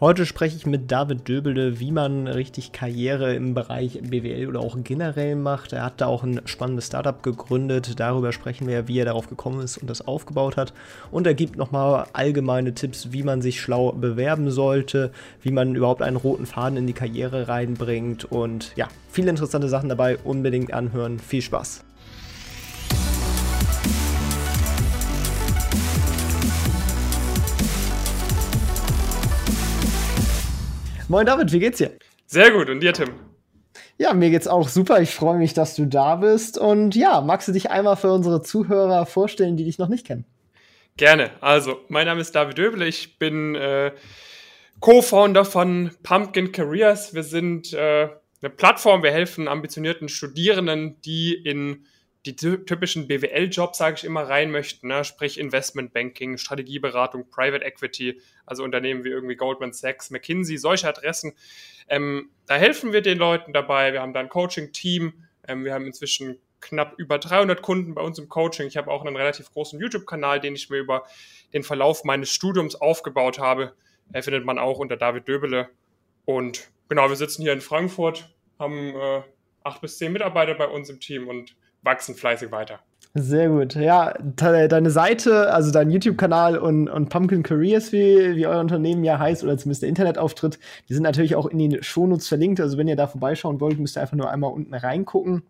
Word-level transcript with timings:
Heute 0.00 0.24
spreche 0.24 0.56
ich 0.56 0.64
mit 0.64 0.90
David 0.90 1.28
Döbelde, 1.28 1.78
wie 1.78 1.92
man 1.92 2.26
richtig 2.26 2.72
Karriere 2.72 3.34
im 3.34 3.52
Bereich 3.52 4.00
BWL 4.02 4.48
oder 4.48 4.60
auch 4.60 4.78
generell 4.82 5.36
macht. 5.36 5.74
Er 5.74 5.84
hat 5.84 6.00
da 6.00 6.06
auch 6.06 6.22
ein 6.22 6.40
spannendes 6.46 6.86
Startup 6.86 7.22
gegründet. 7.22 8.00
Darüber 8.00 8.32
sprechen 8.32 8.66
wir, 8.66 8.88
wie 8.88 8.98
er 8.98 9.04
darauf 9.04 9.28
gekommen 9.28 9.60
ist 9.60 9.76
und 9.76 9.90
das 9.90 10.08
aufgebaut 10.08 10.56
hat. 10.56 10.72
Und 11.10 11.26
er 11.26 11.34
gibt 11.34 11.56
nochmal 11.56 12.06
allgemeine 12.14 12.72
Tipps, 12.72 13.12
wie 13.12 13.22
man 13.22 13.42
sich 13.42 13.60
schlau 13.60 13.92
bewerben 13.92 14.50
sollte, 14.50 15.10
wie 15.42 15.50
man 15.50 15.74
überhaupt 15.74 16.00
einen 16.00 16.16
roten 16.16 16.46
Faden 16.46 16.78
in 16.78 16.86
die 16.86 16.94
Karriere 16.94 17.48
reinbringt. 17.48 18.24
Und 18.24 18.72
ja, 18.76 18.88
viele 19.10 19.28
interessante 19.28 19.68
Sachen 19.68 19.90
dabei. 19.90 20.16
Unbedingt 20.24 20.72
anhören. 20.72 21.18
Viel 21.18 21.42
Spaß. 21.42 21.84
Moin 31.10 31.26
David, 31.26 31.50
wie 31.50 31.58
geht's 31.58 31.78
dir? 31.78 31.90
Sehr 32.26 32.52
gut, 32.52 32.70
und 32.70 32.78
dir, 32.78 32.92
Tim? 32.92 33.08
Ja, 33.98 34.14
mir 34.14 34.30
geht's 34.30 34.46
auch 34.46 34.68
super. 34.68 35.02
Ich 35.02 35.10
freue 35.10 35.38
mich, 35.38 35.54
dass 35.54 35.74
du 35.74 35.84
da 35.84 36.14
bist. 36.14 36.56
Und 36.56 36.94
ja, 36.94 37.20
magst 37.20 37.48
du 37.48 37.52
dich 37.52 37.68
einmal 37.68 37.96
für 37.96 38.12
unsere 38.12 38.42
Zuhörer 38.42 39.06
vorstellen, 39.06 39.56
die 39.56 39.64
dich 39.64 39.76
noch 39.76 39.88
nicht 39.88 40.06
kennen? 40.06 40.24
Gerne. 40.96 41.32
Also, 41.40 41.80
mein 41.88 42.06
Name 42.06 42.20
ist 42.20 42.36
David 42.36 42.58
Döbel. 42.58 42.82
Ich 42.82 43.18
bin 43.18 43.56
äh, 43.56 43.90
Co-Founder 44.78 45.44
von 45.44 45.90
Pumpkin 46.04 46.52
Careers. 46.52 47.12
Wir 47.12 47.24
sind 47.24 47.72
äh, 47.72 48.10
eine 48.40 48.50
Plattform. 48.50 49.02
Wir 49.02 49.10
helfen 49.10 49.48
ambitionierten 49.48 50.08
Studierenden, 50.08 51.00
die 51.00 51.34
in 51.34 51.86
die 52.26 52.36
typischen 52.36 53.08
BWL-Jobs, 53.08 53.78
sage 53.78 53.96
ich 53.96 54.04
immer, 54.04 54.22
rein 54.22 54.50
möchten, 54.50 54.88
ne? 54.88 55.04
sprich 55.04 55.38
Investmentbanking, 55.38 56.36
Strategieberatung, 56.36 57.30
Private 57.30 57.64
Equity, 57.64 58.20
also 58.44 58.62
Unternehmen 58.62 59.04
wie 59.04 59.08
irgendwie 59.08 59.36
Goldman 59.36 59.72
Sachs, 59.72 60.10
McKinsey, 60.10 60.58
solche 60.58 60.86
Adressen. 60.86 61.32
Ähm, 61.88 62.30
da 62.46 62.56
helfen 62.56 62.92
wir 62.92 63.00
den 63.00 63.16
Leuten 63.16 63.52
dabei. 63.52 63.92
Wir 63.92 64.02
haben 64.02 64.12
da 64.12 64.20
ein 64.20 64.28
Coaching-Team. 64.28 65.14
Ähm, 65.48 65.64
wir 65.64 65.72
haben 65.72 65.86
inzwischen 65.86 66.38
knapp 66.60 66.94
über 66.98 67.18
300 67.18 67.62
Kunden 67.62 67.94
bei 67.94 68.02
uns 68.02 68.18
im 68.18 68.28
Coaching. 68.28 68.66
Ich 68.66 68.76
habe 68.76 68.90
auch 68.90 69.04
einen 69.04 69.16
relativ 69.16 69.50
großen 69.50 69.80
YouTube-Kanal, 69.80 70.40
den 70.40 70.54
ich 70.54 70.68
mir 70.68 70.78
über 70.78 71.04
den 71.54 71.62
Verlauf 71.62 72.04
meines 72.04 72.30
Studiums 72.30 72.74
aufgebaut 72.74 73.38
habe. 73.38 73.74
Er 74.12 74.22
findet 74.22 74.44
man 74.44 74.58
auch 74.58 74.78
unter 74.78 74.98
David 74.98 75.26
Döbele. 75.26 75.70
Und 76.26 76.70
genau, 76.90 77.08
wir 77.08 77.16
sitzen 77.16 77.42
hier 77.42 77.54
in 77.54 77.62
Frankfurt, 77.62 78.28
haben 78.58 78.94
äh, 78.94 79.22
acht 79.64 79.80
bis 79.80 79.96
zehn 79.96 80.12
Mitarbeiter 80.12 80.54
bei 80.54 80.66
uns 80.66 80.90
im 80.90 81.00
Team 81.00 81.28
und 81.28 81.56
wachsen 81.82 82.14
fleißig 82.14 82.50
weiter. 82.52 82.80
Sehr 83.14 83.48
gut. 83.48 83.74
Ja, 83.74 84.14
deine 84.36 84.90
Seite, 84.90 85.52
also 85.52 85.72
dein 85.72 85.90
YouTube-Kanal 85.90 86.58
und, 86.58 86.88
und 86.88 87.08
Pumpkin 87.08 87.42
Careers, 87.42 87.90
wie, 87.90 88.36
wie 88.36 88.46
euer 88.46 88.60
Unternehmen 88.60 89.02
ja 89.02 89.18
heißt, 89.18 89.42
oder 89.42 89.58
zumindest 89.58 89.82
der 89.82 89.88
Internetauftritt, 89.88 90.60
die 90.88 90.94
sind 90.94 91.02
natürlich 91.02 91.34
auch 91.34 91.46
in 91.46 91.58
den 91.58 91.82
Shownotes 91.82 92.28
verlinkt. 92.28 92.60
Also 92.60 92.78
wenn 92.78 92.86
ihr 92.86 92.94
da 92.94 93.08
vorbeischauen 93.08 93.60
wollt, 93.60 93.80
müsst 93.80 93.96
ihr 93.96 94.02
einfach 94.02 94.16
nur 94.16 94.30
einmal 94.30 94.52
unten 94.52 94.72
reingucken. 94.74 95.42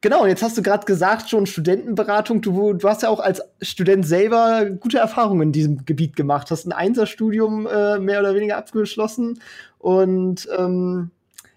Genau, 0.00 0.26
jetzt 0.26 0.42
hast 0.42 0.56
du 0.56 0.62
gerade 0.62 0.84
gesagt, 0.84 1.28
schon 1.28 1.46
Studentenberatung. 1.46 2.40
Du, 2.40 2.74
du 2.74 2.88
hast 2.88 3.02
ja 3.02 3.08
auch 3.08 3.20
als 3.20 3.42
Student 3.60 4.06
selber 4.06 4.66
gute 4.66 4.98
Erfahrungen 4.98 5.42
in 5.42 5.52
diesem 5.52 5.84
Gebiet 5.86 6.14
gemacht. 6.14 6.50
Hast 6.50 6.66
ein 6.66 6.72
Einserstudium 6.72 7.66
äh, 7.66 7.98
mehr 7.98 8.20
oder 8.20 8.34
weniger 8.34 8.58
abgeschlossen. 8.58 9.40
Und 9.78 10.46
ähm, 10.56 11.10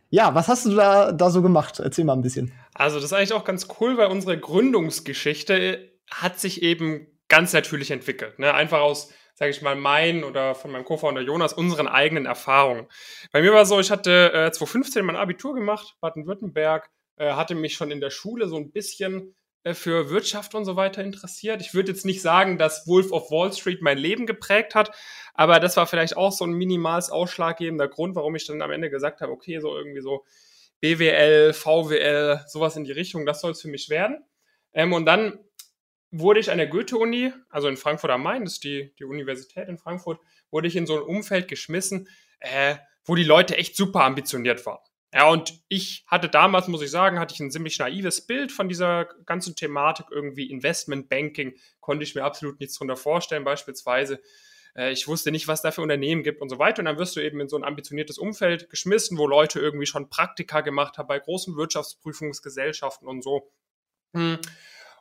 ja, 0.09 0.33
was 0.33 0.47
hast 0.47 0.65
du 0.65 0.75
da, 0.75 1.11
da 1.11 1.29
so 1.29 1.41
gemacht? 1.41 1.79
Erzähl 1.79 2.05
mal 2.05 2.13
ein 2.13 2.21
bisschen. 2.21 2.53
Also, 2.77 2.97
das 2.97 3.05
ist 3.05 3.13
eigentlich 3.13 3.33
auch 3.33 3.43
ganz 3.43 3.67
cool, 3.79 3.97
weil 3.97 4.07
unsere 4.07 4.39
Gründungsgeschichte 4.39 5.91
hat 6.11 6.39
sich 6.39 6.61
eben 6.61 7.07
ganz 7.27 7.51
natürlich 7.51 7.89
entwickelt. 7.89 8.37
Ne? 8.37 8.53
Einfach 8.53 8.81
aus, 8.81 9.11
sage 9.33 9.49
ich 9.49 9.63
mal, 9.63 9.75
meinen 9.75 10.23
oder 10.23 10.53
von 10.53 10.71
meinem 10.71 10.85
Co-Founder 10.85 11.21
Jonas, 11.21 11.53
unseren 11.53 11.87
eigenen 11.87 12.27
Erfahrungen. 12.27 12.87
Bei 13.31 13.41
mir 13.41 13.51
war 13.51 13.65
so, 13.65 13.79
ich 13.79 13.89
hatte 13.89 14.31
äh, 14.31 14.51
2015 14.51 15.03
mein 15.03 15.15
Abitur 15.15 15.55
gemacht, 15.55 15.95
Baden-Württemberg, 16.01 16.87
äh, 17.15 17.33
hatte 17.33 17.55
mich 17.55 17.73
schon 17.73 17.89
in 17.89 17.99
der 17.99 18.11
Schule 18.11 18.47
so 18.47 18.57
ein 18.57 18.71
bisschen 18.71 19.35
äh, 19.63 19.73
für 19.73 20.11
Wirtschaft 20.11 20.53
und 20.53 20.63
so 20.63 20.75
weiter 20.75 21.03
interessiert. 21.03 21.61
Ich 21.61 21.73
würde 21.73 21.91
jetzt 21.91 22.05
nicht 22.05 22.21
sagen, 22.21 22.59
dass 22.59 22.85
Wolf 22.85 23.11
of 23.11 23.31
Wall 23.31 23.51
Street 23.53 23.81
mein 23.81 23.97
Leben 23.97 24.27
geprägt 24.27 24.75
hat, 24.75 24.91
aber 25.33 25.59
das 25.59 25.77
war 25.77 25.87
vielleicht 25.87 26.15
auch 26.15 26.31
so 26.31 26.45
ein 26.45 26.53
minimals 26.53 27.09
ausschlaggebender 27.09 27.87
Grund, 27.87 28.15
warum 28.15 28.35
ich 28.35 28.45
dann 28.45 28.61
am 28.61 28.69
Ende 28.69 28.91
gesagt 28.91 29.21
habe, 29.21 29.31
okay, 29.31 29.59
so 29.59 29.75
irgendwie 29.75 30.01
so 30.01 30.25
BWL, 30.81 31.53
VWL, 31.53 32.41
sowas 32.47 32.75
in 32.75 32.83
die 32.83 32.91
Richtung, 32.91 33.25
das 33.25 33.41
soll 33.41 33.51
es 33.51 33.61
für 33.61 33.67
mich 33.67 33.89
werden. 33.89 34.23
Ähm, 34.73 34.93
und 34.93 35.05
dann 35.05 35.39
wurde 36.11 36.39
ich 36.39 36.51
an 36.51 36.57
der 36.57 36.67
Goethe-Uni, 36.67 37.33
also 37.49 37.67
in 37.67 37.77
Frankfurt 37.77 38.11
am 38.11 38.23
Main, 38.23 38.43
das 38.43 38.53
ist 38.53 38.63
die, 38.63 38.93
die 38.99 39.05
Universität 39.05 39.67
in 39.67 39.77
Frankfurt, 39.77 40.19
wurde 40.51 40.67
ich 40.67 40.75
in 40.75 40.85
so 40.85 40.97
ein 40.97 41.03
Umfeld 41.03 41.47
geschmissen, 41.47 42.07
äh, 42.39 42.75
wo 43.03 43.15
die 43.15 43.23
Leute 43.23 43.57
echt 43.57 43.75
super 43.75 44.03
ambitioniert 44.03 44.65
waren. 44.65 44.79
Ja, 45.13 45.29
und 45.29 45.61
ich 45.69 46.05
hatte 46.07 46.27
damals, 46.27 46.67
muss 46.67 46.81
ich 46.81 46.91
sagen, 46.91 47.19
hatte 47.19 47.33
ich 47.33 47.39
ein 47.39 47.51
ziemlich 47.51 47.79
naives 47.79 48.27
Bild 48.27 48.51
von 48.51 48.67
dieser 48.67 49.05
ganzen 49.25 49.55
Thematik, 49.55 50.07
irgendwie 50.11 50.49
Investmentbanking, 50.51 51.55
konnte 51.79 52.03
ich 52.03 52.13
mir 52.13 52.23
absolut 52.23 52.59
nichts 52.59 52.77
drunter 52.77 52.97
vorstellen, 52.97 53.45
beispielsweise. 53.45 54.19
Äh, 54.77 54.91
ich 54.91 55.07
wusste 55.07 55.31
nicht, 55.31 55.47
was 55.47 55.61
da 55.61 55.71
für 55.71 55.81
Unternehmen 55.81 56.23
gibt 56.23 56.41
und 56.41 56.49
so 56.49 56.59
weiter. 56.59 56.79
Und 56.79 56.85
dann 56.85 56.97
wirst 56.97 57.15
du 57.15 57.19
eben 57.19 57.41
in 57.41 57.49
so 57.49 57.57
ein 57.57 57.63
ambitioniertes 57.63 58.17
Umfeld 58.17 58.69
geschmissen, 58.69 59.17
wo 59.17 59.27
Leute 59.27 59.59
irgendwie 59.59 59.85
schon 59.85 60.09
Praktika 60.09 60.61
gemacht 60.61 60.97
haben 60.97 61.07
bei 61.07 61.19
großen 61.19 61.57
Wirtschaftsprüfungsgesellschaften 61.57 63.07
und 63.07 63.23
so. 63.23 63.51
Hm. 64.13 64.37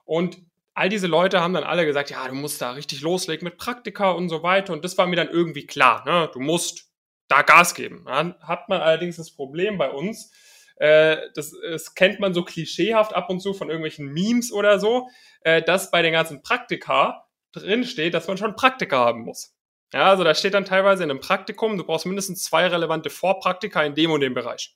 Und 0.05 0.39
all 0.75 0.89
diese 0.89 1.07
Leute 1.07 1.41
haben 1.41 1.55
dann 1.55 1.65
alle 1.65 1.87
gesagt, 1.87 2.11
ja, 2.11 2.27
du 2.27 2.35
musst 2.35 2.61
da 2.61 2.73
richtig 2.73 3.01
loslegen 3.03 3.45
mit 3.45 3.59
Praktika 3.59 4.11
und 4.11 4.29
so 4.29 4.43
weiter. 4.43 4.73
Und 4.73 4.85
das 4.85 4.99
war 4.99 5.07
mir 5.07 5.17
dann 5.17 5.31
irgendwie 5.31 5.67
klar. 5.67 6.05
Ne? 6.05 6.31
Du 6.33 6.41
musst 6.41 6.91
da 7.29 7.43
Gas 7.43 7.75
geben. 7.75 8.05
Dann 8.07 8.35
hat 8.41 8.69
man 8.69 8.81
allerdings 8.81 9.17
das 9.17 9.31
Problem 9.31 9.79
bei 9.79 9.91
uns, 9.91 10.33
äh, 10.77 11.17
das, 11.35 11.55
das 11.63 11.95
kennt 11.95 12.21
man 12.21 12.35
so 12.35 12.45
klischeehaft 12.45 13.15
ab 13.15 13.31
und 13.31 13.41
zu 13.41 13.55
von 13.55 13.69
irgendwelchen 13.69 14.13
Memes 14.13 14.53
oder 14.53 14.79
so, 14.79 15.09
äh, 15.41 15.63
dass 15.63 15.91
bei 15.91 16.03
den 16.03 16.13
ganzen 16.13 16.43
Praktika 16.43 17.27
drin 17.53 17.85
steht, 17.85 18.15
dass 18.15 18.29
man 18.29 18.37
schon 18.37 18.55
Praktika 18.55 18.99
haben 18.99 19.23
muss. 19.23 19.56
Ja, 19.93 20.11
also 20.11 20.25
da 20.25 20.35
steht 20.35 20.55
dann 20.55 20.65
teilweise 20.65 21.05
in 21.05 21.11
einem 21.11 21.21
Praktikum, 21.21 21.79
du 21.79 21.85
brauchst 21.85 22.07
mindestens 22.07 22.43
zwei 22.43 22.67
relevante 22.67 23.11
Vorpraktika 23.11 23.83
in 23.85 23.95
dem 23.95 24.11
und 24.11 24.21
dem 24.21 24.35
Bereich. 24.35 24.75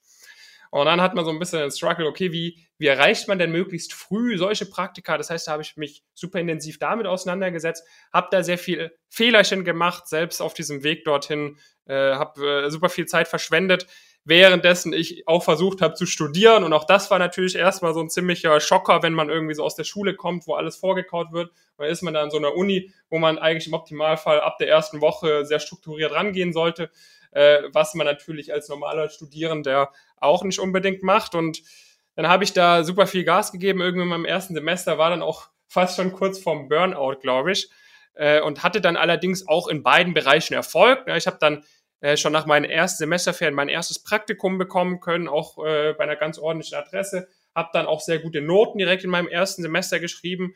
Und 0.71 0.85
dann 0.87 1.01
hat 1.01 1.15
man 1.15 1.25
so 1.25 1.33
ein 1.33 1.39
bisschen 1.41 1.59
den 1.59 1.73
Struggle, 1.73 2.07
okay, 2.07 2.31
wie, 2.31 2.65
wie 2.79 2.87
erreicht 2.87 3.27
man 3.27 3.41
denn 3.41 3.51
möglichst 3.51 3.93
früh 3.93 4.39
solche 4.39 4.67
Praktika? 4.67 5.19
Das 5.19 5.29
heißt, 5.29 5.49
da 5.49 5.53
habe 5.53 5.63
ich 5.63 5.77
mich 5.77 6.05
super 6.15 6.39
intensiv 6.39 6.79
damit 6.79 7.07
auseinandergesetzt, 7.07 7.85
habe 8.13 8.29
da 8.31 8.45
sehr 8.45 8.59
viel 8.59 8.97
Fehlerchen 9.09 9.65
gemacht, 9.65 10.07
selbst 10.07 10.41
auf 10.41 10.55
diesem 10.55 10.85
Weg 10.85 11.05
dorthin, 11.05 11.59
äh, 11.87 12.15
habe 12.15 12.67
äh, 12.67 12.71
super 12.71 12.89
viel 12.89 13.07
Zeit 13.07 13.27
verschwendet, 13.27 13.89
währenddessen 14.25 14.93
ich 14.93 15.27
auch 15.27 15.43
versucht 15.43 15.81
habe 15.81 15.95
zu 15.95 16.07
studieren. 16.07 16.65
Und 16.65 16.73
auch 16.73 16.85
das 16.85 17.11
war 17.11 17.19
natürlich 17.19 17.55
erstmal 17.57 17.95
so 17.95 18.01
ein 18.01 18.11
ziemlicher 18.11 18.61
Schocker, 18.61 19.03
wenn 19.03 19.15
man 19.15 19.31
irgendwie 19.31 19.55
so 19.55 19.65
aus 19.65 19.75
der 19.75 19.85
Schule 19.85 20.15
kommt, 20.15 20.47
wo 20.47 20.55
alles 20.55 20.77
vorgekaut 20.77 21.33
wird. 21.33 21.49
Und 21.51 21.85
dann 21.85 21.89
ist 21.89 22.03
man 22.03 22.15
da 22.15 22.23
an 22.23 22.31
so 22.31 22.37
einer 22.37 22.55
Uni, 22.55 22.93
wo 23.09 23.19
man 23.19 23.39
eigentlich 23.39 23.67
im 23.67 23.75
Optimalfall 23.75 24.41
ab 24.41 24.59
der 24.59 24.69
ersten 24.69 25.01
Woche 25.01 25.45
sehr 25.47 25.61
strukturiert 25.61 26.13
rangehen 26.13 26.53
sollte, 26.53 26.91
äh, 27.33 27.63
was 27.73 27.95
man 27.95 28.07
natürlich 28.07 28.53
als 28.53 28.69
normaler 28.69 29.09
Studierender 29.09 29.91
auch 30.17 30.45
nicht 30.45 30.59
unbedingt 30.59 31.03
macht. 31.03 31.35
Und 31.35 31.63
dann 32.15 32.29
habe 32.29 32.45
ich 32.45 32.53
da 32.53 32.85
super 32.85 33.07
viel 33.07 33.25
Gas 33.25 33.53
gegeben. 33.53 33.81
Irgendwie 33.81 34.03
in 34.03 34.09
meinem 34.09 34.27
ersten 34.27 34.55
Semester 34.55 34.99
war 34.99 35.11
dann 35.11 35.23
auch 35.23 35.49
fast 35.67 35.97
schon 35.97 36.13
kurz 36.13 36.39
vorm 36.39 36.69
Burnout, 36.69 37.21
glaube 37.23 37.53
ich. 37.53 37.71
Äh, 38.15 38.43
und 38.43 38.63
hatte 38.63 38.83
dann 38.83 38.97
allerdings 38.97 39.49
auch 39.49 39.69
in 39.69 39.83
beiden 39.83 40.13
Bereichen 40.13 40.53
Erfolg. 40.53 41.07
Ich 41.17 41.27
habe 41.27 41.39
dann 41.41 41.65
äh, 42.01 42.17
schon 42.17 42.33
nach 42.33 42.47
meinen 42.47 42.65
ersten 42.65 42.99
Semesterferien 42.99 43.55
mein 43.55 43.69
erstes 43.69 44.03
Praktikum 44.03 44.59
bekommen 44.59 45.01
können, 45.01 45.29
auch 45.29 45.59
äh, 45.65 45.95
bei 45.95 46.05
einer 46.05 46.17
ganz 46.17 46.39
ordentlichen 46.39 46.79
Adresse. 46.79 47.29
Habe 47.55 47.71
dann 47.73 47.87
auch 47.87 48.01
sehr 48.01 48.19
gute 48.19 48.41
Noten 48.41 48.79
direkt 48.79 49.05
in 49.05 49.11
meinem 49.11 49.29
ersten 49.29 49.63
Semester 49.63 50.01
geschrieben. 50.01 50.55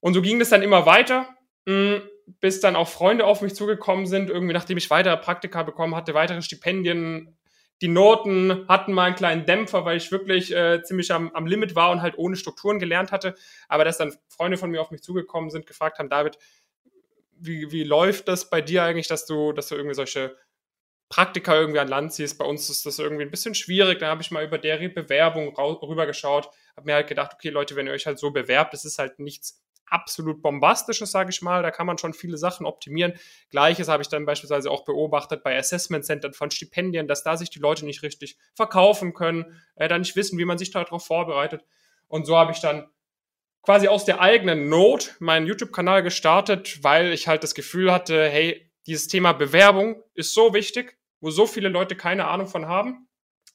Und 0.00 0.14
so 0.14 0.22
ging 0.22 0.40
es 0.40 0.50
dann 0.50 0.62
immer 0.62 0.86
weiter, 0.86 1.28
mh, 1.66 2.02
bis 2.40 2.60
dann 2.60 2.76
auch 2.76 2.88
Freunde 2.88 3.26
auf 3.26 3.42
mich 3.42 3.54
zugekommen 3.54 4.06
sind, 4.06 4.30
irgendwie 4.30 4.54
nachdem 4.54 4.78
ich 4.78 4.90
weitere 4.90 5.16
Praktika 5.16 5.62
bekommen 5.62 5.94
hatte, 5.94 6.14
weitere 6.14 6.42
Stipendien. 6.42 7.36
Die 7.82 7.88
Noten 7.88 8.66
hatten 8.68 8.92
mal 8.92 9.04
einen 9.04 9.16
kleinen 9.16 9.46
Dämpfer, 9.46 9.84
weil 9.84 9.96
ich 9.96 10.10
wirklich 10.12 10.54
äh, 10.54 10.82
ziemlich 10.82 11.12
am, 11.12 11.32
am 11.32 11.46
Limit 11.46 11.74
war 11.74 11.90
und 11.90 12.00
halt 12.00 12.16
ohne 12.16 12.36
Strukturen 12.36 12.78
gelernt 12.78 13.12
hatte. 13.12 13.34
Aber 13.68 13.84
dass 13.84 13.98
dann 13.98 14.16
Freunde 14.28 14.56
von 14.56 14.70
mir 14.70 14.80
auf 14.80 14.90
mich 14.90 15.02
zugekommen 15.02 15.50
sind, 15.50 15.66
gefragt 15.66 15.98
haben, 15.98 16.08
David, 16.08 16.38
wie, 17.36 17.70
wie 17.72 17.82
läuft 17.82 18.28
das 18.28 18.48
bei 18.48 18.60
dir 18.62 18.84
eigentlich, 18.84 19.08
dass 19.08 19.26
du, 19.26 19.52
dass 19.52 19.68
du 19.68 19.74
irgendwie 19.74 19.94
solche 19.94 20.36
Praktika 21.08 21.54
irgendwie 21.54 21.80
an 21.80 21.88
Land 21.88 22.12
ziehst. 22.12 22.38
Bei 22.38 22.44
uns 22.44 22.68
ist 22.70 22.86
das 22.86 22.98
irgendwie 22.98 23.24
ein 23.24 23.30
bisschen 23.30 23.54
schwierig. 23.54 23.98
Da 23.98 24.08
habe 24.08 24.22
ich 24.22 24.30
mal 24.30 24.44
über 24.44 24.58
deren 24.58 24.92
Bewerbung 24.92 25.54
rübergeschaut, 25.56 26.48
habe 26.76 26.86
mir 26.86 26.94
halt 26.94 27.08
gedacht, 27.08 27.32
okay, 27.34 27.50
Leute, 27.50 27.76
wenn 27.76 27.86
ihr 27.86 27.92
euch 27.92 28.06
halt 28.06 28.18
so 28.18 28.30
bewerbt, 28.30 28.72
das 28.72 28.84
ist 28.84 28.98
halt 28.98 29.18
nichts 29.18 29.64
absolut 29.86 30.42
bombastisches, 30.42 31.10
sage 31.10 31.30
ich 31.30 31.42
mal. 31.42 31.62
Da 31.62 31.70
kann 31.70 31.86
man 31.86 31.98
schon 31.98 32.14
viele 32.14 32.36
Sachen 32.36 32.66
optimieren. 32.66 33.14
Gleiches 33.50 33.88
habe 33.88 34.02
ich 34.02 34.08
dann 34.08 34.26
beispielsweise 34.26 34.70
auch 34.70 34.84
beobachtet 34.84 35.42
bei 35.42 35.56
Assessment 35.56 36.04
Centern 36.04 36.32
von 36.32 36.50
Stipendien, 36.50 37.06
dass 37.06 37.22
da 37.22 37.36
sich 37.36 37.50
die 37.50 37.58
Leute 37.58 37.84
nicht 37.84 38.02
richtig 38.02 38.36
verkaufen 38.54 39.14
können, 39.14 39.60
äh, 39.76 39.88
da 39.88 39.98
nicht 39.98 40.16
wissen, 40.16 40.38
wie 40.38 40.44
man 40.44 40.58
sich 40.58 40.70
darauf 40.70 41.06
vorbereitet. 41.06 41.64
Und 42.08 42.26
so 42.26 42.36
habe 42.36 42.52
ich 42.52 42.60
dann 42.60 42.88
quasi 43.62 43.88
aus 43.88 44.04
der 44.04 44.20
eigenen 44.20 44.68
Not 44.68 45.16
meinen 45.20 45.46
YouTube-Kanal 45.46 46.02
gestartet, 46.02 46.82
weil 46.82 47.12
ich 47.12 47.28
halt 47.28 47.42
das 47.42 47.54
Gefühl 47.54 47.92
hatte, 47.92 48.28
hey, 48.28 48.70
dieses 48.86 49.08
Thema 49.08 49.32
Bewerbung 49.32 50.02
ist 50.14 50.34
so 50.34 50.54
wichtig, 50.54 50.96
wo 51.20 51.30
so 51.30 51.46
viele 51.46 51.68
Leute 51.68 51.96
keine 51.96 52.26
Ahnung 52.26 52.46
von 52.46 52.66
haben. 52.66 53.08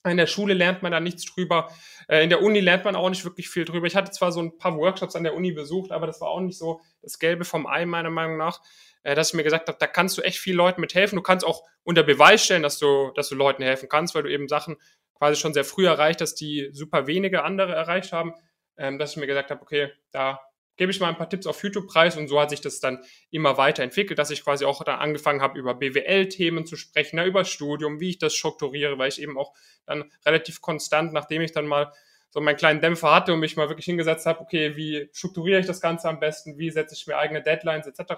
In 0.08 0.18
der 0.18 0.28
Schule 0.28 0.54
lernt 0.54 0.82
man 0.82 0.92
da 0.92 1.00
nichts 1.00 1.26
drüber. 1.26 1.70
Äh, 2.08 2.24
in 2.24 2.30
der 2.30 2.42
Uni 2.42 2.62
lernt 2.62 2.86
man 2.86 2.96
auch 2.96 3.10
nicht 3.10 3.26
wirklich 3.26 3.50
viel 3.50 3.66
drüber. 3.66 3.86
Ich 3.86 3.96
hatte 3.96 4.12
zwar 4.12 4.32
so 4.32 4.42
ein 4.42 4.58
paar 4.58 4.78
Workshops 4.78 5.16
an 5.16 5.24
der 5.24 5.36
Uni 5.36 5.52
besucht, 5.52 5.92
aber 5.92 6.08
das 6.08 6.22
war 6.22 6.30
auch 6.30 6.40
nicht 6.40 6.58
so 6.58 6.80
das 7.02 7.20
Gelbe 7.20 7.44
vom 7.44 7.68
Ei, 7.68 7.86
meiner 7.86 8.10
Meinung 8.10 8.38
nach, 8.38 8.62
äh, 9.04 9.14
dass 9.14 9.30
ich 9.30 9.34
mir 9.34 9.44
gesagt 9.44 9.68
habe, 9.68 9.78
da 9.78 9.88
kannst 9.88 10.18
du 10.18 10.22
echt 10.22 10.40
vielen 10.40 10.58
Leuten 10.58 10.80
mithelfen. 10.80 11.18
Du 11.18 11.22
kannst 11.22 11.46
auch 11.46 11.64
unter 11.84 12.04
Beweis 12.04 12.44
stellen, 12.44 12.64
dass 12.64 12.80
du, 12.80 13.12
dass 13.16 13.30
du 13.30 13.36
Leuten 13.36 13.62
helfen 13.62 13.90
kannst, 13.90 14.16
weil 14.16 14.24
du 14.24 14.32
eben 14.32 14.48
Sachen 14.48 14.78
quasi 15.14 15.40
schon 15.40 15.54
sehr 15.54 15.66
früh 15.66 15.86
erreicht 15.86 16.22
hast, 16.22 16.36
die 16.36 16.70
super 16.72 17.08
wenige 17.08 17.44
andere 17.44 17.74
erreicht 17.74 18.14
haben 18.14 18.34
ähm, 18.80 18.98
dass 18.98 19.12
ich 19.12 19.18
mir 19.18 19.28
gesagt 19.28 19.52
habe, 19.52 19.62
okay, 19.62 19.92
da 20.12 20.40
gebe 20.80 20.94
ich 20.94 21.00
mal 21.02 21.10
ein 21.10 21.18
paar 21.18 21.30
Tipps 21.30 21.46
auf 21.46 21.62
YouTube 21.62 21.88
preis 21.88 22.16
und 22.16 22.30
so 22.30 22.40
hat 22.40 22.52
sich 22.52 22.62
das 22.62 22.80
dann 22.80 23.04
immer 23.32 23.58
weiterentwickelt, 23.58 24.18
dass 24.18 24.32
ich 24.32 24.46
quasi 24.46 24.64
auch 24.64 24.82
dann 24.82 24.98
angefangen 24.98 25.42
habe, 25.42 25.60
über 25.60 25.76
BWL-Themen 25.76 26.66
zu 26.66 26.78
sprechen, 26.78 27.18
ja, 27.18 27.26
über 27.26 27.44
Studium, 27.44 28.00
wie 28.00 28.12
ich 28.12 28.18
das 28.18 28.34
strukturiere, 28.34 28.98
weil 28.98 29.10
ich 29.10 29.22
eben 29.22 29.38
auch 29.38 29.54
dann 29.86 30.10
relativ 30.26 30.62
konstant, 30.62 31.12
nachdem 31.12 31.42
ich 31.42 31.52
dann 31.52 31.68
mal 31.68 31.92
so 32.30 32.40
meinen 32.40 32.56
kleinen 32.56 32.80
Dämpfer 32.80 33.14
hatte 33.14 33.34
und 33.34 33.42
mich 33.42 33.58
mal 33.58 33.68
wirklich 33.68 33.88
hingesetzt 33.88 34.26
habe, 34.26 34.40
okay, 34.40 34.78
wie 34.78 35.10
strukturiere 35.12 35.60
ich 35.60 35.66
das 35.66 35.82
Ganze 35.82 36.08
am 36.08 36.22
besten, 36.22 36.58
wie 36.58 36.72
setze 36.72 36.96
ich 36.96 37.06
mir 37.08 37.18
eigene 37.18 37.44
Deadlines 37.44 37.86
etc., 37.86 38.14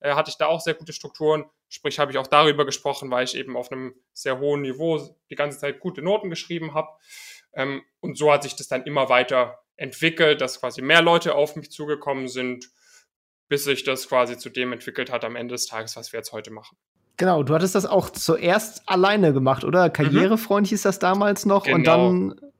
äh, 0.00 0.14
hatte 0.14 0.30
ich 0.30 0.38
da 0.38 0.46
auch 0.46 0.60
sehr 0.60 0.74
gute 0.74 0.92
Strukturen. 0.92 1.44
Sprich, 1.68 2.00
habe 2.00 2.10
ich 2.10 2.18
auch 2.18 2.26
darüber 2.26 2.66
gesprochen, 2.66 3.12
weil 3.12 3.24
ich 3.24 3.36
eben 3.36 3.56
auf 3.56 3.70
einem 3.70 3.94
sehr 4.12 4.40
hohen 4.40 4.62
Niveau 4.62 5.16
die 5.30 5.36
ganze 5.36 5.58
Zeit 5.58 5.78
gute 5.78 6.02
Noten 6.02 6.30
geschrieben 6.30 6.74
habe. 6.74 6.88
Ähm, 7.54 7.82
und 8.00 8.18
so 8.18 8.32
hat 8.32 8.42
sich 8.42 8.56
das 8.56 8.66
dann 8.66 8.82
immer 8.82 9.08
weiter 9.08 9.61
entwickelt, 9.76 10.40
dass 10.40 10.60
quasi 10.60 10.82
mehr 10.82 11.02
Leute 11.02 11.34
auf 11.34 11.56
mich 11.56 11.70
zugekommen 11.70 12.28
sind, 12.28 12.70
bis 13.48 13.64
sich 13.64 13.84
das 13.84 14.08
quasi 14.08 14.38
zu 14.38 14.50
dem 14.50 14.72
entwickelt 14.72 15.10
hat 15.10 15.24
am 15.24 15.36
Ende 15.36 15.54
des 15.54 15.66
Tages, 15.66 15.96
was 15.96 16.12
wir 16.12 16.20
jetzt 16.20 16.32
heute 16.32 16.50
machen. 16.50 16.76
Genau, 17.16 17.42
du 17.42 17.54
hattest 17.54 17.74
das 17.74 17.86
auch 17.86 18.10
zuerst 18.10 18.88
alleine 18.88 19.32
gemacht, 19.32 19.64
oder? 19.64 19.88
Mhm. 19.88 19.92
Karrierefreund 19.92 20.66
mhm. 20.66 20.70
hieß 20.70 20.82
das 20.82 20.98
damals 20.98 21.46
noch 21.46 21.64
genau. 21.64 21.76
und 21.76 21.84
dann. 21.84 22.52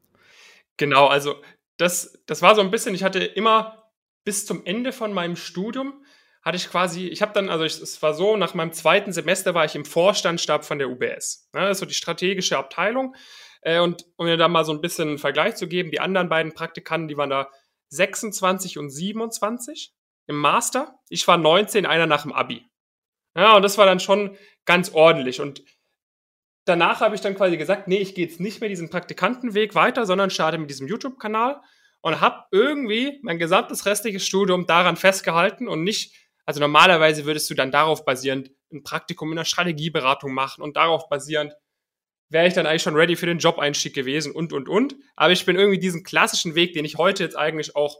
Genau, 0.76 1.06
also 1.06 1.36
das, 1.76 2.22
das 2.26 2.42
war 2.42 2.54
so 2.54 2.60
ein 2.60 2.70
bisschen, 2.70 2.94
ich 2.94 3.04
hatte 3.04 3.24
immer 3.24 3.90
bis 4.24 4.46
zum 4.46 4.64
Ende 4.64 4.92
von 4.92 5.12
meinem 5.12 5.36
Studium 5.36 6.04
hatte 6.42 6.56
ich 6.56 6.68
quasi, 6.68 7.06
ich 7.06 7.22
habe 7.22 7.32
dann, 7.32 7.48
also 7.48 7.64
ich, 7.64 7.80
es 7.80 8.02
war 8.02 8.14
so, 8.14 8.36
nach 8.36 8.54
meinem 8.54 8.72
zweiten 8.72 9.12
Semester 9.12 9.54
war 9.54 9.64
ich 9.64 9.76
im 9.76 9.84
Vorstandsstab 9.84 10.64
von 10.64 10.78
der 10.78 10.90
UBS. 10.90 11.48
Ne, 11.52 11.60
das 11.62 11.72
ist 11.72 11.78
so 11.78 11.86
die 11.86 11.94
strategische 11.94 12.58
Abteilung. 12.58 13.14
Äh, 13.62 13.80
und 13.80 14.04
um 14.16 14.26
mir 14.26 14.36
da 14.36 14.48
mal 14.48 14.64
so 14.64 14.72
ein 14.72 14.80
bisschen 14.80 15.08
einen 15.08 15.18
Vergleich 15.18 15.56
zu 15.56 15.66
geben, 15.66 15.90
die 15.90 16.00
anderen 16.00 16.28
beiden 16.28 16.52
Praktikanten, 16.52 17.08
die 17.08 17.16
waren 17.16 17.30
da 17.30 17.50
26 17.88 18.78
und 18.78 18.90
27 18.90 19.94
im 20.26 20.36
Master. 20.36 20.98
Ich 21.08 21.26
war 21.26 21.36
19, 21.36 21.86
einer 21.86 22.06
nach 22.06 22.22
dem 22.22 22.32
Abi. 22.32 22.66
Ja, 23.36 23.56
und 23.56 23.62
das 23.62 23.78
war 23.78 23.86
dann 23.86 24.00
schon 24.00 24.36
ganz 24.64 24.90
ordentlich. 24.92 25.40
Und 25.40 25.64
danach 26.64 27.00
habe 27.00 27.14
ich 27.14 27.20
dann 27.20 27.34
quasi 27.34 27.56
gesagt, 27.56 27.88
nee, 27.88 27.98
ich 27.98 28.14
gehe 28.14 28.26
jetzt 28.26 28.40
nicht 28.40 28.60
mehr 28.60 28.68
diesen 28.68 28.90
Praktikantenweg 28.90 29.74
weiter, 29.74 30.06
sondern 30.06 30.30
starte 30.30 30.58
mit 30.58 30.70
diesem 30.70 30.86
YouTube-Kanal 30.86 31.60
und 32.02 32.20
habe 32.20 32.44
irgendwie 32.50 33.18
mein 33.22 33.38
gesamtes 33.38 33.86
restliches 33.86 34.26
Studium 34.26 34.66
daran 34.66 34.96
festgehalten 34.96 35.68
und 35.68 35.82
nicht, 35.84 36.14
also 36.44 36.60
normalerweise 36.60 37.24
würdest 37.24 37.48
du 37.48 37.54
dann 37.54 37.70
darauf 37.70 38.04
basierend 38.04 38.50
ein 38.72 38.82
Praktikum 38.82 39.30
in 39.30 39.36
der 39.36 39.44
Strategieberatung 39.44 40.32
machen 40.32 40.62
und 40.62 40.76
darauf 40.76 41.08
basierend 41.08 41.54
wäre 42.32 42.48
ich 42.48 42.54
dann 42.54 42.66
eigentlich 42.66 42.82
schon 42.82 42.96
ready 42.96 43.14
für 43.14 43.26
den 43.26 43.38
Job-Einstieg 43.38 43.94
gewesen 43.94 44.32
und, 44.32 44.52
und, 44.52 44.68
und. 44.68 44.96
Aber 45.16 45.32
ich 45.32 45.44
bin 45.44 45.56
irgendwie 45.56 45.78
diesen 45.78 46.02
klassischen 46.02 46.54
Weg, 46.54 46.72
den 46.72 46.84
ich 46.84 46.96
heute 46.96 47.22
jetzt 47.22 47.36
eigentlich 47.36 47.76
auch, 47.76 47.98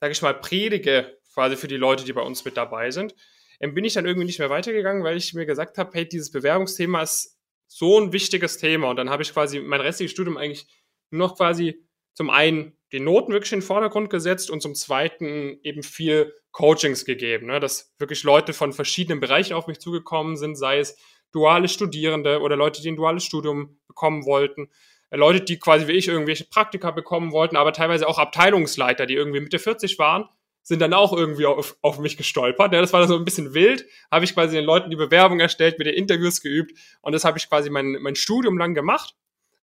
sage 0.00 0.12
ich 0.12 0.20
mal, 0.20 0.34
predige, 0.34 1.18
quasi 1.32 1.56
für 1.56 1.68
die 1.68 1.78
Leute, 1.78 2.04
die 2.04 2.12
bei 2.12 2.20
uns 2.20 2.44
mit 2.44 2.58
dabei 2.58 2.90
sind, 2.90 3.14
ähm, 3.60 3.74
bin 3.74 3.84
ich 3.84 3.94
dann 3.94 4.04
irgendwie 4.04 4.26
nicht 4.26 4.38
mehr 4.38 4.50
weitergegangen, 4.50 5.02
weil 5.04 5.16
ich 5.16 5.32
mir 5.32 5.46
gesagt 5.46 5.78
habe, 5.78 5.90
hey, 5.94 6.06
dieses 6.06 6.30
Bewerbungsthema 6.30 7.02
ist 7.02 7.38
so 7.66 7.98
ein 7.98 8.12
wichtiges 8.12 8.58
Thema. 8.58 8.90
Und 8.90 8.96
dann 8.96 9.08
habe 9.08 9.22
ich 9.22 9.32
quasi 9.32 9.60
mein 9.60 9.80
restliches 9.80 10.12
Studium 10.12 10.36
eigentlich 10.36 10.66
nur 11.10 11.28
noch 11.28 11.36
quasi 11.36 11.86
zum 12.14 12.28
einen 12.28 12.76
den 12.92 13.04
Noten 13.04 13.32
wirklich 13.32 13.52
in 13.52 13.60
den 13.60 13.66
Vordergrund 13.66 14.10
gesetzt 14.10 14.50
und 14.50 14.60
zum 14.60 14.74
zweiten 14.74 15.58
eben 15.62 15.82
viel 15.82 16.34
Coachings 16.50 17.06
gegeben, 17.06 17.46
ne? 17.46 17.58
dass 17.58 17.94
wirklich 17.98 18.22
Leute 18.22 18.52
von 18.52 18.74
verschiedenen 18.74 19.20
Bereichen 19.20 19.54
auf 19.54 19.66
mich 19.66 19.78
zugekommen 19.78 20.36
sind, 20.36 20.56
sei 20.56 20.78
es 20.78 20.98
duale 21.32 21.68
Studierende 21.68 22.40
oder 22.40 22.56
Leute, 22.56 22.82
die 22.82 22.90
ein 22.90 22.96
duales 22.96 23.24
Studium 23.24 23.78
bekommen 23.86 24.24
wollten. 24.24 24.68
Äh, 25.10 25.16
Leute, 25.16 25.40
die 25.40 25.58
quasi 25.58 25.86
wie 25.88 25.92
ich 25.92 26.08
irgendwelche 26.08 26.44
Praktika 26.44 26.90
bekommen 26.90 27.32
wollten, 27.32 27.56
aber 27.56 27.72
teilweise 27.72 28.08
auch 28.08 28.18
Abteilungsleiter, 28.18 29.06
die 29.06 29.14
irgendwie 29.14 29.40
Mitte 29.40 29.58
40 29.58 29.98
waren, 29.98 30.28
sind 30.62 30.80
dann 30.80 30.94
auch 30.94 31.12
irgendwie 31.12 31.46
auf, 31.46 31.76
auf 31.82 31.98
mich 31.98 32.16
gestolpert. 32.16 32.72
Ja, 32.72 32.80
das 32.80 32.92
war 32.92 33.00
dann 33.00 33.08
so 33.08 33.16
ein 33.16 33.24
bisschen 33.24 33.52
wild. 33.52 33.84
Habe 34.10 34.24
ich 34.24 34.34
quasi 34.34 34.54
den 34.54 34.64
Leuten 34.64 34.90
die 34.90 34.96
Bewerbung 34.96 35.40
erstellt, 35.40 35.78
mit 35.78 35.88
den 35.88 35.94
Interviews 35.94 36.40
geübt 36.40 36.78
und 37.00 37.12
das 37.12 37.24
habe 37.24 37.38
ich 37.38 37.48
quasi 37.48 37.68
mein, 37.68 37.98
mein 38.00 38.14
Studium 38.14 38.58
lang 38.58 38.74
gemacht. 38.74 39.14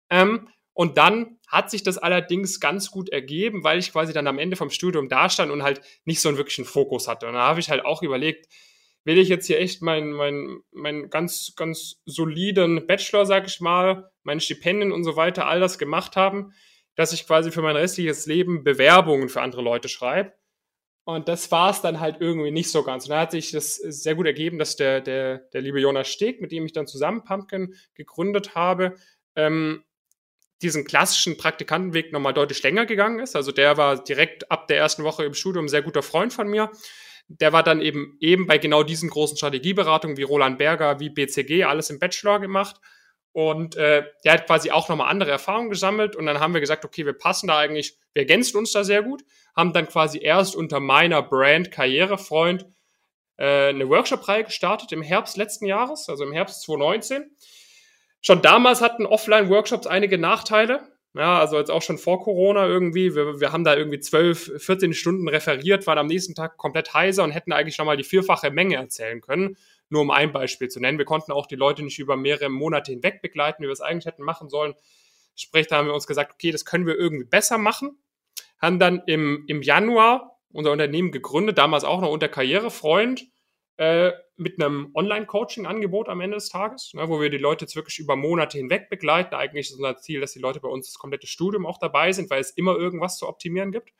Ähm, 0.10 0.50
und 0.74 0.98
dann 0.98 1.38
hat 1.48 1.69
sich 1.69 1.83
das 1.83 1.98
allerdings 1.98 2.60
ganz 2.60 2.89
gut 2.89 3.10
ergeben, 3.10 3.63
weil 3.63 3.80
ich 3.80 3.92
quasi 3.92 4.13
dann 4.13 4.27
am 4.27 4.39
Ende 4.39 4.56
vom 4.56 4.69
Studium 4.69 5.10
da 5.10 5.30
stand 5.30 5.51
und 5.51 5.63
halt 5.63 5.81
nicht 6.06 6.22
so 6.22 6.30
einen 6.30 6.38
wirklichen 6.38 6.63
Fokus 6.63 7.07
hatte. 7.07 7.27
Und 7.27 7.33
da 7.33 7.48
habe 7.48 7.60
ich 7.60 7.69
halt 7.69 7.83
auch 7.83 8.01
überlegt, 8.01 8.48
will 9.10 9.18
ich 9.18 9.28
jetzt 9.28 9.48
hier 9.48 9.60
echt 9.60 9.82
meinen 9.82 10.14
mein, 10.14 10.60
mein 10.72 11.10
ganz, 11.10 11.54
ganz 11.56 12.00
soliden 12.06 12.86
Bachelor, 12.86 13.26
sag 13.26 13.48
ich 13.48 13.60
mal, 13.60 14.12
meine 14.22 14.40
Stipendien 14.40 14.92
und 14.92 15.04
so 15.04 15.16
weiter, 15.16 15.48
all 15.48 15.60
das 15.60 15.80
gemacht 15.80 16.16
haben, 16.16 16.54
dass 16.94 17.12
ich 17.12 17.26
quasi 17.26 17.52
für 17.52 17.64
mein 17.64 17.76
restliches 17.76 18.28
Leben 18.28 18.64
Bewerbungen 18.64 19.28
für 19.28 19.42
andere 19.42 19.64
Leute 19.64 19.90
schreibe. 19.90 20.34
Und 21.06 21.28
das 21.28 21.52
war 21.52 21.72
es 21.72 21.82
dann 21.82 22.00
halt 22.00 22.18
irgendwie 22.20 22.52
nicht 22.52 22.70
so 22.70 22.84
ganz. 22.84 23.06
Und 23.06 23.10
da 23.10 23.22
hat 23.22 23.32
sich 23.32 23.50
das 23.50 23.78
sehr 23.78 24.14
gut 24.14 24.28
ergeben, 24.28 24.60
dass 24.60 24.76
der, 24.76 25.02
der, 25.02 25.40
der 25.40 25.62
liebe 25.62 25.80
Jonas 25.80 26.08
Steg, 26.08 26.40
mit 26.40 26.52
dem 26.52 26.68
ich 26.68 26.74
dann 26.74 26.86
zusammen 26.86 27.24
Pumpkin 27.24 27.74
gegründet 27.96 28.54
habe, 28.54 28.94
ähm, 29.36 29.84
diesen 30.62 30.86
klassischen 30.86 31.36
Praktikantenweg 31.36 32.14
nochmal 32.14 32.36
deutlich 32.36 32.62
länger 32.62 32.86
gegangen 32.86 33.18
ist. 33.18 33.36
Also 33.36 33.52
der 33.52 33.76
war 33.78 34.04
direkt 34.04 34.52
ab 34.52 34.68
der 34.68 34.78
ersten 34.78 35.04
Woche 35.04 35.26
im 35.26 35.34
Studium 35.34 35.66
ein 35.66 35.70
sehr 35.70 35.82
guter 35.82 36.04
Freund 36.04 36.32
von 36.32 36.48
mir 36.48 36.70
der 37.30 37.54
war 37.54 37.64
dann 37.64 37.80
eben, 37.81 38.18
eben 38.20 38.48
bei 38.48 38.58
genau 38.58 38.84
diesen 38.84 39.10
großen 39.10 39.38
Strategieberatungen 39.38 40.18
wie 40.18 40.24
Roland 40.24 40.58
Berger, 40.58 41.00
wie 41.00 41.10
BCG, 41.10 41.63
alles 41.63 41.89
im 41.89 42.00
Bachelor 42.00 42.39
gemacht. 42.39 42.77
Und 43.32 43.75
äh, 43.75 44.03
der 44.25 44.34
hat 44.34 44.48
quasi 44.48 44.72
auch 44.72 44.89
nochmal 44.89 45.10
andere 45.10 45.30
Erfahrungen 45.30 45.70
gesammelt. 45.70 46.15
Und 46.15 46.25
dann 46.25 46.39
haben 46.39 46.53
wir 46.53 46.62
gesagt, 46.62 46.84
okay, 46.84 47.06
wir 47.06 47.13
passen 47.13 47.48
da 47.48 47.60
eigentlich, 47.60 47.96
wir 48.13 48.24
ergänzen 48.24 48.58
uns 48.58 48.72
da 48.72 48.84
sehr 48.84 49.03
gut. 49.03 49.24
Haben 49.56 49.74
dann 49.74 49.88
quasi 49.88 50.20
erst 50.20 50.56
unter 50.56 50.80
meiner 50.80 51.22
Brand 51.22 51.72
Karrierefreund 51.72 52.65
äh, 53.38 53.70
eine 53.70 53.88
Workshop-Reihe 53.88 54.46
gestartet 54.46 54.92
im 54.92 55.03
Herbst 55.03 55.38
letzten 55.38 55.68
Jahres, 55.68 56.10
also 56.10 56.24
im 56.24 56.34
Herbst 56.34 56.63
2019. 56.63 57.30
Schon 58.22 58.42
damals 58.42 58.82
hatten 58.82 59.06
Offline-Workshops 59.06 59.86
einige 59.86 60.18
Nachteile. 60.18 60.88
Ja, 61.16 61.39
also 61.39 61.58
jetzt 61.58 61.72
auch 61.72 61.82
schon 61.82 61.98
vor 61.98 62.22
Corona 62.22 62.68
irgendwie. 62.68 63.16
Wir, 63.16 63.39
wir 63.39 63.51
haben 63.51 63.63
da 63.63 63.75
irgendwie 63.75 64.00
12, 64.00 64.62
14 64.63 64.94
Stunden 64.94 65.28
referiert, 65.28 65.88
waren 65.88 65.98
am 65.98 66.08
nächsten 66.08 66.36
Tag 66.36 66.58
komplett 66.58 66.94
heiser 66.94 67.24
und 67.24 67.32
hätten 67.32 67.51
eigentlich 67.51 67.75
schon 67.75 67.88
mal 67.88 67.98
die 67.98 68.04
vierfache 68.04 68.51
Menge 68.51 68.75
erzählen 68.75 69.20
können. 69.20 69.58
Nur 69.89 70.01
um 70.01 70.12
ein 70.12 70.32
Beispiel 70.32 70.68
zu 70.68 70.80
nennen. 70.80 71.00
Wir 71.00 71.06
konnten 71.06 71.32
auch 71.32 71.48
die 71.48 71.56
Leute 71.56 71.82
nicht 71.82 71.98
über 71.98 72.16
mehrere 72.16 72.50
Monate 72.50 72.92
hinweg 72.92 73.24
begleiten, 73.24 73.63
wie 73.63 73.68
wir 73.68 73.74
es 73.74 73.82
eigentlich 73.82 74.06
hätten 74.06 74.24
machen 74.24 74.50
sollen. 74.50 74.75
Sprich, 75.36 75.66
da 75.66 75.78
haben 75.78 75.88
wir 75.88 75.96
uns 75.96 76.06
gesagt, 76.06 76.32
okay, 76.34 76.51
das 76.51 76.63
können 76.63 76.86
wir 76.86 76.96
irgendwie 76.96 77.25
besser 77.25 77.58
machen. 77.58 77.98
Haben 78.62 78.78
dann 78.78 79.01
im, 79.08 79.46
im 79.48 79.63
Januar 79.63 80.38
unser 80.51 80.72
Unternehmen 80.72 81.12
gegründet, 81.12 81.58
damals 81.58 81.86
auch 81.86 82.01
noch 82.01 82.12
unter 82.12 82.28
Karrierefreund 82.28 83.25
äh, 83.79 84.12
mit 84.36 84.62
einem 84.62 84.91
Online-Coaching-Angebot 84.93 86.09
am 86.09 86.19
Ende 86.19 86.36
des 86.36 86.50
Tages, 86.50 86.93
ne, 86.93 87.07
wo 87.07 87.21
wir 87.21 87.29
die 87.29 87.38
Leute 87.38 87.63
jetzt 87.63 87.77
wirklich 87.77 87.98
über 88.00 88.17
Monate 88.17 88.57
hinweg 88.57 88.89
begleiten. 88.89 89.36
Eigentlich 89.36 89.69
ist 89.69 89.77
unser 89.77 89.95
Ziel, 89.95 90.19
dass 90.19 90.33
die 90.33 90.39
Leute 90.39 90.59
bei 90.59 90.67
uns 90.67 90.88
das 90.88 91.00
komplette 91.00 91.27
Studium 91.27 91.65
auch 91.65 91.77
dabei 91.77 92.12
sind, 92.12 92.29
weil 92.29 92.41
es 92.41 92.51
immer 92.51 92.75
irgendwas 92.75 93.17
zu 93.17 93.25
optimieren 93.25 93.71
gibt. 93.71 93.93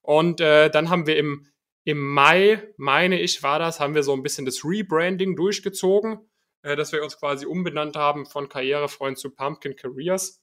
Und 0.00 0.40
äh, 0.40 0.70
dann 0.70 0.90
haben 0.90 1.08
wir 1.08 1.16
im, 1.16 1.48
im 1.82 2.06
Mai, 2.06 2.72
meine 2.76 3.20
ich, 3.20 3.42
war 3.42 3.58
das, 3.58 3.80
haben 3.80 3.96
wir 3.96 4.04
so 4.04 4.12
ein 4.12 4.22
bisschen 4.22 4.46
das 4.46 4.64
Rebranding 4.64 5.34
durchgezogen, 5.34 6.20
äh, 6.62 6.76
dass 6.76 6.92
wir 6.92 7.02
uns 7.02 7.18
quasi 7.18 7.46
umbenannt 7.46 7.96
haben 7.96 8.26
von 8.26 8.48
Karrierefreund 8.48 9.18
zu 9.18 9.34
Pumpkin 9.34 9.74
Careers. 9.74 10.40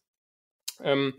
Ähm, 0.81 1.13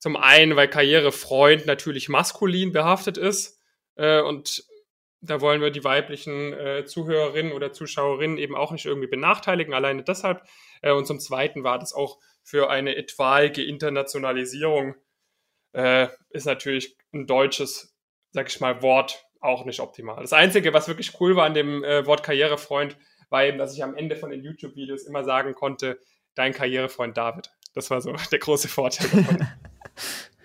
zum 0.00 0.16
einen, 0.16 0.56
weil 0.56 0.66
Karrierefreund 0.66 1.66
natürlich 1.66 2.08
maskulin 2.08 2.72
behaftet 2.72 3.16
ist 3.16 3.60
äh, 3.94 4.20
und 4.20 4.66
da 5.26 5.40
wollen 5.40 5.60
wir 5.60 5.70
die 5.70 5.84
weiblichen 5.84 6.52
äh, 6.52 6.84
Zuhörerinnen 6.84 7.52
oder 7.52 7.72
Zuschauerinnen 7.72 8.38
eben 8.38 8.54
auch 8.54 8.72
nicht 8.72 8.86
irgendwie 8.86 9.08
benachteiligen, 9.08 9.74
alleine 9.74 10.02
deshalb. 10.02 10.42
Äh, 10.82 10.92
und 10.92 11.06
zum 11.06 11.20
Zweiten 11.20 11.64
war 11.64 11.78
das 11.78 11.92
auch 11.92 12.18
für 12.42 12.70
eine 12.70 12.96
etwaige 12.96 13.64
Internationalisierung, 13.64 14.94
äh, 15.72 16.08
ist 16.30 16.46
natürlich 16.46 16.96
ein 17.12 17.26
deutsches, 17.26 17.96
sag 18.30 18.48
ich 18.48 18.60
mal, 18.60 18.82
Wort 18.82 19.26
auch 19.40 19.64
nicht 19.64 19.80
optimal. 19.80 20.20
Das 20.22 20.32
Einzige, 20.32 20.72
was 20.72 20.88
wirklich 20.88 21.20
cool 21.20 21.36
war 21.36 21.44
an 21.44 21.54
dem 21.54 21.84
äh, 21.84 22.06
Wort 22.06 22.22
Karrierefreund, 22.22 22.96
war 23.28 23.44
eben, 23.44 23.58
dass 23.58 23.74
ich 23.74 23.82
am 23.82 23.96
Ende 23.96 24.16
von 24.16 24.30
den 24.30 24.42
YouTube-Videos 24.42 25.04
immer 25.04 25.24
sagen 25.24 25.54
konnte, 25.54 25.98
dein 26.34 26.52
Karrierefreund 26.52 27.16
David. 27.16 27.50
Das 27.74 27.90
war 27.90 28.00
so 28.00 28.12
der 28.30 28.38
große 28.38 28.68
Vorteil 28.68 29.08
davon. 29.08 29.48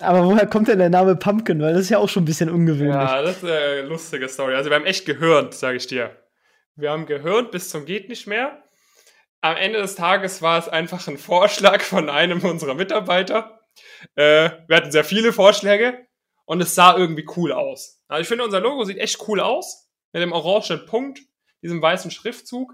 Aber 0.00 0.24
woher 0.24 0.46
kommt 0.46 0.68
denn 0.68 0.78
der 0.78 0.90
Name 0.90 1.16
Pumpkin? 1.16 1.60
Weil 1.60 1.72
das 1.72 1.82
ist 1.82 1.90
ja 1.90 1.98
auch 1.98 2.08
schon 2.08 2.22
ein 2.22 2.26
bisschen 2.26 2.50
ungewöhnlich. 2.50 2.94
Ja, 2.94 3.22
das 3.22 3.36
ist 3.36 3.44
eine 3.44 3.82
lustige 3.82 4.28
Story. 4.28 4.54
Also 4.54 4.70
wir 4.70 4.76
haben 4.76 4.86
echt 4.86 5.06
gehört, 5.06 5.54
sage 5.54 5.76
ich 5.76 5.86
dir. 5.86 6.16
Wir 6.76 6.90
haben 6.90 7.06
gehört 7.06 7.52
bis 7.52 7.70
zum 7.70 7.84
geht 7.84 8.08
nicht 8.08 8.26
mehr. 8.26 8.64
Am 9.40 9.56
Ende 9.56 9.80
des 9.80 9.94
Tages 9.94 10.42
war 10.42 10.58
es 10.58 10.68
einfach 10.68 11.06
ein 11.06 11.18
Vorschlag 11.18 11.82
von 11.82 12.08
einem 12.08 12.42
unserer 12.44 12.74
Mitarbeiter. 12.74 13.60
Äh, 14.16 14.50
wir 14.66 14.76
hatten 14.76 14.90
sehr 14.90 15.04
viele 15.04 15.32
Vorschläge 15.32 16.06
und 16.44 16.60
es 16.60 16.74
sah 16.74 16.96
irgendwie 16.96 17.26
cool 17.36 17.52
aus. 17.52 18.02
Also 18.08 18.22
ich 18.22 18.28
finde, 18.28 18.44
unser 18.44 18.60
Logo 18.60 18.84
sieht 18.84 18.98
echt 18.98 19.18
cool 19.28 19.40
aus. 19.40 19.90
Mit 20.12 20.22
dem 20.22 20.32
orangen 20.32 20.86
Punkt, 20.86 21.20
diesem 21.62 21.82
weißen 21.82 22.10
Schriftzug 22.10 22.72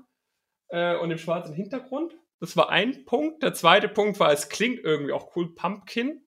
äh, 0.68 0.96
und 0.96 1.08
dem 1.10 1.18
schwarzen 1.18 1.54
Hintergrund. 1.54 2.14
Das 2.38 2.56
war 2.56 2.70
ein 2.70 3.04
Punkt. 3.04 3.42
Der 3.42 3.54
zweite 3.54 3.88
Punkt 3.88 4.18
war, 4.20 4.32
es 4.32 4.48
klingt 4.48 4.80
irgendwie 4.82 5.12
auch 5.12 5.34
cool, 5.36 5.54
Pumpkin. 5.54 6.26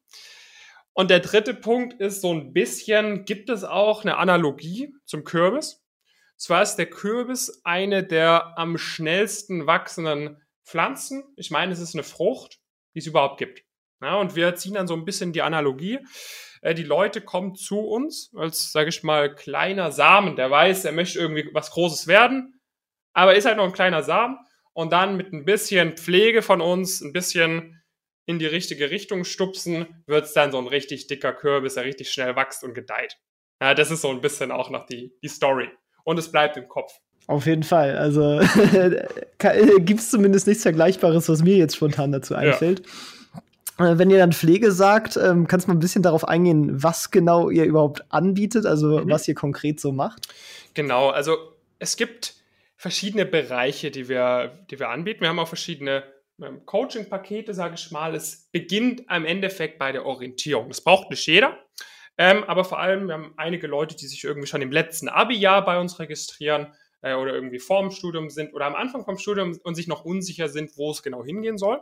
Und 0.93 1.09
der 1.09 1.19
dritte 1.19 1.53
Punkt 1.53 1.99
ist 1.99 2.21
so 2.21 2.33
ein 2.33 2.53
bisschen, 2.53 3.25
gibt 3.25 3.49
es 3.49 3.63
auch 3.63 4.03
eine 4.03 4.17
Analogie 4.17 4.93
zum 5.05 5.23
Kürbis? 5.23 5.83
Zwar 6.37 6.61
ist 6.61 6.75
der 6.75 6.89
Kürbis 6.89 7.61
eine 7.63 8.03
der 8.03 8.57
am 8.57 8.77
schnellsten 8.77 9.65
wachsenden 9.65 10.41
Pflanzen. 10.65 11.23
Ich 11.35 11.51
meine, 11.51 11.73
es 11.73 11.79
ist 11.79 11.95
eine 11.95 12.03
Frucht, 12.03 12.59
die 12.93 12.99
es 12.99 13.07
überhaupt 13.07 13.37
gibt. 13.37 13.63
Ja, 14.01 14.15
und 14.15 14.35
wir 14.35 14.53
ziehen 14.55 14.73
dann 14.73 14.87
so 14.87 14.93
ein 14.93 15.05
bisschen 15.05 15.33
die 15.33 15.41
Analogie. 15.41 15.99
Äh, 16.61 16.75
die 16.75 16.83
Leute 16.83 17.21
kommen 17.21 17.55
zu 17.55 17.79
uns 17.79 18.31
als, 18.35 18.71
sage 18.71 18.89
ich 18.89 19.03
mal, 19.03 19.33
kleiner 19.33 19.91
Samen. 19.91 20.35
Der 20.35 20.51
weiß, 20.51 20.85
er 20.85 20.91
möchte 20.91 21.19
irgendwie 21.19 21.49
was 21.53 21.71
Großes 21.71 22.07
werden, 22.07 22.59
aber 23.13 23.35
ist 23.35 23.45
halt 23.45 23.57
noch 23.57 23.65
ein 23.65 23.73
kleiner 23.73 24.03
Samen. 24.03 24.37
Und 24.73 24.91
dann 24.91 25.17
mit 25.17 25.31
ein 25.31 25.45
bisschen 25.45 25.97
Pflege 25.97 26.41
von 26.41 26.59
uns, 26.59 27.01
ein 27.01 27.13
bisschen 27.13 27.82
in 28.25 28.39
die 28.39 28.45
richtige 28.45 28.89
Richtung 28.89 29.25
stupsen, 29.25 29.87
wird 30.07 30.25
es 30.25 30.33
dann 30.33 30.51
so 30.51 30.57
ein 30.57 30.67
richtig 30.67 31.07
dicker 31.07 31.33
Kürbis, 31.33 31.75
der 31.75 31.85
richtig 31.85 32.11
schnell 32.11 32.35
wächst 32.35 32.63
und 32.63 32.73
gedeiht. 32.73 33.17
Ja, 33.61 33.73
das 33.73 33.91
ist 33.91 34.01
so 34.01 34.09
ein 34.09 34.21
bisschen 34.21 34.51
auch 34.51 34.69
noch 34.69 34.85
die, 34.85 35.13
die 35.21 35.27
Story. 35.27 35.69
Und 36.03 36.19
es 36.19 36.31
bleibt 36.31 36.57
im 36.57 36.67
Kopf. 36.67 36.93
Auf 37.27 37.45
jeden 37.45 37.63
Fall. 37.63 37.97
Also 37.97 38.39
gibt 39.79 39.99
es 39.99 40.09
zumindest 40.09 40.47
nichts 40.47 40.63
Vergleichbares, 40.63 41.29
was 41.29 41.43
mir 41.43 41.57
jetzt 41.57 41.75
spontan 41.75 42.11
dazu 42.11 42.35
einfällt. 42.35 42.81
Ja. 43.79 43.91
Äh, 43.91 43.97
wenn 43.97 44.09
ihr 44.09 44.17
dann 44.17 44.33
Pflege 44.33 44.71
sagt, 44.71 45.17
ähm, 45.17 45.47
kannst 45.47 45.67
du 45.67 45.71
mal 45.71 45.77
ein 45.77 45.81
bisschen 45.81 46.03
darauf 46.03 46.27
eingehen, 46.27 46.83
was 46.83 47.11
genau 47.11 47.49
ihr 47.49 47.65
überhaupt 47.65 48.03
anbietet, 48.09 48.65
also 48.65 48.99
mhm. 48.99 49.09
was 49.09 49.27
ihr 49.27 49.35
konkret 49.35 49.79
so 49.79 49.91
macht? 49.91 50.27
Genau, 50.73 51.09
also 51.09 51.37
es 51.79 51.97
gibt 51.97 52.35
verschiedene 52.77 53.25
Bereiche, 53.25 53.91
die 53.91 54.09
wir, 54.09 54.51
die 54.69 54.79
wir 54.79 54.89
anbieten. 54.89 55.21
Wir 55.21 55.29
haben 55.29 55.39
auch 55.39 55.47
verschiedene 55.47 56.03
Coaching-Pakete, 56.65 57.53
sage 57.53 57.75
ich 57.75 57.91
mal. 57.91 58.15
Es 58.15 58.49
beginnt 58.51 59.09
am 59.09 59.25
Endeffekt 59.25 59.79
bei 59.79 59.91
der 59.91 60.05
Orientierung. 60.05 60.67
Das 60.69 60.81
braucht 60.81 61.09
nicht 61.09 61.25
jeder. 61.25 61.57
Ähm, 62.17 62.43
aber 62.43 62.63
vor 62.63 62.79
allem, 62.79 63.07
wir 63.07 63.15
haben 63.15 63.33
einige 63.37 63.67
Leute, 63.67 63.95
die 63.95 64.07
sich 64.07 64.23
irgendwie 64.23 64.47
schon 64.47 64.61
im 64.61 64.71
letzten 64.71 65.09
Abi-Jahr 65.09 65.65
bei 65.65 65.79
uns 65.79 65.99
registrieren 65.99 66.73
äh, 67.01 67.15
oder 67.15 67.33
irgendwie 67.33 67.59
vorm 67.59 67.91
Studium 67.91 68.29
sind 68.29 68.53
oder 68.53 68.65
am 68.65 68.75
Anfang 68.75 69.03
vom 69.03 69.17
Studium 69.17 69.57
und 69.63 69.75
sich 69.75 69.87
noch 69.87 70.05
unsicher 70.05 70.47
sind, 70.47 70.77
wo 70.77 70.91
es 70.91 71.01
genau 71.01 71.23
hingehen 71.23 71.57
soll. 71.57 71.81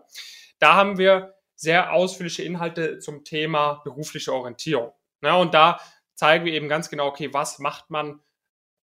Da 0.59 0.75
haben 0.75 0.97
wir 0.97 1.35
sehr 1.55 1.93
ausführliche 1.93 2.43
Inhalte 2.43 2.99
zum 2.99 3.23
Thema 3.23 3.81
berufliche 3.83 4.33
Orientierung. 4.33 4.91
Ja, 5.21 5.35
und 5.35 5.53
da 5.53 5.79
zeigen 6.15 6.45
wir 6.45 6.53
eben 6.53 6.69
ganz 6.69 6.89
genau, 6.89 7.07
okay, 7.07 7.33
was 7.33 7.59
macht 7.59 7.89
man 7.89 8.19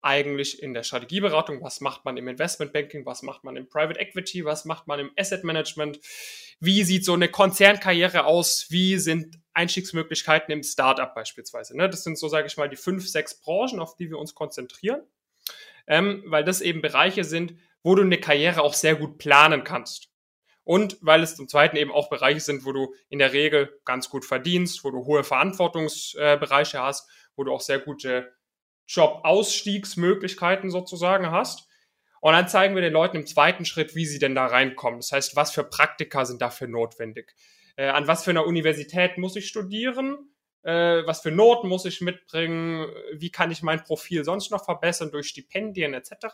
eigentlich 0.01 0.63
in 0.63 0.75
der 0.75 0.83
Strategieberatung, 0.83 1.63
was 1.63 1.81
macht 1.81 2.05
man 2.05 2.17
im 2.17 2.29
Investmentbanking, 2.29 3.05
was 3.05 3.23
macht 3.23 3.45
man 3.45 3.57
im 3.57 3.69
Private 3.69 3.99
Equity, 3.99 4.45
was 4.45 4.65
macht 4.65 4.87
man 4.87 5.01
im 5.01 5.11
Asset 5.17 5.45
Management, 5.45 6.01
wie 6.61 6.85
sieht 6.85 7.05
so 7.05 7.15
eine 7.15 7.29
Konzernkarriere 7.29 8.25
aus, 8.25 8.67
wie 8.71 8.99
sind 8.99 9.39
Einstiegsmöglichkeiten 9.55 10.53
im 10.53 10.63
Startup 10.63 11.15
beispielsweise. 11.15 11.77
Ne? 11.77 11.89
Das 11.89 12.05
sind 12.05 12.19
so, 12.19 12.29
sage 12.29 12.47
ich 12.47 12.57
mal, 12.57 12.69
die 12.69 12.77
fünf, 12.77 13.09
sechs 13.09 13.41
Branchen, 13.41 13.81
auf 13.81 13.97
die 13.97 14.09
wir 14.09 14.19
uns 14.19 14.35
konzentrieren, 14.35 15.03
ähm, 15.87 16.23
weil 16.27 16.45
das 16.45 16.61
eben 16.61 16.81
Bereiche 16.81 17.25
sind, 17.25 17.55
wo 17.83 17.95
du 17.95 18.03
eine 18.03 18.19
Karriere 18.19 18.63
auch 18.63 18.75
sehr 18.75 18.95
gut 18.95 19.19
planen 19.19 19.65
kannst. 19.65 20.11
Und 20.63 20.99
weil 21.01 21.23
es 21.23 21.35
zum 21.35 21.49
Zweiten 21.49 21.77
eben 21.77 21.91
auch 21.91 22.11
Bereiche 22.11 22.41
sind, 22.41 22.67
wo 22.67 22.73
du 22.73 22.95
in 23.09 23.19
der 23.19 23.33
Regel 23.33 23.81
ganz 23.87 24.11
gut 24.11 24.27
verdienst, 24.27 24.85
wo 24.85 24.91
du 24.91 25.07
hohe 25.07 25.25
Verantwortungsbereiche 25.25 26.81
hast, 26.83 27.09
wo 27.37 27.45
du 27.45 27.53
auch 27.53 27.63
sehr 27.63 27.79
gute 27.79 28.37
Job-Ausstiegsmöglichkeiten 28.89 30.71
sozusagen 30.71 31.31
hast. 31.31 31.69
Und 32.21 32.33
dann 32.33 32.49
zeigen 32.49 32.75
wir 32.75 32.83
den 32.83 32.93
Leuten 32.93 33.19
im 33.19 33.27
zweiten 33.27 33.65
Schritt, 33.65 33.95
wie 33.95 34.07
sie 34.07 34.19
denn 34.19 34.35
da 34.35 34.47
reinkommen. 34.47 34.99
Das 34.99 35.13
heißt, 35.13 35.37
was 35.37 35.53
für 35.53 35.63
Praktika 35.63 36.25
sind 36.25 36.43
dafür 36.43 36.67
notwendig? 36.67 37.35
Äh, 37.77 37.89
an 37.89 38.09
was 38.09 38.25
für 38.25 38.31
einer 38.31 38.47
Universität 38.47 39.19
muss 39.19 39.37
ich 39.37 39.47
studieren? 39.47 40.33
Äh, 40.63 41.07
was 41.07 41.21
für 41.21 41.31
Noten 41.31 41.69
muss 41.69 41.85
ich 41.85 42.01
mitbringen? 42.01 42.89
Wie 43.13 43.31
kann 43.31 43.53
ich 43.53 43.63
mein 43.63 43.85
Profil 43.85 44.25
sonst 44.25 44.51
noch 44.51 44.65
verbessern 44.65 45.13
durch 45.13 45.29
Stipendien 45.29 45.95
etc.? 45.95 46.27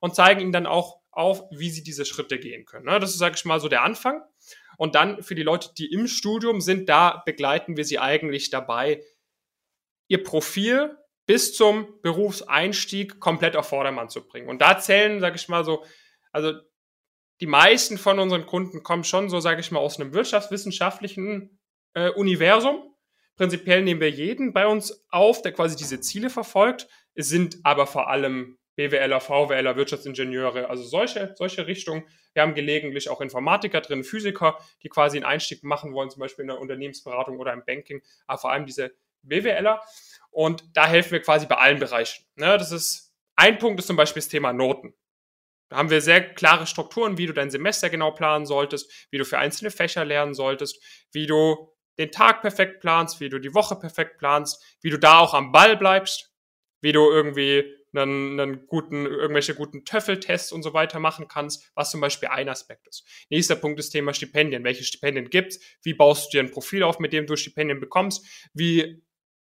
Und 0.00 0.14
zeigen 0.14 0.40
ihnen 0.40 0.52
dann 0.52 0.66
auch 0.66 1.00
auf, 1.10 1.44
wie 1.50 1.70
sie 1.70 1.82
diese 1.82 2.06
Schritte 2.06 2.38
gehen 2.38 2.64
können. 2.64 2.86
Ne? 2.86 2.98
Das 2.98 3.10
ist, 3.10 3.18
sage 3.18 3.34
ich 3.36 3.44
mal, 3.44 3.60
so 3.60 3.68
der 3.68 3.82
Anfang. 3.82 4.22
Und 4.78 4.94
dann 4.94 5.22
für 5.22 5.34
die 5.34 5.42
Leute, 5.42 5.74
die 5.76 5.92
im 5.92 6.06
Studium 6.08 6.60
sind, 6.60 6.88
da 6.88 7.22
begleiten 7.26 7.76
wir 7.76 7.84
sie 7.84 7.98
eigentlich 7.98 8.48
dabei, 8.50 9.04
ihr 10.08 10.22
Profil 10.22 10.96
bis 11.26 11.54
zum 11.54 12.00
Berufseinstieg 12.02 13.20
komplett 13.20 13.56
auf 13.56 13.68
Vordermann 13.68 14.08
zu 14.08 14.26
bringen. 14.26 14.48
Und 14.48 14.60
da 14.60 14.78
zählen, 14.78 15.20
sage 15.20 15.36
ich 15.36 15.48
mal 15.48 15.64
so, 15.64 15.84
also 16.32 16.52
die 17.40 17.46
meisten 17.46 17.98
von 17.98 18.18
unseren 18.18 18.46
Kunden 18.46 18.82
kommen 18.82 19.04
schon 19.04 19.28
so, 19.28 19.40
sage 19.40 19.60
ich 19.60 19.70
mal, 19.70 19.80
aus 19.80 19.98
einem 19.98 20.12
wirtschaftswissenschaftlichen 20.12 21.58
äh, 21.94 22.10
Universum. 22.10 22.94
Prinzipiell 23.36 23.82
nehmen 23.82 24.00
wir 24.00 24.10
jeden 24.10 24.52
bei 24.52 24.66
uns 24.66 25.04
auf, 25.10 25.42
der 25.42 25.52
quasi 25.52 25.76
diese 25.76 26.00
Ziele 26.00 26.30
verfolgt. 26.30 26.88
Es 27.14 27.28
sind 27.28 27.58
aber 27.64 27.86
vor 27.86 28.08
allem 28.08 28.58
BWLer, 28.76 29.20
VWLer, 29.20 29.76
Wirtschaftsingenieure, 29.76 30.70
also 30.70 30.82
solche, 30.82 31.34
solche 31.36 31.66
Richtungen. 31.66 32.04
Wir 32.32 32.42
haben 32.42 32.54
gelegentlich 32.54 33.10
auch 33.10 33.20
Informatiker 33.20 33.80
drin, 33.80 34.04
Physiker, 34.04 34.58
die 34.82 34.88
quasi 34.88 35.18
einen 35.18 35.26
Einstieg 35.26 35.62
machen 35.62 35.92
wollen, 35.92 36.10
zum 36.10 36.20
Beispiel 36.20 36.44
in 36.44 36.48
der 36.48 36.60
Unternehmensberatung 36.60 37.38
oder 37.38 37.52
im 37.52 37.64
Banking, 37.66 38.02
aber 38.26 38.38
vor 38.38 38.52
allem 38.52 38.64
diese 38.64 38.92
BWLer. 39.22 39.80
Und 40.32 40.64
da 40.74 40.86
helfen 40.86 41.12
wir 41.12 41.22
quasi 41.22 41.46
bei 41.46 41.56
allen 41.56 41.78
Bereichen. 41.78 42.24
Ne, 42.34 42.58
das 42.58 42.72
ist, 42.72 43.14
ein 43.36 43.58
Punkt 43.58 43.78
ist 43.78 43.86
zum 43.86 43.96
Beispiel 43.96 44.20
das 44.20 44.28
Thema 44.28 44.52
Noten. 44.52 44.94
Da 45.68 45.76
haben 45.76 45.90
wir 45.90 46.00
sehr 46.00 46.34
klare 46.34 46.66
Strukturen, 46.66 47.16
wie 47.18 47.26
du 47.26 47.32
dein 47.32 47.50
Semester 47.50 47.88
genau 47.88 48.10
planen 48.10 48.46
solltest, 48.46 49.08
wie 49.10 49.18
du 49.18 49.24
für 49.24 49.38
einzelne 49.38 49.70
Fächer 49.70 50.04
lernen 50.04 50.34
solltest, 50.34 50.82
wie 51.12 51.26
du 51.26 51.72
den 51.98 52.10
Tag 52.10 52.40
perfekt 52.42 52.80
planst, 52.80 53.20
wie 53.20 53.28
du 53.28 53.38
die 53.38 53.54
Woche 53.54 53.76
perfekt 53.76 54.18
planst, 54.18 54.62
wie 54.80 54.90
du 54.90 54.98
da 54.98 55.18
auch 55.18 55.34
am 55.34 55.52
Ball 55.52 55.76
bleibst, 55.76 56.32
wie 56.80 56.92
du 56.92 57.10
irgendwie 57.10 57.64
einen, 57.94 58.40
einen 58.40 58.66
guten, 58.66 59.06
irgendwelche 59.06 59.54
guten 59.54 59.84
Töffeltests 59.84 60.52
und 60.52 60.62
so 60.62 60.72
weiter 60.72 60.98
machen 60.98 61.28
kannst, 61.28 61.70
was 61.74 61.90
zum 61.90 62.00
Beispiel 62.00 62.28
ein 62.30 62.48
Aspekt 62.48 62.88
ist. 62.88 63.06
Nächster 63.28 63.56
Punkt 63.56 63.78
ist 63.78 63.90
Thema 63.90 64.14
Stipendien. 64.14 64.64
Welche 64.64 64.84
Stipendien 64.84 65.28
gibt's? 65.28 65.60
Wie 65.82 65.94
baust 65.94 66.26
du 66.26 66.38
dir 66.38 66.42
ein 66.42 66.50
Profil 66.50 66.82
auf, 66.82 66.98
mit 66.98 67.12
dem 67.12 67.26
du 67.26 67.36
Stipendien 67.36 67.80
bekommst? 67.80 68.26
Wie 68.54 69.02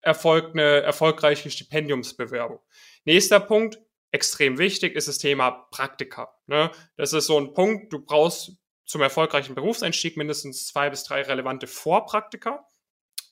erfolgt 0.08 0.54
eine 0.54 0.80
erfolgreiche 0.80 1.50
Stipendiumsbewerbung. 1.50 2.60
Nächster 3.04 3.40
Punkt, 3.40 3.78
extrem 4.10 4.58
wichtig, 4.58 4.96
ist 4.96 5.06
das 5.06 5.18
Thema 5.18 5.50
Praktika. 5.70 6.34
Ne? 6.46 6.70
Das 6.96 7.12
ist 7.12 7.26
so 7.26 7.38
ein 7.38 7.52
Punkt, 7.52 7.92
du 7.92 8.04
brauchst 8.04 8.52
zum 8.86 9.02
erfolgreichen 9.02 9.54
Berufseinstieg 9.54 10.16
mindestens 10.16 10.66
zwei 10.66 10.88
bis 10.88 11.04
drei 11.04 11.20
relevante 11.22 11.66
Vorpraktika. 11.66 12.66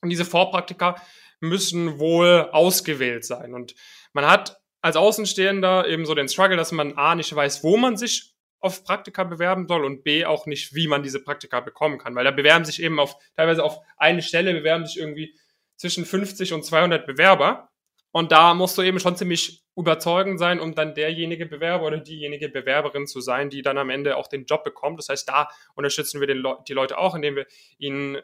Und 0.02 0.10
diese 0.10 0.26
Vorpraktika 0.26 1.00
müssen 1.40 1.98
wohl 1.98 2.50
ausgewählt 2.52 3.24
sein. 3.24 3.54
Und 3.54 3.74
man 4.12 4.26
hat 4.26 4.60
als 4.82 4.96
Außenstehender 4.96 5.88
eben 5.88 6.04
so 6.04 6.14
den 6.14 6.28
Struggle, 6.28 6.58
dass 6.58 6.72
man 6.72 6.98
A 6.98 7.14
nicht 7.14 7.34
weiß, 7.34 7.64
wo 7.64 7.78
man 7.78 7.96
sich 7.96 8.34
auf 8.60 8.84
Praktika 8.84 9.24
bewerben 9.24 9.66
soll 9.66 9.84
und 9.84 10.04
B 10.04 10.26
auch 10.26 10.44
nicht, 10.44 10.74
wie 10.74 10.88
man 10.88 11.02
diese 11.02 11.22
Praktika 11.22 11.60
bekommen 11.60 11.98
kann. 11.98 12.14
Weil 12.14 12.24
da 12.24 12.30
bewerben 12.32 12.66
sich 12.66 12.82
eben 12.82 13.00
auf, 13.00 13.16
teilweise 13.34 13.64
auf 13.64 13.78
eine 13.96 14.20
Stelle, 14.20 14.52
bewerben 14.52 14.84
sich 14.84 14.98
irgendwie 14.98 15.34
zwischen 15.76 16.04
50 16.04 16.52
und 16.52 16.64
200 16.64 17.06
Bewerber. 17.06 17.70
Und 18.12 18.32
da 18.32 18.54
musst 18.54 18.78
du 18.78 18.82
eben 18.82 18.98
schon 18.98 19.16
ziemlich 19.16 19.62
überzeugend 19.76 20.38
sein, 20.38 20.58
um 20.58 20.74
dann 20.74 20.94
derjenige 20.94 21.44
Bewerber 21.44 21.86
oder 21.86 21.98
diejenige 21.98 22.48
Bewerberin 22.48 23.06
zu 23.06 23.20
sein, 23.20 23.50
die 23.50 23.60
dann 23.60 23.76
am 23.76 23.90
Ende 23.90 24.16
auch 24.16 24.26
den 24.26 24.46
Job 24.46 24.64
bekommt. 24.64 24.98
Das 24.98 25.10
heißt, 25.10 25.28
da 25.28 25.48
unterstützen 25.74 26.20
wir 26.20 26.34
Le 26.34 26.56
die 26.66 26.72
Leute 26.72 26.96
auch, 26.96 27.14
indem 27.14 27.36
wir 27.36 27.46
ihnen 27.78 28.18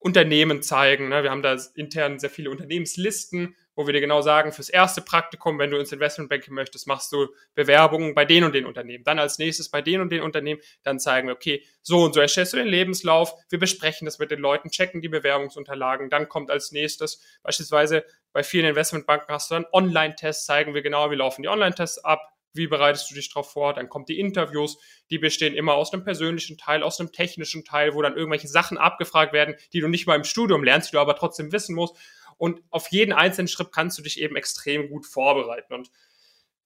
Unternehmen 0.00 0.62
zeigen. 0.62 1.10
Ne? 1.10 1.22
Wir 1.22 1.30
haben 1.30 1.42
da 1.42 1.56
intern 1.74 2.18
sehr 2.18 2.30
viele 2.30 2.50
Unternehmenslisten, 2.50 3.54
wo 3.76 3.86
wir 3.86 3.92
dir 3.92 4.00
genau 4.00 4.22
sagen, 4.22 4.50
fürs 4.50 4.70
erste 4.70 5.02
Praktikum, 5.02 5.58
wenn 5.58 5.70
du 5.70 5.76
ins 5.76 5.92
Investmentbanking 5.92 6.54
möchtest, 6.54 6.86
machst 6.86 7.12
du 7.12 7.28
Bewerbungen 7.54 8.14
bei 8.14 8.24
den 8.24 8.44
und 8.44 8.54
den 8.54 8.64
Unternehmen. 8.64 9.04
Dann 9.04 9.18
als 9.18 9.38
nächstes 9.38 9.68
bei 9.68 9.82
den 9.82 10.00
und 10.00 10.10
den 10.10 10.22
Unternehmen, 10.22 10.60
dann 10.82 10.98
zeigen 10.98 11.28
wir, 11.28 11.34
okay, 11.34 11.62
so 11.82 12.02
und 12.02 12.14
so 12.14 12.20
erstellst 12.20 12.54
du 12.54 12.56
den 12.56 12.66
Lebenslauf, 12.66 13.34
wir 13.50 13.58
besprechen 13.58 14.06
das 14.06 14.18
mit 14.18 14.30
den 14.30 14.40
Leuten, 14.40 14.70
checken 14.70 15.02
die 15.02 15.08
Bewerbungsunterlagen, 15.08 16.08
dann 16.08 16.28
kommt 16.28 16.50
als 16.50 16.72
nächstes 16.72 17.22
beispielsweise 17.42 18.04
bei 18.32 18.42
vielen 18.42 18.66
Investmentbanken 18.66 19.28
hast 19.34 19.50
du 19.50 19.54
dann 19.54 19.66
Online-Tests, 19.72 20.46
zeigen 20.46 20.74
wir 20.74 20.82
genau, 20.82 21.10
wie 21.10 21.16
laufen 21.16 21.42
die 21.42 21.48
Online-Tests 21.48 22.04
ab, 22.04 22.20
wie 22.52 22.66
bereitest 22.66 23.10
du 23.10 23.14
dich 23.14 23.32
darauf 23.32 23.52
vor, 23.52 23.74
dann 23.74 23.88
kommt 23.88 24.08
die 24.08 24.18
Interviews, 24.18 24.78
die 25.10 25.18
bestehen 25.18 25.54
immer 25.54 25.74
aus 25.74 25.92
einem 25.92 26.04
persönlichen 26.04 26.58
Teil, 26.58 26.82
aus 26.82 27.00
einem 27.00 27.12
technischen 27.12 27.64
Teil, 27.64 27.94
wo 27.94 28.02
dann 28.02 28.16
irgendwelche 28.16 28.48
Sachen 28.48 28.78
abgefragt 28.78 29.32
werden, 29.32 29.54
die 29.72 29.80
du 29.80 29.88
nicht 29.88 30.06
mal 30.06 30.16
im 30.16 30.24
Studium 30.24 30.64
lernst, 30.64 30.90
die 30.90 30.96
du 30.96 31.00
aber 31.00 31.16
trotzdem 31.16 31.52
wissen 31.52 31.74
musst. 31.74 31.96
Und 32.36 32.62
auf 32.70 32.88
jeden 32.88 33.12
einzelnen 33.12 33.48
Schritt 33.48 33.72
kannst 33.72 33.98
du 33.98 34.02
dich 34.02 34.20
eben 34.20 34.36
extrem 34.36 34.88
gut 34.88 35.06
vorbereiten. 35.06 35.74
Und 35.74 35.90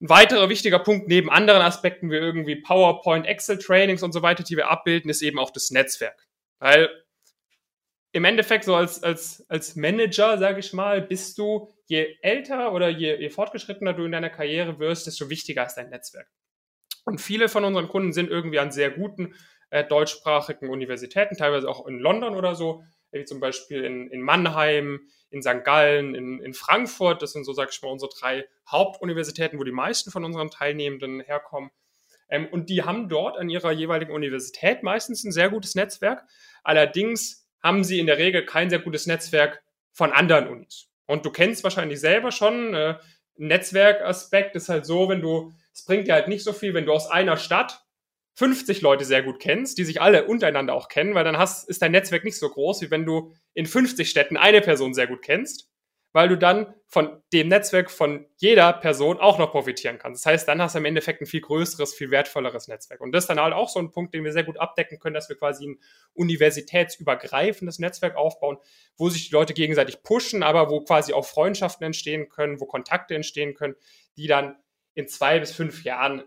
ein 0.01 0.09
weiterer 0.09 0.49
wichtiger 0.49 0.79
Punkt 0.79 1.07
neben 1.07 1.29
anderen 1.29 1.61
Aspekten 1.61 2.09
wie 2.11 2.15
irgendwie 2.15 2.55
PowerPoint, 2.55 3.25
Excel-Trainings 3.25 4.03
und 4.03 4.11
so 4.11 4.21
weiter, 4.21 4.43
die 4.43 4.57
wir 4.57 4.69
abbilden, 4.69 5.09
ist 5.09 5.21
eben 5.21 5.39
auch 5.39 5.51
das 5.51 5.71
Netzwerk. 5.71 6.27
Weil 6.59 6.89
im 8.15 8.23
Endeffekt 8.23 8.63
so 8.63 8.75
als, 8.75 9.03
als, 9.03 9.45
als 9.49 9.75
Manager, 9.75 10.37
sage 10.37 10.61
ich 10.61 10.71
mal, 10.71 11.01
bist 11.01 11.37
du, 11.37 11.67
je 11.85 12.15
älter 12.21 12.71
oder 12.71 12.87
je, 12.87 13.19
je 13.19 13.29
fortgeschrittener 13.29 13.91
du 13.91 14.05
in 14.05 14.13
deiner 14.13 14.29
Karriere 14.29 14.79
wirst, 14.79 15.05
desto 15.05 15.29
wichtiger 15.29 15.65
ist 15.65 15.75
dein 15.75 15.89
Netzwerk. 15.89 16.29
Und 17.03 17.19
viele 17.19 17.49
von 17.49 17.65
unseren 17.65 17.89
Kunden 17.89 18.13
sind 18.13 18.29
irgendwie 18.29 18.59
an 18.59 18.71
sehr 18.71 18.89
guten 18.89 19.35
äh, 19.69 19.83
deutschsprachigen 19.83 20.69
Universitäten, 20.69 21.35
teilweise 21.35 21.67
auch 21.67 21.85
in 21.87 21.99
London 21.99 22.35
oder 22.35 22.55
so, 22.55 22.85
wie 23.11 23.25
zum 23.25 23.41
Beispiel 23.41 23.83
in, 23.83 24.07
in 24.09 24.21
Mannheim, 24.21 25.01
in 25.29 25.41
St. 25.41 25.65
Gallen, 25.65 26.15
in, 26.15 26.39
in 26.39 26.53
Frankfurt. 26.53 27.21
Das 27.21 27.33
sind 27.33 27.43
so, 27.43 27.51
sag 27.51 27.69
ich 27.69 27.81
mal, 27.81 27.89
unsere 27.89 28.11
drei 28.17 28.45
Hauptuniversitäten, 28.71 29.59
wo 29.59 29.65
die 29.65 29.73
meisten 29.73 30.09
von 30.09 30.23
unseren 30.23 30.49
Teilnehmenden 30.49 31.19
herkommen. 31.19 31.69
Ähm, 32.29 32.47
und 32.49 32.69
die 32.69 32.83
haben 32.83 33.09
dort 33.09 33.37
an 33.37 33.49
ihrer 33.49 33.73
jeweiligen 33.73 34.13
Universität 34.13 34.83
meistens 34.83 35.25
ein 35.25 35.33
sehr 35.33 35.49
gutes 35.49 35.75
Netzwerk. 35.75 36.23
Allerdings 36.63 37.44
haben 37.65 37.83
sie 37.83 37.99
in 37.99 38.05
der 38.05 38.19
Regel 38.19 38.45
kein 38.45 38.69
sehr 38.69 38.77
gutes 38.77 39.07
Netzwerk 39.07 39.63
von 39.91 40.11
anderen 40.11 40.47
Unis. 40.47 40.87
Und 41.07 41.25
du 41.25 41.31
kennst 41.31 41.63
wahrscheinlich 41.63 41.99
selber 41.99 42.31
schon, 42.31 42.75
äh, 42.75 42.95
Netzwerkaspekt 43.37 44.55
ist 44.55 44.69
halt 44.69 44.85
so, 44.85 45.09
wenn 45.09 45.19
du, 45.19 45.51
es 45.73 45.83
bringt 45.83 46.07
dir 46.07 46.13
halt 46.13 46.27
nicht 46.27 46.43
so 46.43 46.53
viel, 46.53 46.75
wenn 46.75 46.85
du 46.85 46.93
aus 46.93 47.09
einer 47.09 47.37
Stadt 47.37 47.83
50 48.35 48.81
Leute 48.81 49.03
sehr 49.03 49.23
gut 49.23 49.39
kennst, 49.39 49.79
die 49.79 49.83
sich 49.83 49.99
alle 49.99 50.25
untereinander 50.25 50.75
auch 50.75 50.89
kennen, 50.89 51.15
weil 51.15 51.23
dann 51.23 51.39
hast, 51.39 51.67
ist 51.67 51.81
dein 51.81 51.91
Netzwerk 51.91 52.23
nicht 52.23 52.37
so 52.37 52.49
groß, 52.49 52.81
wie 52.81 52.91
wenn 52.91 53.05
du 53.05 53.33
in 53.55 53.65
50 53.65 54.07
Städten 54.07 54.37
eine 54.37 54.61
Person 54.61 54.93
sehr 54.93 55.07
gut 55.07 55.23
kennst 55.23 55.67
weil 56.15 56.29
du 56.29 56.37
dann 56.37 56.73
von 56.87 57.21
dem 57.33 57.49
Netzwerk 57.49 57.91
von 57.91 58.25
jeder 58.37 58.71
Person 58.71 59.19
auch 59.19 59.37
noch 59.37 59.51
profitieren 59.51 59.97
kannst. 59.97 60.25
Das 60.25 60.31
heißt, 60.31 60.47
dann 60.47 60.61
hast 60.61 60.73
du 60.73 60.79
im 60.79 60.85
Endeffekt 60.85 61.19
ein 61.19 61.25
viel 61.25 61.41
größeres, 61.41 61.93
viel 61.93 62.09
wertvolleres 62.09 62.69
Netzwerk. 62.69 63.01
Und 63.01 63.11
das 63.11 63.25
ist 63.25 63.27
dann 63.27 63.41
halt 63.41 63.53
auch 63.53 63.67
so 63.67 63.79
ein 63.79 63.91
Punkt, 63.91 64.13
den 64.13 64.23
wir 64.23 64.31
sehr 64.31 64.45
gut 64.45 64.57
abdecken 64.57 64.97
können, 64.97 65.13
dass 65.13 65.27
wir 65.27 65.35
quasi 65.35 65.67
ein 65.67 65.79
universitätsübergreifendes 66.13 67.79
Netzwerk 67.79 68.15
aufbauen, 68.15 68.55
wo 68.95 69.09
sich 69.09 69.27
die 69.27 69.33
Leute 69.33 69.53
gegenseitig 69.53 70.03
pushen, 70.03 70.41
aber 70.41 70.69
wo 70.69 70.79
quasi 70.79 71.11
auch 71.11 71.25
Freundschaften 71.25 71.85
entstehen 71.85 72.29
können, 72.29 72.61
wo 72.61 72.65
Kontakte 72.65 73.13
entstehen 73.13 73.53
können, 73.53 73.75
die 74.15 74.27
dann 74.27 74.55
in 74.93 75.09
zwei 75.09 75.37
bis 75.41 75.51
fünf 75.51 75.83
Jahren 75.83 76.23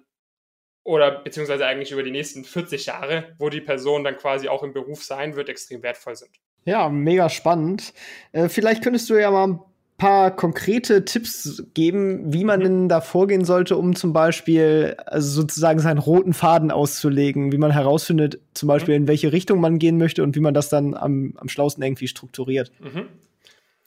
oder 0.84 1.22
beziehungsweise 1.22 1.64
eigentlich 1.64 1.92
über 1.92 2.02
die 2.02 2.10
nächsten 2.10 2.44
40 2.44 2.84
Jahre, 2.84 3.34
wo 3.38 3.48
die 3.48 3.62
Person 3.62 4.04
dann 4.04 4.18
quasi 4.18 4.50
auch 4.50 4.62
im 4.62 4.74
Beruf 4.74 5.02
sein 5.02 5.34
wird, 5.34 5.48
extrem 5.48 5.82
wertvoll 5.82 6.16
sind. 6.16 6.38
Ja, 6.64 6.90
mega 6.90 7.30
spannend. 7.30 7.94
Äh, 8.32 8.50
vielleicht 8.50 8.82
könntest 8.82 9.08
du 9.08 9.14
ja 9.14 9.30
mal 9.30 9.46
ein 9.46 9.60
paar 9.98 10.34
konkrete 10.34 11.04
Tipps 11.04 11.64
geben, 11.74 12.32
wie 12.32 12.44
man 12.44 12.60
denn 12.60 12.88
da 12.88 13.00
vorgehen 13.00 13.44
sollte, 13.44 13.76
um 13.76 13.96
zum 13.96 14.12
Beispiel 14.12 14.96
also 15.04 15.42
sozusagen 15.42 15.80
seinen 15.80 15.98
roten 15.98 16.32
Faden 16.32 16.70
auszulegen, 16.70 17.50
wie 17.50 17.58
man 17.58 17.72
herausfindet, 17.72 18.40
zum 18.54 18.68
Beispiel 18.68 18.94
in 18.94 19.08
welche 19.08 19.32
Richtung 19.32 19.60
man 19.60 19.80
gehen 19.80 19.98
möchte 19.98 20.22
und 20.22 20.36
wie 20.36 20.40
man 20.40 20.54
das 20.54 20.68
dann 20.68 20.94
am, 20.94 21.34
am 21.36 21.48
schlausten 21.48 21.82
irgendwie 21.82 22.06
strukturiert. 22.06 22.70
Mhm. 22.78 23.08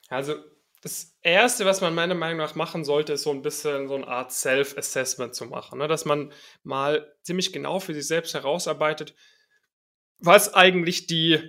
Also 0.10 0.36
das 0.82 1.16
Erste, 1.22 1.64
was 1.64 1.80
man 1.80 1.96
meiner 1.96 2.16
Meinung 2.16 2.40
nach 2.40 2.56
machen 2.56 2.84
sollte, 2.84 3.14
ist 3.14 3.24
so 3.24 3.32
ein 3.32 3.42
bisschen 3.42 3.88
so 3.88 3.96
eine 3.96 4.08
Art 4.08 4.34
Self-Assessment 4.34 5.34
zu 5.34 5.46
machen, 5.46 5.80
ne? 5.80 5.88
dass 5.88 6.04
man 6.04 6.34
mal 6.64 7.10
ziemlich 7.22 7.54
genau 7.54 7.80
für 7.80 7.94
sich 7.94 8.06
selbst 8.06 8.34
herausarbeitet, 8.34 9.16
was 10.20 10.54
eigentlich 10.54 11.08
die, 11.08 11.40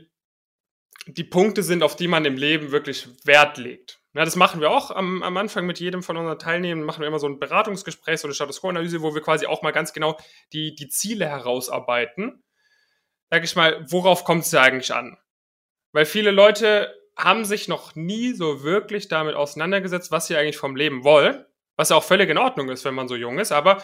die 1.09 1.25
Punkte 1.25 1.65
sind, 1.65 1.83
auf 1.83 1.97
die 1.97 2.09
man 2.09 2.25
im 2.25 2.37
Leben 2.37 2.71
wirklich 2.71 3.09
Wert 3.25 3.59
legt. 3.59 4.02
Ja, 4.15 4.27
das 4.27 4.37
machen 4.37 4.61
wir 4.61 4.71
auch 4.71 4.91
am, 4.91 5.23
am 5.23 5.37
Anfang 5.39 5.65
mit 5.65 5.81
jedem 5.81 6.03
von 6.03 6.19
unseren 6.19 6.39
Teilnehmern, 6.39 6.85
machen 6.85 7.01
wir 7.01 7.09
immer 7.09 7.19
so 7.19 7.27
ein 7.27 7.39
Beratungsgespräch, 7.39 8.21
so 8.21 8.29
eine 8.29 8.35
Status 8.35 8.61
Quo-Analyse, 8.61 9.01
wo 9.01 9.15
wir 9.15 9.23
quasi 9.23 9.47
auch 9.47 9.63
mal 9.63 9.71
ganz 9.71 9.95
genau 9.95 10.19
die, 10.53 10.75
die 10.75 10.89
Ziele 10.89 11.27
herausarbeiten. 11.27 12.43
Sag 13.31 13.45
ich 13.45 13.57
mal, 13.57 13.87
worauf 13.91 14.25
kommt 14.25 14.45
es 14.45 14.55
eigentlich 14.55 14.93
an? 14.93 15.17
Weil 15.93 16.05
viele 16.05 16.31
Leute 16.31 16.95
haben 17.17 17.47
sich 17.47 17.69
noch 17.69 17.95
nie 17.95 18.33
so 18.33 18.63
wirklich 18.63 19.09
damit 19.09 19.35
auseinandergesetzt, 19.35 20.11
was 20.11 20.27
sie 20.27 20.37
eigentlich 20.37 20.59
vom 20.59 20.77
Leben 20.77 21.05
wollen, 21.05 21.45
was 21.77 21.89
ja 21.89 21.97
auch 21.97 22.05
völlig 22.05 22.29
in 22.29 22.39
Ordnung 22.39 22.69
ist, 22.69 22.85
wenn 22.85 22.95
man 22.95 23.09
so 23.09 23.17
jung 23.17 23.39
ist, 23.39 23.53
aber 23.53 23.83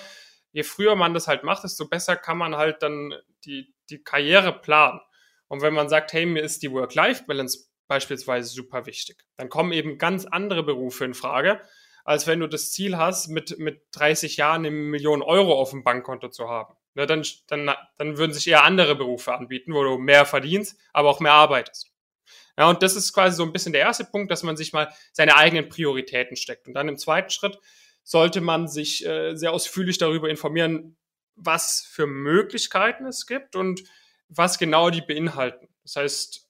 je 0.52 0.62
früher 0.62 0.96
man 0.96 1.14
das 1.14 1.28
halt 1.28 1.44
macht, 1.44 1.64
desto 1.64 1.88
besser 1.88 2.16
kann 2.16 2.38
man 2.38 2.56
halt 2.56 2.82
dann 2.82 3.14
die, 3.44 3.74
die 3.88 4.02
Karriere 4.02 4.52
planen. 4.52 5.00
Und 5.46 5.62
wenn 5.62 5.74
man 5.74 5.88
sagt, 5.88 6.12
hey, 6.12 6.26
mir 6.26 6.42
ist 6.42 6.62
die 6.62 6.70
Work-Life-Balance 6.72 7.67
beispielsweise 7.88 8.48
super 8.48 8.86
wichtig. 8.86 9.24
Dann 9.36 9.48
kommen 9.48 9.72
eben 9.72 9.98
ganz 9.98 10.26
andere 10.26 10.62
Berufe 10.62 11.04
in 11.04 11.14
Frage, 11.14 11.60
als 12.04 12.26
wenn 12.26 12.40
du 12.40 12.46
das 12.46 12.70
Ziel 12.70 12.96
hast, 12.96 13.28
mit, 13.28 13.58
mit 13.58 13.82
30 13.92 14.36
Jahren 14.36 14.64
eine 14.64 14.70
Million 14.70 15.22
Euro 15.22 15.54
auf 15.54 15.70
dem 15.70 15.84
Bankkonto 15.84 16.28
zu 16.28 16.48
haben. 16.48 16.74
Ja, 16.94 17.06
dann, 17.06 17.24
dann, 17.48 17.70
dann 17.96 18.18
würden 18.18 18.32
sich 18.32 18.48
eher 18.48 18.64
andere 18.64 18.94
Berufe 18.96 19.34
anbieten, 19.34 19.72
wo 19.72 19.82
du 19.82 19.98
mehr 19.98 20.24
verdienst, 20.24 20.78
aber 20.92 21.10
auch 21.10 21.20
mehr 21.20 21.32
arbeitest. 21.32 21.92
Ja, 22.56 22.68
und 22.68 22.82
das 22.82 22.96
ist 22.96 23.12
quasi 23.12 23.36
so 23.36 23.44
ein 23.44 23.52
bisschen 23.52 23.72
der 23.72 23.82
erste 23.82 24.04
Punkt, 24.04 24.32
dass 24.32 24.42
man 24.42 24.56
sich 24.56 24.72
mal 24.72 24.92
seine 25.12 25.36
eigenen 25.36 25.68
Prioritäten 25.68 26.36
steckt. 26.36 26.66
Und 26.66 26.74
dann 26.74 26.88
im 26.88 26.98
zweiten 26.98 27.30
Schritt 27.30 27.58
sollte 28.02 28.40
man 28.40 28.66
sich 28.68 29.06
äh, 29.06 29.36
sehr 29.36 29.52
ausführlich 29.52 29.98
darüber 29.98 30.28
informieren, 30.28 30.96
was 31.36 31.86
für 31.88 32.06
Möglichkeiten 32.06 33.06
es 33.06 33.26
gibt 33.26 33.54
und 33.54 33.82
was 34.28 34.58
genau 34.58 34.90
die 34.90 35.02
beinhalten. 35.02 35.68
Das 35.84 35.96
heißt, 35.96 36.47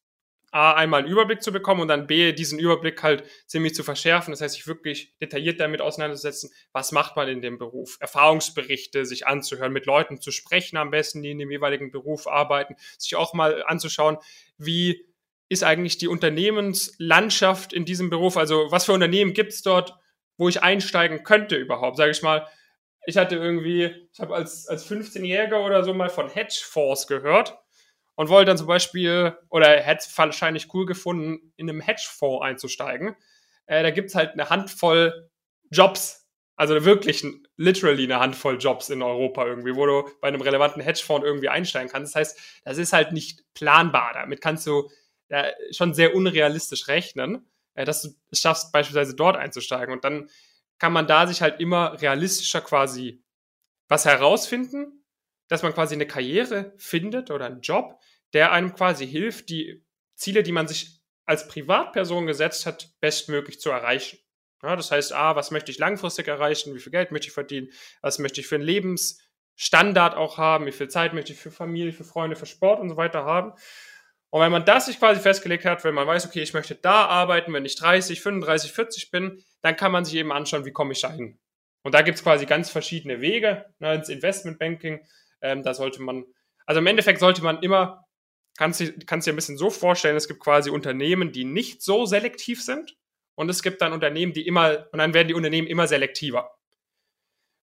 A, 0.51 0.73
einmal 0.73 1.01
einen 1.01 1.11
Überblick 1.11 1.43
zu 1.43 1.53
bekommen 1.53 1.83
und 1.83 1.89
dann 1.89 2.07
B, 2.07 2.33
diesen 2.33 2.59
Überblick 2.59 3.03
halt 3.03 3.25
ziemlich 3.47 3.75
zu 3.75 3.83
verschärfen. 3.83 4.33
Das 4.33 4.41
heißt, 4.41 4.55
sich 4.55 4.67
wirklich 4.67 5.15
detailliert 5.21 5.61
damit 5.61 5.81
auseinanderzusetzen, 5.81 6.51
was 6.73 6.93
macht 6.93 7.17
man 7.17 7.29
in 7.29 7.43
dem 7.43 7.59
Beruf? 7.59 7.99
Erfahrungsberichte 8.01 9.05
sich 9.05 9.27
anzuhören, 9.27 9.73
mit 9.73 9.87
Leuten 9.87 10.21
zu 10.21 10.31
sprechen 10.31 10.77
am 10.77 10.91
besten, 10.91 11.23
die 11.23 11.33
in 11.33 11.39
dem 11.39 11.51
jeweiligen 11.51 11.91
Beruf 11.91 12.27
arbeiten, 12.27 12.77
sich 12.97 13.17
auch 13.17 13.35
mal 13.35 13.63
anzuschauen, 13.67 14.19
wie 14.57 15.07
ist 15.49 15.65
eigentlich 15.65 15.99
die 15.99 16.09
Unternehmenslandschaft 16.09 17.73
in 17.73 17.85
diesem 17.85 18.11
Beruf? 18.11 18.37
Also 18.37 18.71
was 18.71 18.85
für 18.85 18.93
Unternehmen 18.93 19.33
gibt 19.33 19.53
es 19.53 19.63
dort, 19.63 19.95
wo 20.37 20.49
ich 20.49 20.63
einsteigen 20.63 21.25
könnte 21.25 21.57
überhaupt? 21.57 21.97
Sage 21.97 22.11
ich 22.11 22.23
mal, 22.23 22.47
ich 23.07 23.17
hatte 23.17 23.37
irgendwie, 23.37 24.09
ich 24.13 24.21
habe 24.21 24.35
als, 24.35 24.67
als 24.69 24.91
15-Jähriger 24.91 25.65
oder 25.65 25.85
so 25.85 25.95
mal 25.95 26.11
von 26.11 26.29
Hedgefonds 26.29 27.07
gehört 27.07 27.59
und 28.19 28.31
wollte 28.31 28.47
dann 28.47 28.59
zum 28.59 28.67
Beispiel, 28.67 29.39
oder 29.49 29.69
hätte 29.69 30.05
es 30.05 30.19
wahrscheinlich 30.19 30.75
cool 30.75 30.87
gefunden, 30.87 31.53
in 31.55 31.71
einem 31.71 31.81
Hedgefonds 31.81 32.45
einzusteigen. 32.45 33.15
Äh, 33.67 33.85
da 33.85 33.93
gibt 33.93 34.09
es 34.09 34.17
halt 34.17 34.33
eine 34.33 34.51
Handvoll 34.51 35.31
Jobs, 35.71 36.29
also 36.57 36.85
wirklich 36.85 37.25
literally 37.57 38.03
eine 38.03 38.19
Handvoll 38.19 38.59
Jobs 38.59 38.91
in 38.91 39.03
Europa 39.03 39.47
irgendwie, 39.47 39.77
wo 39.77 39.87
du 39.87 40.11
bei 40.21 40.27
einem 40.27 40.41
relevanten 40.41 40.83
Hedgefonds 40.83 41.25
irgendwie 41.25 41.49
einsteigen 41.49 41.93
kannst. 41.93 42.17
Das 42.17 42.21
heißt, 42.21 42.41
das 42.65 42.79
ist 42.79 42.93
halt 42.93 43.13
nicht 43.13 43.45
planbar. 43.55 44.15
Damit 44.15 44.41
kannst 44.41 44.67
du 44.67 44.91
ja, 45.29 45.45
schon 45.71 45.95
sehr 45.95 46.17
unrealistisch 46.17 46.89
rechnen, 46.89 47.49
äh, 47.75 47.85
dass 47.85 48.03
du 48.03 48.09
es 48.33 48.41
schaffst, 48.41 48.73
beispielsweise 48.73 49.15
dort 49.15 49.37
einzusteigen. 49.37 49.95
Und 49.95 50.03
dann 50.03 50.29
kann 50.81 50.93
man 50.93 51.07
da 51.07 51.29
sich 51.29 51.41
halt 51.41 51.61
immer 51.61 52.03
realistischer 52.03 52.63
quasi 52.63 53.23
was 53.87 54.07
herausfinden, 54.07 55.05
dass 55.47 55.63
man 55.63 55.73
quasi 55.73 55.95
eine 55.95 56.09
Karriere 56.09 56.73
findet 56.79 57.31
oder 57.31 57.47
einen 57.47 57.61
Job, 57.61 58.01
der 58.33 58.53
einem 58.53 58.75
quasi 58.75 59.07
hilft, 59.07 59.49
die 59.49 59.85
Ziele, 60.15 60.43
die 60.43 60.53
man 60.53 60.69
sich 60.69 61.01
als 61.25 61.47
Privatperson 61.49 62.27
gesetzt 62.27 62.67
hat, 62.67 62.91
bestmöglich 63.01 63.61
zu 63.61 63.71
erreichen. 63.71 64.19
Ja, 64.63 64.75
das 64.75 64.91
heißt, 64.91 65.13
A, 65.13 65.37
was 65.37 65.51
möchte 65.51 65.71
ich 65.71 65.79
langfristig 65.79 66.27
erreichen, 66.27 66.75
wie 66.75 66.81
viel 66.81 66.91
Geld 66.91 67.13
möchte 67.13 67.29
ich 67.29 67.33
verdienen, 67.33 67.69
was 68.01 68.19
möchte 68.19 68.41
ich 68.41 68.49
für 68.49 68.57
einen 68.57 68.65
Lebensstandard 68.65 70.17
auch 70.17 70.37
haben, 70.39 70.67
wie 70.67 70.73
viel 70.73 70.89
Zeit 70.89 71.15
möchte 71.15 71.33
ich 71.33 71.39
für 71.39 71.51
Familie, 71.51 71.93
für 71.93 72.05
Freunde, 72.05 72.35
für 72.35 72.47
Sport 72.47 72.81
und 72.81 72.89
so 72.89 72.97
weiter 72.97 73.25
haben. 73.25 73.53
Und 74.31 74.41
wenn 74.43 74.53
man 74.53 74.65
das 74.65 74.87
sich 74.87 74.99
quasi 74.99 75.21
festgelegt 75.21 75.65
hat, 75.65 75.85
wenn 75.85 75.95
man 75.95 76.07
weiß, 76.07 76.27
okay, 76.27 76.43
ich 76.43 76.55
möchte 76.55 76.75
da 76.75 77.07
arbeiten, 77.07 77.53
wenn 77.53 77.65
ich 77.65 77.77
30, 77.77 78.21
35, 78.21 78.73
40 78.73 79.11
bin, 79.11 79.43
dann 79.63 79.77
kann 79.77 79.93
man 79.93 80.05
sich 80.05 80.15
eben 80.17 80.33
anschauen, 80.33 80.65
wie 80.65 80.73
komme 80.73 80.93
ich 80.93 81.01
da 81.01 81.11
hin. 81.11 81.39
Und 81.83 81.95
da 81.95 82.03
gibt 82.03 82.19
es 82.19 82.25
quasi 82.25 82.45
ganz 82.45 82.69
verschiedene 82.69 83.21
Wege 83.21 83.65
ne, 83.79 83.95
ins 83.95 84.09
Investmentbanking. 84.09 85.07
Ähm, 85.41 85.63
da 85.63 85.73
sollte 85.73 86.03
man, 86.03 86.25
also 86.67 86.81
im 86.81 86.87
Endeffekt 86.87 87.21
sollte 87.21 87.43
man 87.43 87.63
immer 87.63 88.08
kannst 88.59 88.81
du 88.81 88.93
kannst 89.07 89.27
dir 89.27 89.33
ein 89.33 89.37
bisschen 89.37 89.57
so 89.57 89.71
vorstellen, 89.71 90.17
es 90.17 90.29
gibt 90.29 90.41
quasi 90.41 90.69
Unternehmen, 90.69 91.33
die 91.33 91.45
nicht 91.45 91.81
so 91.81 92.05
selektiv 92.05 92.63
sind 92.63 92.97
und 93.37 93.49
es 93.49 93.63
gibt 93.63 93.81
dann 93.81 93.93
Unternehmen, 93.93 94.35
die 94.35 94.47
immer, 94.47 94.89
und 94.93 94.99
dann 94.99 95.15
werden 95.15 95.29
die 95.29 95.35
Unternehmen 95.35 95.69
immer 95.69 95.87
selektiver. 95.87 96.59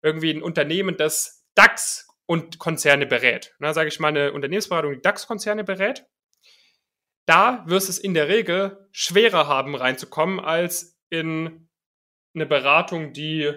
Irgendwie 0.02 0.32
ein 0.32 0.42
Unternehmen, 0.42 0.98
das 0.98 1.46
DAX 1.54 2.08
und 2.26 2.60
Konzerne 2.60 3.06
berät. 3.06 3.54
Na, 3.60 3.74
sage 3.74 3.90
ich 3.90 4.00
mal, 4.00 4.08
eine 4.08 4.32
Unternehmensberatung, 4.32 4.94
die 4.94 5.02
DAX-Konzerne 5.02 5.64
berät. 5.64 6.06
Da 7.28 7.64
wirst 7.68 7.90
es 7.90 7.98
in 7.98 8.14
der 8.14 8.28
Regel 8.28 8.88
schwerer 8.92 9.48
haben, 9.48 9.76
reinzukommen, 9.76 10.40
als 10.40 10.98
in 11.10 11.70
eine 12.34 12.46
Beratung, 12.46 13.14
die 13.14 13.52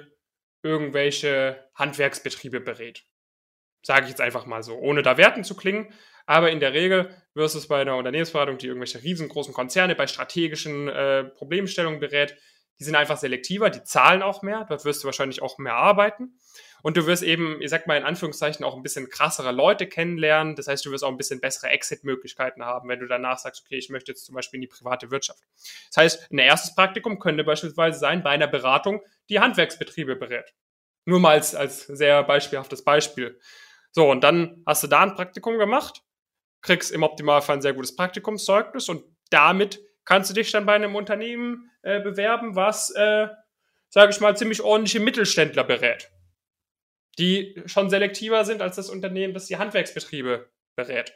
irgendwelche 0.62 1.70
Handwerksbetriebe 1.74 2.60
berät. 2.60 3.04
Sage 3.84 4.04
ich 4.04 4.10
jetzt 4.10 4.20
einfach 4.20 4.46
mal 4.46 4.62
so, 4.62 4.76
ohne 4.76 5.02
da 5.02 5.16
werten 5.18 5.44
zu 5.44 5.54
klingen. 5.54 5.92
Aber 6.28 6.50
in 6.50 6.60
der 6.60 6.74
Regel 6.74 7.08
wirst 7.32 7.54
du 7.54 7.58
es 7.58 7.68
bei 7.68 7.80
einer 7.80 7.96
Unternehmensberatung, 7.96 8.58
die 8.58 8.66
irgendwelche 8.66 9.02
riesengroßen 9.02 9.54
Konzerne 9.54 9.94
bei 9.94 10.06
strategischen 10.06 10.86
äh, 10.86 11.24
Problemstellungen 11.24 12.00
berät, 12.00 12.36
die 12.78 12.84
sind 12.84 12.96
einfach 12.96 13.16
selektiver, 13.16 13.70
die 13.70 13.82
zahlen 13.82 14.20
auch 14.20 14.42
mehr, 14.42 14.66
dort 14.68 14.84
wirst 14.84 15.02
du 15.02 15.06
wahrscheinlich 15.06 15.40
auch 15.40 15.56
mehr 15.56 15.72
arbeiten. 15.74 16.38
Und 16.82 16.98
du 16.98 17.06
wirst 17.06 17.22
eben, 17.22 17.62
ich 17.62 17.70
sag 17.70 17.86
mal 17.86 17.96
in 17.96 18.04
Anführungszeichen, 18.04 18.62
auch 18.62 18.76
ein 18.76 18.82
bisschen 18.82 19.08
krassere 19.08 19.52
Leute 19.52 19.86
kennenlernen. 19.86 20.54
Das 20.54 20.68
heißt, 20.68 20.84
du 20.84 20.90
wirst 20.90 21.02
auch 21.02 21.08
ein 21.08 21.16
bisschen 21.16 21.40
bessere 21.40 21.70
Exit-Möglichkeiten 21.70 22.62
haben, 22.62 22.90
wenn 22.90 23.00
du 23.00 23.06
danach 23.06 23.38
sagst, 23.38 23.62
okay, 23.64 23.78
ich 23.78 23.88
möchte 23.88 24.12
jetzt 24.12 24.26
zum 24.26 24.34
Beispiel 24.34 24.58
in 24.58 24.62
die 24.62 24.68
private 24.68 25.10
Wirtschaft. 25.10 25.42
Das 25.88 25.96
heißt, 25.96 26.30
ein 26.30 26.38
erstes 26.38 26.74
Praktikum 26.74 27.18
könnte 27.18 27.42
beispielsweise 27.42 27.98
sein 27.98 28.22
bei 28.22 28.30
einer 28.30 28.46
Beratung, 28.46 29.00
die 29.30 29.40
Handwerksbetriebe 29.40 30.14
berät. 30.14 30.52
Nur 31.06 31.20
mal 31.20 31.32
als, 31.32 31.54
als 31.54 31.86
sehr 31.86 32.22
beispielhaftes 32.22 32.84
Beispiel. 32.84 33.40
So, 33.92 34.10
und 34.10 34.22
dann 34.22 34.62
hast 34.66 34.82
du 34.82 34.88
da 34.88 35.00
ein 35.00 35.14
Praktikum 35.14 35.58
gemacht, 35.58 36.02
kriegst 36.62 36.92
im 36.92 37.02
Optimalfall 37.02 37.56
ein 37.56 37.62
sehr 37.62 37.74
gutes 37.74 37.94
Praktikumszeugnis 37.94 38.88
und 38.88 39.04
damit 39.30 39.80
kannst 40.04 40.30
du 40.30 40.34
dich 40.34 40.50
dann 40.50 40.66
bei 40.66 40.74
einem 40.74 40.96
Unternehmen 40.96 41.70
äh, 41.82 42.00
bewerben, 42.00 42.56
was, 42.56 42.90
äh, 42.90 43.28
sage 43.90 44.10
ich 44.10 44.20
mal, 44.20 44.36
ziemlich 44.36 44.62
ordentliche 44.62 45.00
Mittelständler 45.00 45.64
berät, 45.64 46.10
die 47.18 47.62
schon 47.66 47.90
selektiver 47.90 48.44
sind 48.44 48.62
als 48.62 48.76
das 48.76 48.90
Unternehmen, 48.90 49.34
das 49.34 49.46
die 49.46 49.58
Handwerksbetriebe 49.58 50.50
berät. 50.76 51.14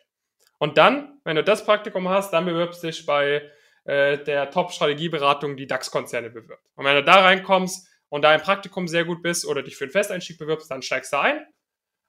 Und 0.59 0.79
dann, 0.79 1.21
wenn 1.25 1.37
du 1.37 1.43
das 1.43 1.65
Praktikum 1.65 2.09
hast, 2.09 2.33
dann 2.33 2.45
bewirbst 2.45 2.83
du 2.83 2.87
dich 2.87 3.05
bei 3.07 3.51
äh, 3.85 4.19
der 4.19 4.51
Top-Strategieberatung, 4.51 5.57
die 5.57 5.67
DAX-Konzerne 5.67 6.31
bewirbt. 6.31 6.65
Und 6.77 6.85
wenn 6.85 6.95
du 6.95 7.03
da 7.03 7.21
reinkommst 7.23 7.89
und 8.11 8.23
da 8.23 8.35
im 8.35 8.43
Praktikum 8.43 8.87
sehr 8.87 9.05
gut 9.05 9.23
bist 9.23 9.45
oder 9.45 9.63
dich 9.63 9.77
für 9.77 9.85
einen 9.85 9.93
Festeinstieg 9.93 10.39
bewirbst, 10.39 10.71
dann 10.71 10.83
steigst 10.83 11.13
du 11.13 11.19
ein, 11.19 11.45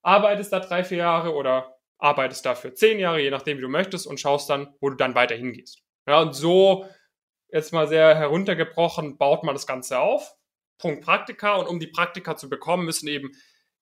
arbeitest 0.03 0.53
da 0.53 0.59
drei, 0.59 0.83
vier 0.83 0.99
Jahre 0.99 1.33
oder 1.33 1.75
arbeitest 2.03 2.45
da 2.45 2.53
für 2.53 2.73
zehn 2.73 2.99
Jahre, 2.99 3.21
je 3.21 3.31
nachdem, 3.31 3.57
wie 3.57 3.61
du 3.61 3.69
möchtest, 3.69 4.05
und 4.05 4.19
schaust 4.19 4.49
dann, 4.49 4.75
wo 4.81 4.89
du 4.89 4.95
dann 4.95 5.15
weiter 5.15 5.35
hingehst. 5.35 5.81
Ja, 6.05 6.21
und 6.21 6.33
so, 6.33 6.85
jetzt 7.47 7.71
mal 7.71 7.87
sehr 7.87 8.15
heruntergebrochen, 8.15 9.17
baut 9.17 9.43
man 9.43 9.55
das 9.55 9.65
Ganze 9.65 9.99
auf. 9.99 10.35
Punkt 10.77 11.05
Praktika. 11.05 11.55
Und 11.55 11.67
um 11.67 11.79
die 11.79 11.87
Praktika 11.87 12.35
zu 12.35 12.49
bekommen, 12.49 12.85
müssen 12.85 13.07
eben 13.07 13.31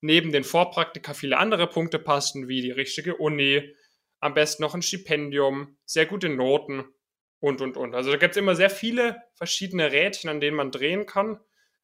neben 0.02 0.32
den 0.32 0.44
Vorpraktika 0.44 1.14
viele 1.14 1.38
andere 1.38 1.68
Punkte 1.68 1.98
passen, 1.98 2.48
wie 2.48 2.62
die 2.62 2.72
richtige 2.72 3.16
Uni, 3.18 3.76
am 4.20 4.36
besten 4.36 4.62
noch 4.62 4.76
ein 4.76 4.84
Stipendium, 4.84 5.78
sehr 5.86 6.06
gute 6.06 6.30
Noten 6.30 6.86
und, 7.40 7.60
und, 7.62 7.76
und. 7.76 7.96
Also 7.96 8.12
da 8.12 8.18
gibt 8.18 8.32
es 8.32 8.38
immer 8.38 8.56
sehr 8.56 8.70
viele 8.70 9.20
verschiedene 9.34 9.92
Rädchen, 9.92 10.30
an 10.30 10.40
denen 10.40 10.58
man 10.58 10.72
drehen 10.72 11.08
kann 11.08 11.40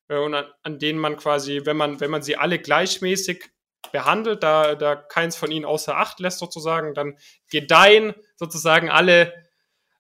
äh, 0.07 0.17
und 0.17 0.35
an, 0.35 0.45
an, 0.61 0.77
denen 0.77 0.99
man 0.99 1.17
quasi, 1.17 1.61
wenn 1.65 1.77
man, 1.77 1.99
wenn 1.99 2.11
man 2.11 2.21
sie 2.21 2.35
alle 2.35 2.59
gleichmäßig 2.59 3.49
behandelt, 3.91 4.43
da, 4.43 4.75
da 4.75 4.95
keins 4.95 5.35
von 5.35 5.51
ihnen 5.51 5.65
außer 5.65 5.97
Acht 5.97 6.19
lässt 6.19 6.39
sozusagen, 6.39 6.93
dann 6.93 7.17
gedeihen 7.49 8.13
sozusagen 8.35 8.89
alle 8.89 9.33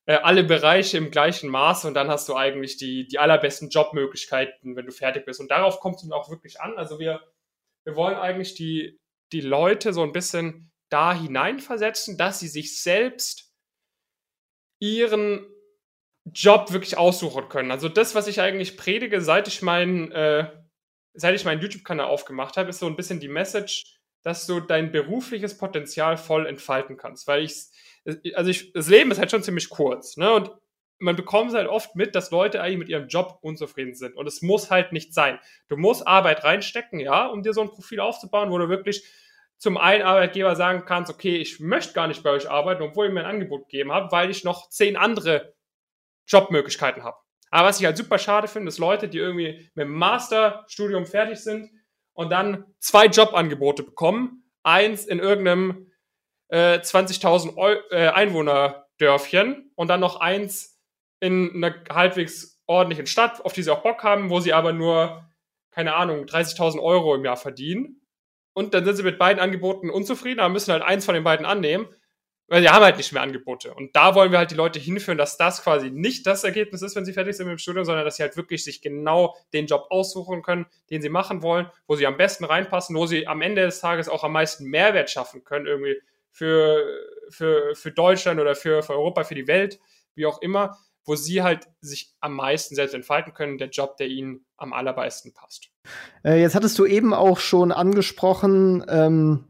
äh, 0.07 0.15
alle 0.15 0.43
Bereiche 0.43 0.97
im 0.97 1.11
gleichen 1.11 1.49
Maß 1.49 1.85
und 1.85 1.93
dann 1.93 2.07
hast 2.07 2.27
du 2.29 2.35
eigentlich 2.35 2.77
die, 2.77 3.07
die 3.07 3.19
allerbesten 3.19 3.69
Jobmöglichkeiten, 3.69 4.75
wenn 4.75 4.85
du 4.85 4.91
fertig 4.91 5.25
bist. 5.25 5.39
Und 5.39 5.51
darauf 5.51 5.79
kommt 5.81 5.97
es 5.97 6.11
auch 6.11 6.29
wirklich 6.29 6.61
an. 6.61 6.77
Also 6.77 6.97
wir, 6.97 7.21
wir 7.83 7.95
wollen 7.95 8.15
eigentlich 8.15 8.55
die, 8.55 8.99
die 9.33 9.41
Leute 9.41 9.93
so 9.93 10.03
ein 10.03 10.13
bisschen 10.13 10.71
da 10.89 11.13
hineinversetzen, 11.13 12.17
dass 12.17 12.39
sie 12.39 12.47
sich 12.47 12.81
selbst 12.81 13.53
ihren 14.79 15.45
Job 16.23 16.71
wirklich 16.71 16.97
aussuchen 16.97 17.49
können. 17.49 17.71
Also 17.71 17.89
das, 17.89 18.15
was 18.15 18.27
ich 18.27 18.39
eigentlich 18.39 18.77
predige, 18.77 19.19
seit 19.19 19.49
ich 19.49 19.61
meinen, 19.61 20.11
äh, 20.13 20.49
seit 21.17 21.35
ich 21.35 21.45
meinen 21.45 21.61
YouTube-Kanal 21.61 22.07
aufgemacht 22.07 22.57
habe, 22.57 22.69
ist 22.69 22.79
so 22.79 22.87
ein 22.87 22.95
bisschen 22.95 23.19
die 23.19 23.27
Message, 23.27 23.97
dass 24.23 24.47
du 24.47 24.59
dein 24.59 24.91
berufliches 24.91 25.57
Potenzial 25.57 26.17
voll 26.17 26.47
entfalten 26.47 26.97
kannst. 26.97 27.27
Weil 27.27 27.43
ich 27.43 27.67
also 28.33 28.49
ich, 28.49 28.73
das 28.73 28.87
Leben 28.87 29.11
ist 29.11 29.19
halt 29.19 29.31
schon 29.31 29.43
ziemlich 29.43 29.69
kurz, 29.69 30.17
ne? 30.17 30.31
Und 30.31 30.51
man 30.99 31.15
bekommt 31.15 31.53
halt 31.53 31.67
oft 31.67 31.95
mit, 31.95 32.15
dass 32.15 32.31
Leute 32.31 32.61
eigentlich 32.61 32.79
mit 32.79 32.89
ihrem 32.89 33.07
Job 33.07 33.37
unzufrieden 33.41 33.93
sind. 33.93 34.15
Und 34.15 34.25
es 34.25 34.41
muss 34.41 34.71
halt 34.71 34.93
nicht 34.93 35.13
sein. 35.13 35.39
Du 35.67 35.77
musst 35.77 36.07
Arbeit 36.07 36.43
reinstecken, 36.43 36.99
ja, 36.99 37.27
um 37.27 37.43
dir 37.43 37.53
so 37.53 37.61
ein 37.61 37.69
Profil 37.69 37.99
aufzubauen, 37.99 38.49
wo 38.49 38.57
du 38.57 38.67
wirklich 38.67 39.03
zum 39.57 39.77
einen 39.77 40.03
Arbeitgeber 40.03 40.55
sagen 40.55 40.85
kannst, 40.85 41.11
okay, 41.11 41.37
ich 41.37 41.59
möchte 41.59 41.93
gar 41.93 42.07
nicht 42.07 42.23
bei 42.23 42.31
euch 42.31 42.49
arbeiten, 42.49 42.81
obwohl 42.81 43.07
ihr 43.07 43.11
mir 43.11 43.21
ein 43.21 43.35
Angebot 43.35 43.69
gegeben 43.69 43.91
habt, 43.91 44.11
weil 44.11 44.31
ich 44.31 44.43
noch 44.43 44.69
zehn 44.69 44.97
andere 44.97 45.53
Jobmöglichkeiten 46.25 47.03
habe. 47.03 47.17
Aber 47.49 47.67
was 47.67 47.79
ich 47.79 47.85
halt 47.85 47.97
super 47.97 48.19
schade 48.19 48.47
finde, 48.47 48.69
ist 48.69 48.77
Leute, 48.77 49.07
die 49.07 49.17
irgendwie 49.17 49.69
mit 49.73 49.85
dem 49.85 49.93
Masterstudium 49.93 51.05
fertig 51.05 51.39
sind 51.39 51.69
und 52.13 52.29
dann 52.29 52.65
zwei 52.79 53.05
Jobangebote 53.05 53.83
bekommen. 53.83 54.43
Eins 54.63 55.05
in 55.05 55.19
irgendeinem 55.19 55.91
äh, 56.49 56.79
20.000 56.79 57.91
äh, 57.91 58.09
Einwohner-Dörfchen 58.09 59.71
und 59.75 59.87
dann 59.87 59.99
noch 59.99 60.19
eins 60.19 60.79
in 61.19 61.63
einer 61.63 61.75
halbwegs 61.89 62.61
ordentlichen 62.67 63.07
Stadt, 63.07 63.43
auf 63.43 63.53
die 63.53 63.63
sie 63.63 63.71
auch 63.71 63.81
Bock 63.81 64.03
haben, 64.03 64.29
wo 64.29 64.39
sie 64.39 64.53
aber 64.53 64.73
nur, 64.73 65.25
keine 65.71 65.95
Ahnung, 65.95 66.25
30.000 66.25 66.81
Euro 66.81 67.15
im 67.15 67.23
Jahr 67.23 67.37
verdienen. 67.37 68.01
Und 68.53 68.73
dann 68.73 68.83
sind 68.85 68.97
sie 68.97 69.03
mit 69.03 69.19
beiden 69.19 69.41
Angeboten 69.41 69.89
unzufrieden, 69.89 70.39
aber 70.39 70.49
müssen 70.49 70.71
halt 70.71 70.83
eins 70.83 71.05
von 71.05 71.13
den 71.13 71.23
beiden 71.23 71.45
annehmen, 71.45 71.87
weil 72.47 72.61
sie 72.61 72.69
haben 72.69 72.83
halt 72.83 72.97
nicht 72.97 73.11
mehr 73.11 73.21
Angebote. 73.21 73.73
Und 73.73 73.95
da 73.95 74.15
wollen 74.15 74.31
wir 74.31 74.37
halt 74.37 74.51
die 74.51 74.55
Leute 74.55 74.79
hinführen, 74.79 75.17
dass 75.17 75.37
das 75.37 75.63
quasi 75.63 75.89
nicht 75.89 76.25
das 76.25 76.43
Ergebnis 76.43 76.81
ist, 76.81 76.95
wenn 76.95 77.05
sie 77.05 77.13
fertig 77.13 77.35
sind 77.35 77.47
mit 77.47 77.57
dem 77.57 77.59
Studium, 77.59 77.85
sondern 77.85 78.05
dass 78.05 78.15
sie 78.15 78.23
halt 78.23 78.37
wirklich 78.37 78.63
sich 78.63 78.81
genau 78.81 79.35
den 79.53 79.67
Job 79.67 79.87
aussuchen 79.89 80.41
können, 80.41 80.65
den 80.89 81.01
sie 81.01 81.09
machen 81.09 81.41
wollen, 81.41 81.69
wo 81.87 81.95
sie 81.95 82.07
am 82.07 82.17
besten 82.17 82.45
reinpassen, 82.45 82.95
wo 82.95 83.05
sie 83.05 83.27
am 83.27 83.41
Ende 83.41 83.63
des 83.63 83.79
Tages 83.79 84.07
auch 84.07 84.23
am 84.23 84.31
meisten 84.31 84.65
Mehrwert 84.65 85.09
schaffen 85.09 85.43
können, 85.43 85.65
irgendwie 85.65 85.97
für, 86.31 86.85
für, 87.29 87.75
für 87.75 87.91
Deutschland 87.91 88.39
oder 88.39 88.55
für, 88.55 88.81
für 88.81 88.93
Europa, 88.93 89.23
für 89.23 89.35
die 89.35 89.47
Welt, 89.47 89.79
wie 90.15 90.25
auch 90.25 90.41
immer, 90.41 90.77
wo 91.03 91.15
sie 91.15 91.41
halt 91.41 91.67
sich 91.81 92.13
am 92.19 92.35
meisten 92.35 92.75
selbst 92.75 92.93
entfalten 92.93 93.33
können, 93.33 93.57
der 93.57 93.69
Job, 93.69 93.97
der 93.97 94.07
ihnen 94.07 94.45
am 94.57 94.73
allermeisten 94.73 95.33
passt. 95.33 95.69
Äh, 96.23 96.41
jetzt 96.41 96.53
hattest 96.53 96.77
du 96.79 96.85
eben 96.85 97.13
auch 97.13 97.39
schon 97.39 97.71
angesprochen, 97.71 98.85
ähm, 98.89 99.45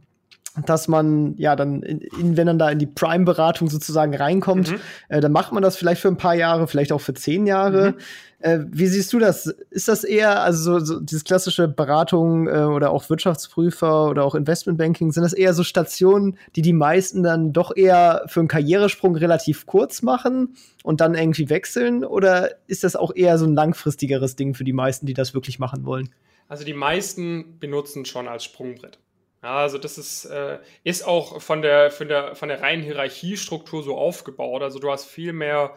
dass 0.65 0.88
man 0.88 1.36
ja 1.38 1.56
dann, 1.56 1.82
in, 1.84 2.02
in, 2.02 2.38
wenn 2.38 2.48
man 2.48 2.60
da 2.60 2.70
in 2.70 2.80
die 2.80 2.88
Prime-Beratung 2.88 3.70
sozusagen 3.70 4.15
reinkommt, 4.15 4.72
mhm. 4.72 4.80
äh, 5.10 5.22
dann 5.22 5.32
macht 5.32 5.52
man 5.52 5.63
das 5.63 5.78
vielleicht 5.78 6.02
für 6.02 6.08
ein 6.08 6.17
paar 6.17 6.36
Jahre, 6.36 6.67
vielleicht 6.67 6.91
auch 6.91 7.02
für 7.02 7.13
zehn 7.13 7.46
Jahre. 7.46 7.91
Mhm. 7.91 7.98
Äh, 8.39 8.60
wie 8.70 8.86
siehst 8.86 9.12
du 9.13 9.20
das? 9.20 9.48
Ist 9.72 9.88
das 9.88 10.04
eher, 10.04 10.41
also 10.41 10.80
so, 10.80 10.86
so 10.86 11.00
dieses 11.00 11.24
klassische 11.24 11.67
Beratung 11.67 12.48
äh, 12.48 12.60
oder 12.60 12.91
auch 12.91 13.10
Wirtschaftsprüfer 13.10 14.10
oder 14.10 14.24
auch 14.24 14.36
Investmentbanking, 14.36 15.12
sind 15.12 15.24
das 15.24 15.34
eher 15.34 15.54
so 15.54 15.63
Stationen, 15.63 16.38
die 16.56 16.62
die 16.62 16.74
meisten 16.74 17.24
dann 17.24 17.52
doch 17.52 17.76
eher 17.76 18.24
für 18.28 18.41
einen 18.41 18.48
Karrieresprung 18.48 19.15
relativ 19.15 19.65
kurz 19.65 20.04
machen 20.04 20.56
und 20.84 21.02
dann 21.02 21.15
irgendwie 21.15 21.50
wechseln? 21.50 22.04
Oder 22.06 22.52
ist 22.67 22.84
das 22.84 22.96
auch 22.96 23.15
eher 23.15 23.39
so 23.39 23.46
ein 23.46 23.56
langfristigeres 23.56 24.36
Ding 24.36 24.54
für 24.54 24.63
die 24.63 24.74
meisten, 24.74 25.08
die 25.08 25.15
das 25.15 25.34
wirklich 25.34 25.58
machen 25.58 25.86
wollen? 25.86 26.10
Also 26.48 26.63
die 26.63 26.74
meisten 26.74 27.58
benutzen 27.60 28.06
schon 28.06 28.28
als 28.28 28.43
Sprungbrett. 28.43 29.00
Ja, 29.43 29.58
also 29.60 29.78
das 29.78 29.97
ist, 29.97 30.26
äh, 30.26 30.60
ist 30.84 31.06
auch 31.06 31.41
von 31.41 31.62
der, 31.62 31.91
von, 31.91 32.08
der, 32.08 32.36
von 32.36 32.50
der 32.50 32.62
reinen 32.62 32.84
Hierarchiestruktur 32.84 33.84
so 33.84 33.95
aufgebaut. 33.95 34.63
Also 34.63 34.80
du 34.80 34.91
hast 34.91 35.06
viel 35.06 35.32
mehr, 35.32 35.76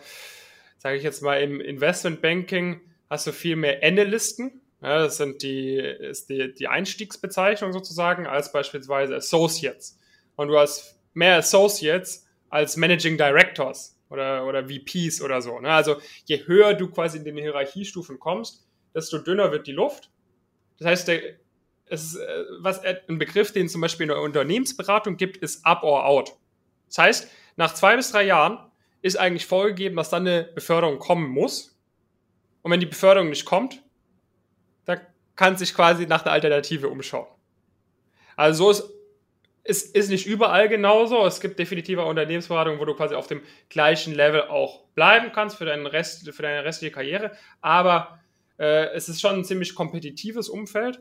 sage 0.79 0.97
ich 0.97 1.03
jetzt 1.03 1.23
mal, 1.23 1.41
im 1.43 1.61
Investmentbanking 1.61 2.81
hast 3.11 3.27
du 3.27 3.33
viel 3.33 3.57
mehr 3.57 3.81
Analysten. 3.83 4.61
Ja, 4.83 4.99
das 5.01 5.19
sind 5.19 5.43
die, 5.43 5.77
ist 5.77 6.31
die, 6.31 6.55
die 6.55 6.69
Einstiegsbezeichnung 6.69 7.73
sozusagen, 7.73 8.27
als 8.27 8.51
beispielsweise 8.51 9.15
Associates. 9.17 9.99
Und 10.37 10.49
du 10.49 10.59
hast 10.59 10.97
mehr 11.13 11.37
Associates 11.37 12.27
als 12.49 12.79
Managing 12.79 13.19
Directors 13.19 13.99
oder, 14.09 14.47
oder 14.47 14.69
VPs 14.69 15.21
oder 15.21 15.43
so. 15.43 15.61
Ne? 15.61 15.69
Also 15.71 15.97
je 16.25 16.47
höher 16.47 16.73
du 16.73 16.89
quasi 16.89 17.19
in 17.19 17.25
den 17.25 17.37
Hierarchiestufen 17.37 18.19
kommst, 18.19 18.67
desto 18.95 19.19
dünner 19.19 19.53
wird 19.53 19.67
die 19.67 19.73
Luft. 19.73 20.11
Das 20.79 20.89
heißt, 20.89 21.09
der, 21.09 21.21
es, 21.91 22.17
äh, 22.17 22.45
was 22.61 22.81
ein 22.83 23.19
Begriff, 23.19 23.53
den 23.53 23.67
es 23.67 23.73
zum 23.73 23.81
Beispiel 23.81 24.05
in 24.05 24.09
der 24.09 24.21
Unternehmensberatung 24.21 25.17
gibt, 25.17 25.39
ist 25.39 25.65
up 25.67 25.83
or 25.83 26.07
out. 26.07 26.33
Das 26.87 26.99
heißt, 26.99 27.31
nach 27.57 27.75
zwei 27.75 27.97
bis 27.97 28.11
drei 28.11 28.25
Jahren 28.25 28.59
ist 29.03 29.19
eigentlich 29.19 29.47
vorgegeben, 29.47 29.97
dass 29.97 30.11
dann 30.11 30.27
eine 30.27 30.45
Beförderung 30.45 30.99
kommen 30.99 31.29
muss. 31.29 31.79
Und 32.63 32.71
wenn 32.71 32.81
die 32.81 32.87
Beförderung 32.87 33.31
nicht 33.31 33.45
kommt, 33.45 33.83
dann 34.85 35.01
kann 35.37 35.57
sich 35.57 35.75
quasi 35.75 36.07
nach 36.07 36.25
einer 36.25 36.33
Alternative 36.33 36.89
umschauen. 36.89 37.27
Also 38.37 38.65
so 38.65 38.71
ist 38.71 39.01
es 39.63 39.83
ist 39.83 40.09
nicht 40.09 40.27
überall 40.27 40.69
genauso. 40.69 41.25
Es 41.27 41.41
gibt 41.41 41.59
definitiv 41.59 41.99
Unternehmensberatungen, 41.99 42.81
wo 42.81 42.85
du 42.85 42.95
quasi 42.95 43.15
auf 43.15 43.27
dem 43.27 43.43
gleichen 43.69 44.15
Level 44.15 44.43
auch 44.43 44.85
bleiben 44.95 45.33
kannst 45.33 45.57
für, 45.57 45.65
deinen 45.65 45.87
Rest, 45.87 46.29
für 46.33 46.43
deine 46.43 46.65
restliche 46.65 46.93
Karriere. 46.93 47.33
Aber 47.61 48.21
äh, 48.59 48.89
es 48.95 49.09
ist 49.09 49.21
schon 49.21 49.37
ein 49.37 49.45
ziemlich 49.45 49.75
kompetitives 49.75 50.49
Umfeld. 50.49 51.01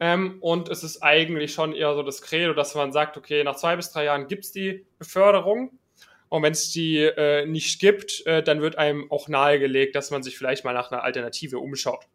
Ähm, 0.00 0.38
und 0.40 0.70
es 0.70 0.82
ist 0.82 1.02
eigentlich 1.02 1.52
schon 1.52 1.74
eher 1.74 1.94
so 1.94 2.02
das 2.02 2.22
Credo, 2.22 2.54
dass 2.54 2.74
man 2.74 2.90
sagt, 2.90 3.18
okay, 3.18 3.44
nach 3.44 3.56
zwei 3.56 3.76
bis 3.76 3.92
drei 3.92 4.04
Jahren 4.04 4.26
gibt 4.26 4.44
es 4.44 4.52
die 4.52 4.86
Beförderung. 4.98 5.78
Und 6.30 6.42
wenn 6.42 6.52
es 6.52 6.70
die 6.72 6.98
äh, 6.98 7.44
nicht 7.44 7.80
gibt, 7.80 8.24
äh, 8.26 8.42
dann 8.42 8.62
wird 8.62 8.78
einem 8.78 9.10
auch 9.10 9.28
nahegelegt, 9.28 9.94
dass 9.96 10.10
man 10.10 10.22
sich 10.22 10.38
vielleicht 10.38 10.64
mal 10.64 10.72
nach 10.72 10.90
einer 10.90 11.02
Alternative 11.02 11.58
umschaut. 11.58 12.06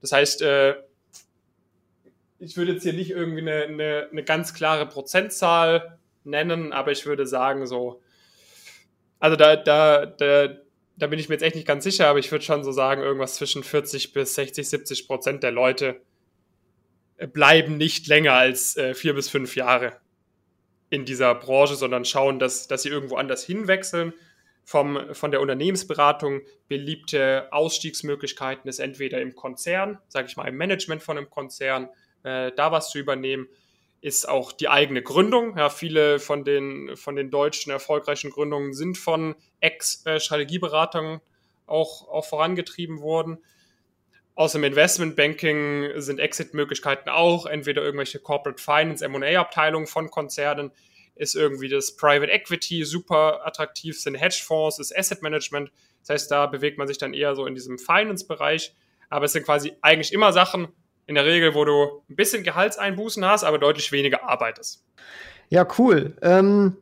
Das 0.00 0.12
heißt, 0.12 0.42
äh, 0.42 0.76
ich 2.38 2.56
würde 2.56 2.72
jetzt 2.72 2.82
hier 2.82 2.92
nicht 2.92 3.10
irgendwie 3.10 3.40
eine, 3.40 3.64
eine, 3.64 4.08
eine 4.12 4.22
ganz 4.22 4.54
klare 4.54 4.86
Prozentzahl 4.86 5.98
nennen, 6.24 6.72
aber 6.72 6.92
ich 6.92 7.06
würde 7.06 7.26
sagen, 7.26 7.66
so, 7.66 8.00
also 9.18 9.36
da, 9.36 9.56
da, 9.56 10.06
da, 10.06 10.48
da 10.96 11.06
bin 11.06 11.18
ich 11.18 11.28
mir 11.28 11.36
jetzt 11.36 11.42
echt 11.42 11.56
nicht 11.56 11.66
ganz 11.66 11.84
sicher, 11.84 12.08
aber 12.08 12.18
ich 12.18 12.30
würde 12.30 12.44
schon 12.44 12.62
so 12.62 12.70
sagen, 12.70 13.02
irgendwas 13.02 13.36
zwischen 13.36 13.64
40 13.64 14.12
bis 14.12 14.34
60, 14.34 14.68
70 14.68 15.06
Prozent 15.08 15.42
der 15.42 15.52
Leute 15.52 16.00
bleiben 17.32 17.76
nicht 17.76 18.06
länger 18.06 18.32
als 18.32 18.76
äh, 18.76 18.94
vier 18.94 19.14
bis 19.14 19.28
fünf 19.28 19.56
Jahre 19.56 20.00
in 20.90 21.04
dieser 21.04 21.34
Branche, 21.34 21.74
sondern 21.74 22.04
schauen, 22.04 22.38
dass, 22.38 22.68
dass 22.68 22.82
sie 22.82 22.88
irgendwo 22.88 23.16
anders 23.16 23.44
hinwechseln. 23.44 24.12
Vom, 24.66 25.14
von 25.14 25.30
der 25.30 25.42
Unternehmensberatung 25.42 26.40
beliebte 26.68 27.48
Ausstiegsmöglichkeiten 27.52 28.68
ist 28.68 28.78
entweder 28.78 29.20
im 29.20 29.34
Konzern, 29.34 29.98
sage 30.08 30.28
ich 30.28 30.36
mal 30.36 30.48
im 30.48 30.56
Management 30.56 31.02
von 31.02 31.18
einem 31.18 31.28
Konzern, 31.28 31.90
äh, 32.22 32.50
da 32.56 32.72
was 32.72 32.90
zu 32.90 32.98
übernehmen, 32.98 33.46
ist 34.00 34.28
auch 34.28 34.52
die 34.52 34.68
eigene 34.68 35.02
Gründung. 35.02 35.56
Ja, 35.56 35.68
viele 35.68 36.18
von 36.18 36.44
den, 36.44 36.96
von 36.96 37.16
den 37.16 37.30
deutschen 37.30 37.72
erfolgreichen 37.72 38.30
Gründungen 38.30 38.72
sind 38.72 38.96
von 38.96 39.34
Ex-Strategieberatern 39.60 41.20
auch, 41.66 42.08
auch 42.08 42.24
vorangetrieben 42.24 43.00
worden. 43.00 43.38
Aus 44.36 44.52
dem 44.52 44.64
Investmentbanking 44.64 46.00
sind 46.00 46.18
Exit-Möglichkeiten 46.18 47.08
auch, 47.08 47.46
entweder 47.46 47.82
irgendwelche 47.82 48.18
Corporate 48.18 48.60
Finance, 48.60 49.04
M&A-Abteilungen 49.04 49.86
von 49.86 50.10
Konzernen, 50.10 50.72
ist 51.14 51.36
irgendwie 51.36 51.68
das 51.68 51.94
Private 51.94 52.32
Equity 52.32 52.84
super 52.84 53.46
attraktiv, 53.46 54.00
sind 54.00 54.16
Hedgefonds, 54.16 54.80
ist 54.80 54.96
Asset 54.96 55.22
Management. 55.22 55.70
Das 56.00 56.10
heißt, 56.10 56.30
da 56.30 56.46
bewegt 56.46 56.78
man 56.78 56.88
sich 56.88 56.98
dann 56.98 57.14
eher 57.14 57.36
so 57.36 57.46
in 57.46 57.54
diesem 57.54 57.78
Finance-Bereich. 57.78 58.74
Aber 59.08 59.26
es 59.26 59.32
sind 59.32 59.44
quasi 59.44 59.72
eigentlich 59.80 60.12
immer 60.12 60.32
Sachen, 60.32 60.68
in 61.06 61.14
der 61.14 61.24
Regel, 61.24 61.54
wo 61.54 61.64
du 61.64 62.02
ein 62.08 62.16
bisschen 62.16 62.42
Gehaltseinbußen 62.42 63.24
hast, 63.24 63.44
aber 63.44 63.58
deutlich 63.58 63.92
weniger 63.92 64.24
arbeitest. 64.24 64.84
Ja, 65.50 65.66
cool. 65.78 66.16
Ähm, 66.22 66.76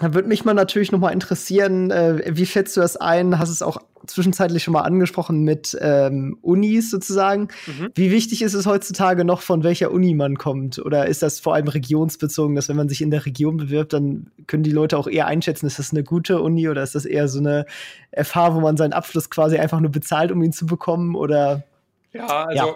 da 0.00 0.14
würde 0.14 0.28
mich 0.28 0.44
mal 0.44 0.54
natürlich 0.54 0.92
noch 0.92 0.98
mal 0.98 1.10
interessieren, 1.10 1.90
äh, 1.90 2.22
wie 2.36 2.46
schätzt 2.46 2.76
du 2.76 2.80
das 2.80 2.96
ein? 2.96 3.38
Hast 3.38 3.50
es 3.50 3.62
auch 3.62 3.78
zwischenzeitlich 4.06 4.62
schon 4.62 4.72
mal 4.72 4.82
angesprochen 4.82 5.42
mit 5.42 5.76
ähm, 5.80 6.38
Unis 6.40 6.90
sozusagen. 6.90 7.48
Mhm. 7.66 7.90
Wie 7.94 8.10
wichtig 8.10 8.42
ist 8.42 8.54
es 8.54 8.66
heutzutage 8.66 9.24
noch, 9.24 9.42
von 9.42 9.64
welcher 9.64 9.90
Uni 9.90 10.14
man 10.14 10.36
kommt? 10.38 10.78
Oder 10.78 11.06
ist 11.06 11.22
das 11.22 11.40
vor 11.40 11.54
allem 11.54 11.68
regionsbezogen, 11.68 12.54
dass 12.54 12.68
wenn 12.68 12.76
man 12.76 12.88
sich 12.88 13.02
in 13.02 13.10
der 13.10 13.26
Region 13.26 13.56
bewirbt, 13.56 13.92
dann 13.92 14.30
können 14.46 14.62
die 14.62 14.70
Leute 14.70 14.96
auch 14.96 15.08
eher 15.08 15.26
einschätzen, 15.26 15.66
ist 15.66 15.78
das 15.78 15.92
eine 15.92 16.04
gute 16.04 16.40
Uni 16.40 16.68
oder 16.68 16.82
ist 16.82 16.94
das 16.94 17.04
eher 17.04 17.28
so 17.28 17.40
eine 17.40 17.66
FH, 18.12 18.54
wo 18.54 18.60
man 18.60 18.76
seinen 18.76 18.92
Abschluss 18.92 19.30
quasi 19.30 19.58
einfach 19.58 19.80
nur 19.80 19.90
bezahlt, 19.90 20.32
um 20.32 20.42
ihn 20.42 20.52
zu 20.52 20.66
bekommen? 20.66 21.14
Oder 21.14 21.64
ja, 22.12 22.44
also 22.44 22.66
ja 22.66 22.74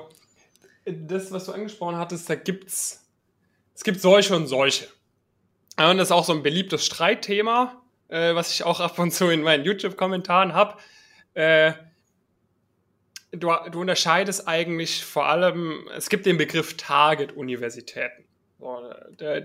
das, 0.84 1.30
was 1.32 1.46
du 1.46 1.52
angesprochen 1.52 1.96
hattest, 1.96 2.28
da 2.28 2.34
gibt's, 2.34 3.04
es 3.74 3.84
gibt 3.84 4.00
solche 4.00 4.34
und 4.34 4.46
solche. 4.46 4.88
Und 5.78 5.98
das 5.98 6.08
ist 6.08 6.12
auch 6.12 6.24
so 6.24 6.32
ein 6.32 6.42
beliebtes 6.42 6.84
Streitthema, 6.84 7.82
äh, 8.08 8.34
was 8.34 8.52
ich 8.52 8.64
auch 8.64 8.80
ab 8.80 8.98
und 8.98 9.12
zu 9.12 9.28
in 9.28 9.42
meinen 9.42 9.64
YouTube-Kommentaren 9.64 10.52
habe. 10.52 10.78
Äh, 11.34 11.72
du, 13.32 13.52
du 13.70 13.80
unterscheidest 13.80 14.46
eigentlich 14.46 15.04
vor 15.04 15.26
allem, 15.26 15.88
es 15.94 16.08
gibt 16.08 16.26
den 16.26 16.36
Begriff 16.36 16.76
Target-Universitäten. 16.76 18.24
So, 18.58 18.80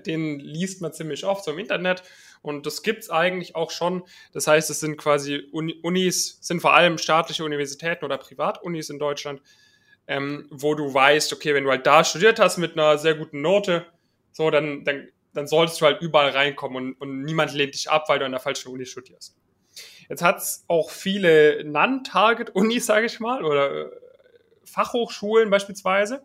den 0.05 0.39
liest 0.39 0.81
man 0.81 0.93
ziemlich 0.93 1.25
oft 1.25 1.43
so 1.43 1.51
im 1.51 1.57
Internet 1.57 2.03
und 2.43 2.67
das 2.67 2.83
gibt's 2.83 3.09
eigentlich 3.09 3.55
auch 3.55 3.71
schon. 3.71 4.03
Das 4.31 4.45
heißt, 4.45 4.69
es 4.69 4.79
sind 4.79 4.97
quasi 4.97 5.49
Unis, 5.51 6.37
sind 6.41 6.61
vor 6.61 6.75
allem 6.75 6.99
staatliche 6.99 7.43
Universitäten 7.43 8.05
oder 8.05 8.17
Privatunis 8.19 8.89
in 8.91 8.99
Deutschland, 8.99 9.41
ähm, 10.07 10.47
wo 10.51 10.75
du 10.75 10.93
weißt, 10.93 11.33
okay, 11.33 11.55
wenn 11.55 11.63
du 11.63 11.71
halt 11.71 11.87
da 11.87 12.03
studiert 12.03 12.39
hast 12.39 12.57
mit 12.57 12.73
einer 12.73 12.97
sehr 12.99 13.15
guten 13.15 13.41
Note, 13.41 13.87
so, 14.31 14.51
dann, 14.51 14.85
dann, 14.85 15.07
dann 15.37 15.47
solltest 15.47 15.79
du 15.79 15.85
halt 15.85 16.01
überall 16.01 16.29
reinkommen 16.29 16.77
und, 16.77 16.93
und 17.01 17.23
niemand 17.23 17.53
lehnt 17.53 17.75
dich 17.75 17.89
ab, 17.89 18.09
weil 18.09 18.17
du 18.19 18.25
an 18.25 18.31
der 18.31 18.39
falschen 18.39 18.71
Uni 18.71 18.85
studierst. 18.85 19.35
Jetzt 20.09 20.23
hat's 20.23 20.65
auch 20.67 20.89
viele 20.89 21.63
Non-Target-Unis, 21.63 22.85
sage 22.87 23.05
ich 23.05 23.19
mal, 23.19 23.45
oder 23.45 23.85
äh, 23.85 23.91
Fachhochschulen 24.65 25.49
beispielsweise, 25.49 26.23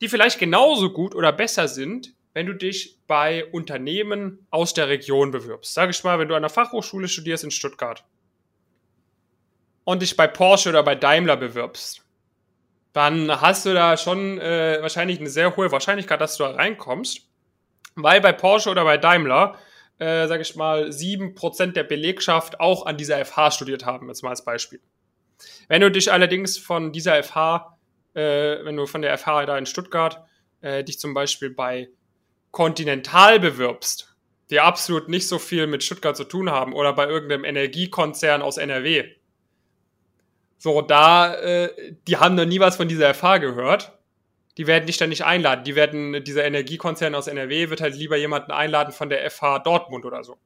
die 0.00 0.08
vielleicht 0.08 0.40
genauso 0.40 0.92
gut 0.92 1.14
oder 1.14 1.32
besser 1.32 1.68
sind, 1.68 2.14
wenn 2.32 2.46
du 2.46 2.54
dich 2.54 2.98
bei 3.06 3.44
Unternehmen 3.46 4.46
aus 4.50 4.74
der 4.74 4.88
Region 4.88 5.30
bewirbst. 5.30 5.72
Sage 5.72 5.92
ich 5.92 6.02
mal, 6.02 6.18
wenn 6.18 6.28
du 6.28 6.34
an 6.34 6.42
der 6.42 6.50
Fachhochschule 6.50 7.06
studierst 7.06 7.44
in 7.44 7.50
Stuttgart 7.52 8.04
und 9.84 10.02
dich 10.02 10.16
bei 10.16 10.26
Porsche 10.26 10.70
oder 10.70 10.82
bei 10.82 10.96
Daimler 10.96 11.36
bewirbst, 11.36 12.04
dann 12.92 13.40
hast 13.40 13.66
du 13.66 13.74
da 13.74 13.96
schon 13.96 14.38
äh, 14.38 14.78
wahrscheinlich 14.80 15.20
eine 15.20 15.30
sehr 15.30 15.56
hohe 15.56 15.70
Wahrscheinlichkeit, 15.70 16.20
dass 16.20 16.36
du 16.36 16.44
da 16.44 16.50
reinkommst. 16.50 17.29
Weil 18.02 18.20
bei 18.20 18.32
Porsche 18.32 18.70
oder 18.70 18.84
bei 18.84 18.96
Daimler, 18.96 19.58
äh, 19.98 20.26
sage 20.26 20.42
ich 20.42 20.56
mal, 20.56 20.92
sieben 20.92 21.34
Prozent 21.34 21.76
der 21.76 21.84
Belegschaft 21.84 22.60
auch 22.60 22.86
an 22.86 22.96
dieser 22.96 23.24
FH 23.24 23.52
studiert 23.52 23.84
haben, 23.84 24.08
jetzt 24.08 24.22
mal 24.22 24.30
als 24.30 24.44
Beispiel. 24.44 24.80
Wenn 25.68 25.80
du 25.80 25.90
dich 25.90 26.12
allerdings 26.12 26.58
von 26.58 26.92
dieser 26.92 27.22
FH, 27.22 27.78
äh, 28.14 28.64
wenn 28.64 28.76
du 28.76 28.86
von 28.86 29.02
der 29.02 29.16
FH 29.16 29.46
da 29.46 29.58
in 29.58 29.66
Stuttgart 29.66 30.24
äh, 30.60 30.84
dich 30.84 30.98
zum 30.98 31.14
Beispiel 31.14 31.50
bei 31.50 31.88
Continental 32.50 33.40
bewirbst, 33.40 34.16
die 34.50 34.60
absolut 34.60 35.08
nicht 35.08 35.28
so 35.28 35.38
viel 35.38 35.66
mit 35.66 35.84
Stuttgart 35.84 36.16
zu 36.16 36.24
tun 36.24 36.50
haben, 36.50 36.72
oder 36.72 36.92
bei 36.92 37.06
irgendeinem 37.06 37.44
Energiekonzern 37.44 38.42
aus 38.42 38.56
NRW, 38.56 39.04
so, 40.62 40.82
da, 40.82 41.34
äh, 41.36 41.94
die 42.06 42.18
haben 42.18 42.34
noch 42.34 42.44
nie 42.44 42.60
was 42.60 42.76
von 42.76 42.86
dieser 42.86 43.14
FH 43.14 43.38
gehört. 43.38 43.98
Die 44.56 44.66
werden 44.66 44.86
dich 44.86 44.96
dann 44.96 45.08
nicht 45.08 45.24
einladen. 45.24 45.64
Die 45.64 45.74
werden, 45.74 46.24
dieser 46.24 46.44
Energiekonzern 46.44 47.14
aus 47.14 47.26
NRW 47.26 47.70
wird 47.70 47.80
halt 47.80 47.94
lieber 47.94 48.16
jemanden 48.16 48.50
einladen 48.50 48.92
von 48.92 49.08
der 49.08 49.28
FH 49.30 49.60
Dortmund 49.60 50.04
oder 50.04 50.24
so. 50.24 50.38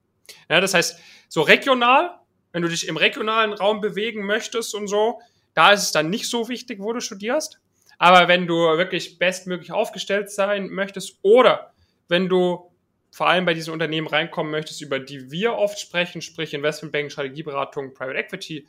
Ja, 0.48 0.60
das 0.60 0.74
heißt, 0.74 0.98
so 1.28 1.42
regional, 1.42 2.18
wenn 2.52 2.62
du 2.62 2.68
dich 2.68 2.86
im 2.88 2.96
regionalen 2.96 3.52
Raum 3.52 3.80
bewegen 3.80 4.24
möchtest 4.24 4.74
und 4.74 4.86
so, 4.86 5.20
da 5.54 5.72
ist 5.72 5.82
es 5.82 5.92
dann 5.92 6.10
nicht 6.10 6.28
so 6.28 6.48
wichtig, 6.48 6.80
wo 6.80 6.92
du 6.92 7.00
studierst. 7.00 7.58
Aber 7.98 8.28
wenn 8.28 8.46
du 8.46 8.54
wirklich 8.54 9.18
bestmöglich 9.18 9.72
aufgestellt 9.72 10.30
sein 10.30 10.68
möchtest 10.68 11.18
oder 11.22 11.72
wenn 12.08 12.28
du 12.28 12.70
vor 13.10 13.28
allem 13.28 13.44
bei 13.44 13.54
diesen 13.54 13.72
Unternehmen 13.72 14.08
reinkommen 14.08 14.50
möchtest, 14.50 14.82
über 14.82 14.98
die 14.98 15.30
wir 15.30 15.54
oft 15.54 15.78
sprechen, 15.78 16.20
sprich 16.20 16.52
Investmentbanking, 16.52 17.10
Strategieberatung, 17.10 17.94
Private 17.94 18.18
Equity, 18.18 18.66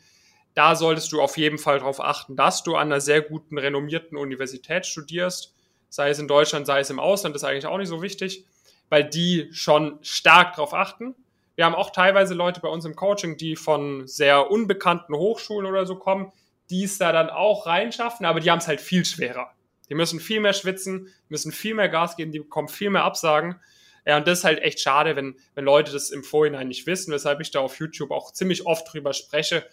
da 0.56 0.76
solltest 0.76 1.12
du 1.12 1.22
auf 1.22 1.38
jeden 1.38 1.58
Fall 1.58 1.80
darauf 1.80 2.00
achten, 2.00 2.36
dass 2.36 2.64
du 2.64 2.76
an 2.76 2.88
einer 2.88 3.02
sehr 3.02 3.22
guten, 3.22 3.58
renommierten 3.58 4.18
Universität 4.18 4.86
studierst, 4.86 5.54
sei 5.90 6.10
es 6.10 6.20
in 6.20 6.28
Deutschland, 6.28 6.66
sei 6.66 6.80
es 6.80 6.90
im 6.90 7.00
Ausland, 7.00 7.36
das 7.36 7.44
ist 7.44 7.48
eigentlich 7.48 7.68
auch 7.68 7.78
nicht 7.78 7.90
so 7.90 8.02
wichtig, 8.02 8.46
weil 8.90 9.04
die 9.04 9.50
schon 9.52 10.00
stark 10.02 10.56
darauf 10.56 10.74
achten. 10.74 11.14
Wir 11.56 11.66
haben 11.66 11.76
auch 11.76 11.92
teilweise 11.92 12.34
Leute 12.34 12.62
bei 12.62 12.70
uns 12.70 12.86
im 12.86 12.96
Coaching, 12.96 13.38
die 13.38 13.56
von 13.56 14.08
sehr 14.08 14.50
unbekannten 14.50 15.14
Hochschulen 15.14 15.70
oder 15.70 15.86
so 15.86 15.96
kommen, 15.96 16.32
die 16.70 16.84
es 16.86 16.98
da 16.98 17.12
dann 17.12 17.30
auch 17.30 17.66
reinschaffen, 17.66 18.26
aber 18.26 18.40
die 18.40 18.50
haben 18.50 18.60
es 18.60 18.68
halt 18.68 18.82
viel 18.82 19.06
schwerer. 19.06 19.52
Die 19.90 19.96
müssen 19.96 20.20
viel 20.20 20.40
mehr 20.40 20.54
schwitzen, 20.54 21.14
müssen 21.30 21.52
viel 21.52 21.76
mehr 21.76 21.90
Gas 21.90 22.16
geben, 22.16 22.32
die 22.32 22.40
bekommen 22.40 22.70
viel 22.70 22.90
mehr 22.90 23.04
Absagen. 23.04 23.60
Ja, 24.06 24.18
und 24.18 24.28
das 24.28 24.40
ist 24.40 24.44
halt 24.46 24.60
echt 24.60 24.80
schade, 24.80 25.16
wenn, 25.16 25.36
wenn 25.54 25.66
Leute 25.66 25.92
das 25.92 26.12
im 26.12 26.24
Vorhinein 26.24 26.68
nicht 26.68 26.88
wissen, 26.88 27.12
weshalb 27.12 27.42
ich 27.42 27.52
da 27.52 27.60
auf 27.60 27.80
YouTube 27.80 28.12
auch 28.12 28.32
ziemlich 28.32 28.66
oft 28.66 28.92
drüber 28.92 29.14
spreche, 29.14 29.66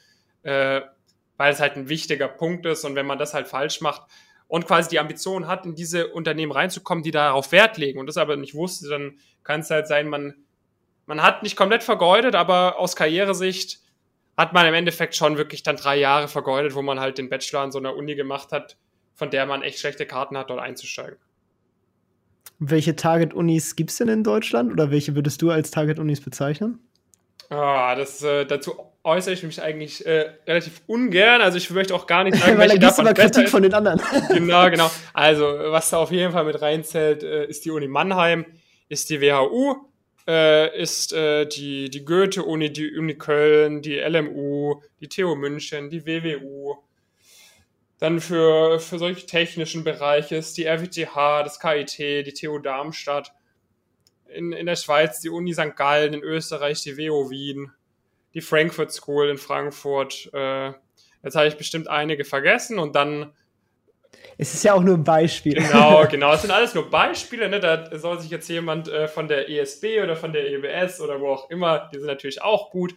äh, 0.43 0.81
weil 1.37 1.53
es 1.53 1.61
halt 1.61 1.77
ein 1.77 1.89
wichtiger 1.89 2.29
Punkt 2.29 2.67
ist 2.67 2.85
und 2.85 2.95
wenn 2.95 3.07
man 3.07 3.19
das 3.19 3.35
halt 3.35 3.49
falsch 3.49 3.81
macht 3.81 4.03
und 4.49 4.67
quasi 4.67 4.91
die 4.91 4.99
Ambition 4.99 5.47
hat, 5.47 5.67
in 5.67 5.75
diese 5.75 6.09
Unternehmen 6.09 6.53
reinzukommen, 6.53 7.03
die 7.03 7.11
darauf 7.11 7.53
Wert 7.53 7.79
legen 7.79 7.99
und 7.99 8.07
das 8.07 8.17
aber 8.17 8.37
nicht 8.37 8.55
wusste, 8.55 8.89
dann 8.89 9.19
kann 9.43 9.61
es 9.61 9.71
halt 9.71 9.89
sein, 9.89 10.09
man, 10.09 10.35
man 11.07 11.23
hat 11.23 11.43
nicht 11.43 11.57
komplett 11.57 11.83
vergeudet, 11.83 12.35
aber 12.35 12.79
aus 12.79 12.97
Karrieresicht 12.97 13.81
hat 14.37 14.53
man 14.53 14.67
im 14.67 14.75
Endeffekt 14.75 15.15
schon 15.15 15.37
wirklich 15.37 15.63
dann 15.63 15.77
drei 15.77 15.97
Jahre 15.97 16.29
vergeudet, 16.29 16.75
wo 16.75 16.83
man 16.83 17.01
halt 17.01 17.19
den 17.19 17.29
Bachelor 17.29 17.61
an 17.61 17.73
so 17.73 17.79
einer 17.79 17.97
Uni 17.97 18.15
gemacht 18.15 18.53
hat, 18.53 18.77
von 19.15 19.31
der 19.31 19.47
man 19.47 19.63
echt 19.63 19.79
schlechte 19.79 20.07
Karten 20.07 20.37
hat, 20.37 20.51
dort 20.51 20.61
einzusteigen. 20.61 21.19
Welche 22.59 22.95
Target-Unis 22.95 23.75
gibt 23.75 23.91
es 23.91 23.97
denn 23.97 24.09
in 24.09 24.23
Deutschland 24.23 24.73
oder 24.73 24.91
welche 24.91 25.15
würdest 25.15 25.43
du 25.43 25.51
als 25.51 25.71
Target-Unis 25.71 26.21
bezeichnen? 26.21 26.79
Ah, 27.51 27.95
das, 27.95 28.23
äh, 28.23 28.47
dazu 28.47 28.92
äußere 29.05 29.35
ich 29.35 29.43
mich 29.43 29.61
eigentlich 29.61 30.07
äh, 30.07 30.33
relativ 30.47 30.83
ungern. 30.87 31.41
Also 31.41 31.59
ich 31.59 31.71
möchte 31.71 31.95
auch 31.95 32.07
gar 32.07 32.25
nicht 32.25 32.37
sagen, 32.37 32.53
Weil 32.59 32.69
welche 32.69 32.79
da 32.79 32.89
davon 32.89 33.07
immer 33.07 33.15
Kritik 33.15 33.49
von 33.49 33.63
den 33.63 33.75
anderen. 33.75 34.01
genau, 34.29 34.71
genau. 34.71 34.91
Also 35.13 35.45
was 35.45 35.91
da 35.91 35.99
auf 35.99 36.11
jeden 36.11 36.33
Fall 36.33 36.45
mit 36.45 36.61
reinzählt, 36.61 37.23
äh, 37.23 37.47
ist 37.47 37.65
die 37.65 37.71
Uni 37.71 37.89
Mannheim, 37.89 38.47
ist 38.89 39.11
die 39.11 39.21
WHU, 39.21 39.77
äh, 40.29 40.81
ist 40.81 41.13
äh, 41.13 41.47
die, 41.47 41.91
die 41.91 42.05
Goethe-Uni, 42.05 42.73
die 42.73 42.97
Uni 42.97 43.15
Köln, 43.15 43.83
die 43.83 43.99
LMU, 43.99 44.81
die 45.01 45.09
TU 45.09 45.35
München, 45.35 45.91
die 45.91 46.07
WWU. 46.07 46.77
Dann 47.99 48.21
für, 48.21 48.81
für 48.81 48.99
solche 48.99 49.27
technischen 49.27 49.85
Bereiche 49.85 50.37
ist 50.37 50.57
die 50.57 50.67
RWTH, 50.67 51.43
das 51.45 51.61
KIT, 51.61 51.99
die 51.99 52.33
TU 52.33 52.59
Darmstadt 52.59 53.33
in, 54.35 54.53
in 54.53 54.67
der 54.67 54.77
Schweiz 54.77 55.21
die 55.21 55.31
Uni 55.31 55.53
St. 55.53 55.77
Gallen, 55.77 56.15
in 56.15 56.23
Österreich 56.23 56.83
die 56.83 56.97
WO 56.97 57.31
Wien, 57.31 57.71
die 58.35 58.41
Frankfurt 58.41 58.93
School 58.93 59.29
in 59.29 59.39
Frankfurt. 59.39 60.31
Äh, 60.33 60.73
jetzt 61.23 61.37
habe 61.37 61.49
ich 61.49 61.57
bestimmt 61.57 61.89
einige 61.89 62.25
vergessen 62.25 62.79
und 62.79 62.95
dann 62.95 63.33
Es 64.39 64.55
ist 64.55 64.65
ja 64.65 64.75
auch 64.75 64.83
nur 64.83 64.97
ein 64.97 65.05
Beispiel. 65.05 65.55
Genau, 65.55 66.07
genau. 66.11 66.33
Es 66.33 66.43
sind 66.43 66.51
alles 66.51 66.75
nur 66.75 66.91
Beispiele. 66.91 67.49
Ne? 67.49 67.61
Da 67.61 67.99
soll 67.99 68.21
sich 68.21 68.31
jetzt 68.31 68.49
jemand 68.49 68.89
äh, 68.89 69.09
von 69.09 69.29
der 69.29 69.49
ESB 69.49 70.03
oder 70.03 70.17
von 70.17 70.33
der 70.33 70.51
EBS 70.51 71.01
oder 71.01 71.21
wo 71.21 71.29
auch 71.29 71.51
immer, 71.51 71.91
die 71.93 71.99
sind 71.99 72.07
natürlich 72.07 72.43
auch 72.43 72.71
gut, 72.71 72.95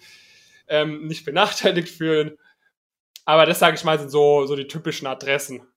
ähm, 0.68 1.08
nicht 1.08 1.26
benachteiligt 1.26 1.90
fühlen. 1.90 2.38
Aber 3.26 3.46
das, 3.46 3.60
sage 3.60 3.76
ich 3.76 3.84
mal, 3.84 4.00
sind 4.00 4.10
so, 4.10 4.46
so 4.46 4.56
die 4.56 4.68
typischen 4.68 5.08
Adressen, 5.08 5.68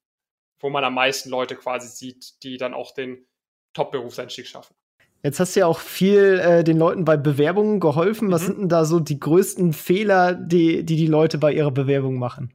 wo 0.60 0.68
man 0.68 0.84
am 0.84 0.94
meisten 0.94 1.30
Leute 1.30 1.56
quasi 1.56 1.88
sieht, 1.88 2.42
die 2.42 2.58
dann 2.58 2.74
auch 2.74 2.92
den 2.92 3.26
Top-Berufseinstieg 3.72 4.46
schaffen. 4.46 4.74
Jetzt 5.22 5.40
hast 5.40 5.56
du 5.56 5.60
ja 5.60 5.66
auch 5.66 5.80
viel 5.80 6.38
äh, 6.38 6.64
den 6.64 6.78
Leuten 6.78 7.04
bei 7.04 7.16
Bewerbungen 7.16 7.80
geholfen. 7.80 8.30
Was 8.30 8.42
mhm. 8.42 8.46
sind 8.46 8.58
denn 8.58 8.68
da 8.68 8.84
so 8.84 9.00
die 9.00 9.18
größten 9.18 9.72
Fehler, 9.72 10.34
die, 10.34 10.84
die 10.84 10.96
die 10.96 11.06
Leute 11.06 11.38
bei 11.38 11.52
ihrer 11.52 11.72
Bewerbung 11.72 12.18
machen? 12.18 12.52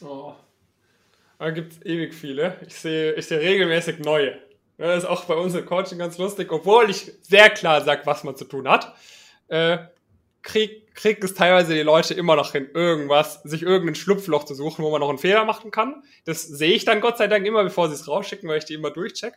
Oh. 0.00 0.32
Da 1.38 1.50
gibt 1.50 1.72
es 1.72 1.86
ewig 1.86 2.12
viele. 2.12 2.56
Ich 2.66 2.74
sehe 2.74 3.14
ich 3.14 3.26
seh 3.26 3.36
regelmäßig 3.36 4.00
neue. 4.00 4.36
Das 4.76 5.04
ist 5.04 5.08
auch 5.08 5.24
bei 5.24 5.34
uns 5.34 5.54
im 5.54 5.66
Coaching 5.66 5.98
ganz 5.98 6.18
lustig, 6.18 6.50
obwohl 6.52 6.90
ich 6.90 7.12
sehr 7.22 7.50
klar 7.50 7.82
sage, 7.82 8.02
was 8.04 8.24
man 8.24 8.34
zu 8.34 8.44
tun 8.44 8.68
hat. 8.68 8.94
Äh, 9.48 9.78
krieg, 10.42 10.94
kriegt 10.94 11.22
es 11.22 11.34
teilweise 11.34 11.74
die 11.74 11.82
Leute 11.82 12.14
immer 12.14 12.34
noch 12.34 12.52
hin, 12.52 12.68
irgendwas, 12.72 13.42
sich 13.42 13.62
irgendein 13.62 13.94
Schlupfloch 13.94 14.44
zu 14.44 14.54
suchen, 14.54 14.84
wo 14.84 14.90
man 14.90 15.00
noch 15.00 15.08
einen 15.08 15.18
Fehler 15.18 15.44
machen 15.44 15.70
kann. 15.70 16.02
Das 16.24 16.42
sehe 16.42 16.72
ich 16.72 16.84
dann 16.84 17.00
Gott 17.00 17.18
sei 17.18 17.26
Dank 17.26 17.46
immer, 17.46 17.62
bevor 17.62 17.88
sie 17.88 17.94
es 17.94 18.08
rausschicken, 18.08 18.48
weil 18.48 18.58
ich 18.58 18.64
die 18.64 18.74
immer 18.74 18.90
durchcheck. 18.90 19.34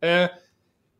Äh, 0.00 0.28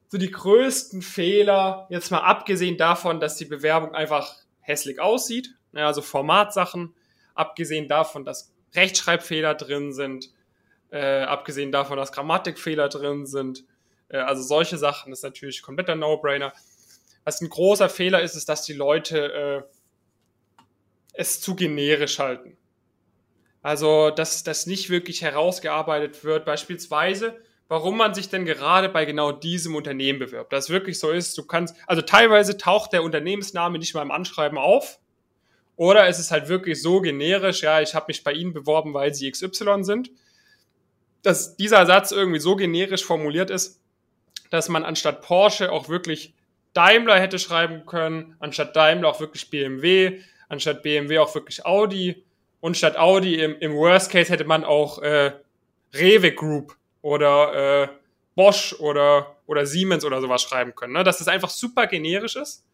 so 0.09 0.19
die 0.19 0.31
größten 0.31 1.03
Fehler, 1.03 1.87
jetzt 1.90 2.11
mal 2.11 2.21
abgesehen 2.21 2.77
davon, 2.77 3.21
dass 3.21 3.37
die 3.37 3.45
Bewerbung 3.45 3.95
einfach 3.95 4.37
hässlich 4.61 5.01
aussieht, 5.01 5.55
ja, 5.73 5.87
also 5.87 6.03
Formatsachen, 6.03 6.95
abgesehen 7.35 7.88
davon, 7.88 8.25
dass 8.25 8.53
Rechtschreibfehler 8.75 9.55
drin 9.55 9.93
sind, 9.93 10.31
äh, 10.90 11.23
abgesehen 11.23 11.73
davon, 11.73 11.97
dass 11.97 12.12
Grammatikfehler 12.12 12.88
drin 12.88 13.27
sind, 13.27 13.64
äh, 14.09 14.19
also 14.19 14.43
solche 14.43 14.79
Sachen 14.79 15.12
ist 15.12 15.23
natürlich 15.23 15.62
kompletter 15.62 15.95
No-Brainer. 15.95 16.53
Was 17.25 17.40
ein 17.40 17.49
großer 17.49 17.88
Fehler 17.88 18.23
ist, 18.23 18.37
ist, 18.37 18.49
dass 18.49 18.62
die 18.62 18.75
Leute 18.75 19.33
äh, 19.33 19.62
es 21.14 21.40
zu 21.40 21.57
generisch 21.57 22.19
halten. 22.19 22.57
Also, 23.62 24.11
dass 24.11 24.45
das 24.45 24.67
nicht 24.67 24.90
wirklich 24.90 25.23
herausgearbeitet 25.23 26.23
wird. 26.23 26.45
Beispielsweise, 26.45 27.40
warum 27.68 27.96
man 27.96 28.14
sich 28.14 28.29
denn 28.29 28.44
gerade 28.44 28.88
bei 28.88 29.05
genau 29.05 29.33
diesem 29.33 29.74
Unternehmen 29.74 30.18
bewirbt. 30.18 30.53
Das 30.53 30.70
wirklich 30.70 30.98
so 30.98 31.11
ist, 31.11 31.37
du 31.38 31.44
kannst, 31.44 31.74
also 31.87 32.03
teilweise 32.03 32.57
taucht 32.57 32.92
der 32.92 33.03
Unternehmensname 33.03 33.79
nicht 33.79 33.94
mal 33.94 34.03
im 34.03 34.11
Anschreiben 34.11 34.59
auf. 34.59 34.98
Oder 35.77 36.07
es 36.07 36.18
ist 36.18 36.31
halt 36.31 36.48
wirklich 36.48 36.81
so 36.81 37.00
generisch, 37.00 37.62
ja, 37.62 37.81
ich 37.81 37.94
habe 37.94 38.07
mich 38.09 38.22
bei 38.22 38.33
Ihnen 38.33 38.53
beworben, 38.53 38.94
weil 38.94 39.12
Sie 39.14 39.31
XY 39.31 39.83
sind. 39.83 40.11
Dass 41.22 41.57
dieser 41.57 41.87
Satz 41.87 42.12
irgendwie 42.12 42.38
so 42.38 42.55
generisch 42.55 43.05
formuliert 43.05 43.50
ist, 43.50 43.81
dass 44.50 44.68
man 44.68 44.85
anstatt 44.85 45.22
Porsche 45.22 45.72
auch 45.72 45.88
wirklich 45.88 46.35
Daimler 46.74 47.18
hätte 47.18 47.38
schreiben 47.38 47.87
können, 47.87 48.37
anstatt 48.40 48.77
Daimler 48.77 49.09
auch 49.09 49.20
wirklich 49.20 49.50
BMW, 49.50 50.20
anstatt 50.48 50.83
BMW 50.83 51.18
auch 51.18 51.35
wirklich 51.35 51.64
Audi 51.64 52.24
und 52.61 52.77
statt 52.77 52.96
Audi 52.96 53.37
im, 53.37 53.59
im 53.59 53.74
Worst 53.74 54.11
Case 54.11 54.31
hätte 54.31 54.44
man 54.44 54.64
auch 54.64 54.98
äh, 55.00 55.33
Rewe 55.94 56.33
Group 56.33 56.77
oder 57.05 57.83
äh, 57.83 57.88
Bosch 58.35 58.75
oder, 58.79 59.37
oder 59.47 59.67
Siemens 59.67 60.07
oder 60.07 60.23
sowas 60.23 60.43
schreiben 60.43 60.75
können. 60.75 60.95
Ne? 60.95 61.05
Dass 61.05 61.19
das 61.19 61.29
einfach 61.29 61.51
super 61.51 61.87
generisch 61.87 62.35
ist. 62.35 62.67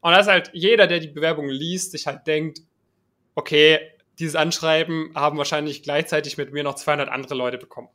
Und 0.00 0.10
dass 0.10 0.26
halt 0.26 0.50
jeder, 0.52 0.88
der 0.88 0.98
die 0.98 1.06
Bewerbung 1.06 1.48
liest, 1.48 1.92
sich 1.92 2.08
halt 2.08 2.26
denkt, 2.26 2.62
okay, 3.36 3.78
dieses 4.18 4.34
Anschreiben 4.34 5.12
haben 5.14 5.38
wahrscheinlich 5.38 5.84
gleichzeitig 5.84 6.36
mit 6.36 6.52
mir 6.52 6.64
noch 6.64 6.74
200 6.74 7.08
andere 7.08 7.36
Leute 7.36 7.58
bekommen. 7.58 7.88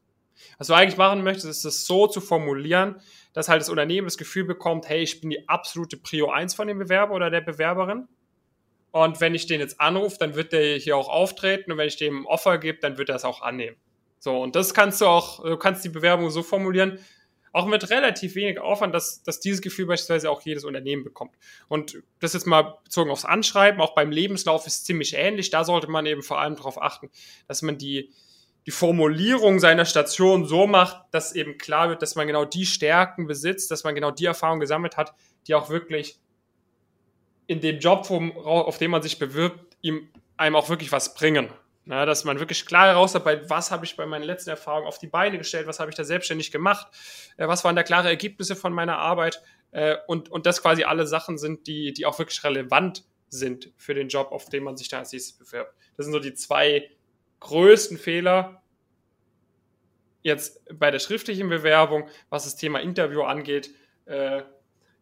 Was 0.58 0.67
du 0.67 0.73
eigentlich 0.73 0.95
machen 0.95 1.23
möchtest, 1.23 1.47
ist 1.47 1.65
es 1.65 1.86
so 1.86 2.08
zu 2.08 2.21
formulieren, 2.21 3.01
dass 3.34 3.49
halt 3.49 3.60
das 3.60 3.69
Unternehmen 3.69 4.08
das 4.08 4.17
Gefühl 4.17 4.45
bekommt, 4.45 4.88
hey, 4.88 5.01
ich 5.01 5.19
bin 5.19 5.30
die 5.30 5.49
absolute 5.49 5.97
Prio 5.97 6.30
1 6.30 6.56
von 6.56 6.69
dem 6.69 6.80
Bewerber 6.80 7.13
oder 7.15 7.30
der 7.30 7.41
Bewerberin. 7.41 8.08
Und 8.91 9.19
wenn 9.19 9.36
ich 9.36 9.45
den 9.45 9.60
jetzt 9.60 9.82
anrufe, 9.82 10.17
dann 10.19 10.36
wird 10.36 10.54
der 10.54 10.77
hier 10.77 10.95
auch 10.95 11.10
auftreten 11.10 11.73
und 11.73 11.77
wenn 11.77 11.88
ich 11.89 11.97
dem 11.97 12.21
ein 12.21 12.25
Offer 12.25 12.60
gebe, 12.60 12.80
dann 12.80 12.97
wird 12.97 13.10
er 13.10 13.15
es 13.15 13.25
auch 13.25 13.41
annehmen. 13.41 13.75
So, 14.23 14.39
und 14.39 14.55
das 14.55 14.75
kannst 14.75 15.01
du 15.01 15.07
auch, 15.07 15.43
du 15.43 15.57
kannst 15.57 15.84
die 15.84 15.89
Bewerbung 15.89 16.29
so 16.29 16.43
formulieren, 16.43 16.99
auch 17.53 17.65
mit 17.65 17.89
relativ 17.89 18.36
wenig 18.36 18.60
Aufwand, 18.60 18.93
dass, 18.93 19.23
dass 19.23 19.39
dieses 19.39 19.63
Gefühl 19.63 19.88
beispielsweise 19.88 20.29
auch 20.29 20.43
jedes 20.43 20.63
Unternehmen 20.63 21.03
bekommt. 21.03 21.34
Und 21.67 22.03
das 22.19 22.34
jetzt 22.34 22.45
mal 22.45 22.77
bezogen 22.84 23.10
aufs 23.10 23.25
Anschreiben, 23.25 23.81
auch 23.81 23.95
beim 23.95 24.12
Lebenslauf 24.12 24.67
ist 24.67 24.86
ziemlich 24.86 25.15
ähnlich. 25.15 25.49
Da 25.49 25.63
sollte 25.63 25.89
man 25.89 26.05
eben 26.05 26.21
vor 26.21 26.39
allem 26.39 26.55
darauf 26.55 26.79
achten, 26.79 27.10
dass 27.47 27.63
man 27.63 27.79
die, 27.79 28.12
die 28.67 28.71
Formulierung 28.71 29.60
seiner 29.60 29.86
Station 29.86 30.45
so 30.45 30.67
macht, 30.67 31.01
dass 31.10 31.34
eben 31.34 31.57
klar 31.57 31.89
wird, 31.89 32.03
dass 32.03 32.13
man 32.15 32.27
genau 32.27 32.45
die 32.45 32.67
Stärken 32.67 33.25
besitzt, 33.25 33.71
dass 33.71 33.84
man 33.84 33.95
genau 33.95 34.12
die 34.12 34.25
Erfahrung 34.25 34.60
gesammelt 34.60 34.97
hat, 34.97 35.15
die 35.47 35.55
auch 35.55 35.71
wirklich 35.71 36.19
in 37.47 37.60
dem 37.60 37.79
Job, 37.79 38.07
auf 38.12 38.77
dem 38.77 38.91
man 38.91 39.01
sich 39.01 39.17
bewirbt, 39.17 39.77
ihm 39.81 40.10
einem 40.38 40.55
auch 40.55 40.69
wirklich 40.69 40.91
was 40.91 41.15
bringen. 41.15 41.49
Na, 41.84 42.06
dass 42.06 42.26
man 42.26 42.39
wirklich 42.39 42.65
klar 42.67 42.88
herausarbeitet, 42.88 43.50
was 43.50 43.72
habe 43.72 43.86
ich 43.86 43.96
bei 43.96 44.06
meinen 44.06 44.24
letzten 44.24 44.52
Erfahrungen 44.52 44.88
auf 44.88 45.00
die 45.00 45.08
Beine 45.08 45.39
gestellt, 45.39 45.65
was 45.65 45.80
habe 45.80 45.89
ich 45.89 45.96
da 45.96 46.04
selbstständig 46.04 46.52
gemacht, 46.52 46.88
äh, 47.38 47.48
was 47.48 47.63
waren 47.63 47.76
da 47.76 47.82
klare 47.82 48.08
Ergebnisse 48.08 48.56
von 48.56 48.72
meiner 48.72 49.00
Arbeit 49.00 49.41
äh, 49.72 49.98
und, 50.08 50.30
und 50.30 50.46
das 50.46 50.62
quasi 50.62 50.84
alle 50.84 51.08
Sachen 51.08 51.39
sind, 51.39 51.65
die, 51.65 51.91
die 51.91 52.06
auch 52.06 52.20
wirklich 52.20 52.44
relevant 52.44 53.04
sind 53.30 53.72
für 53.78 53.96
den 53.96 54.10
Job, 54.10 54.32
auf 54.32 54.50
den 54.50 54.63
man 54.63 54.78
sich 54.78 54.89
da 54.89 55.00
als 55.00 55.12
nächstes 55.12 55.38
bewirbt. 55.38 55.74
Das 55.98 56.06
sind 56.06 56.13
so 56.13 56.20
die 56.20 56.36
zwei 56.36 56.91
größten 57.39 57.98
Fehler 57.98 58.62
jetzt 60.22 60.62
bei 60.78 60.91
der 60.91 61.00
schriftlichen 61.00 61.50
Bewerbung, 61.50 62.08
was 62.30 62.44
das 62.44 62.56
Thema 62.56 62.80
Interview 62.80 63.24
angeht, 63.24 63.74
äh, 64.06 64.44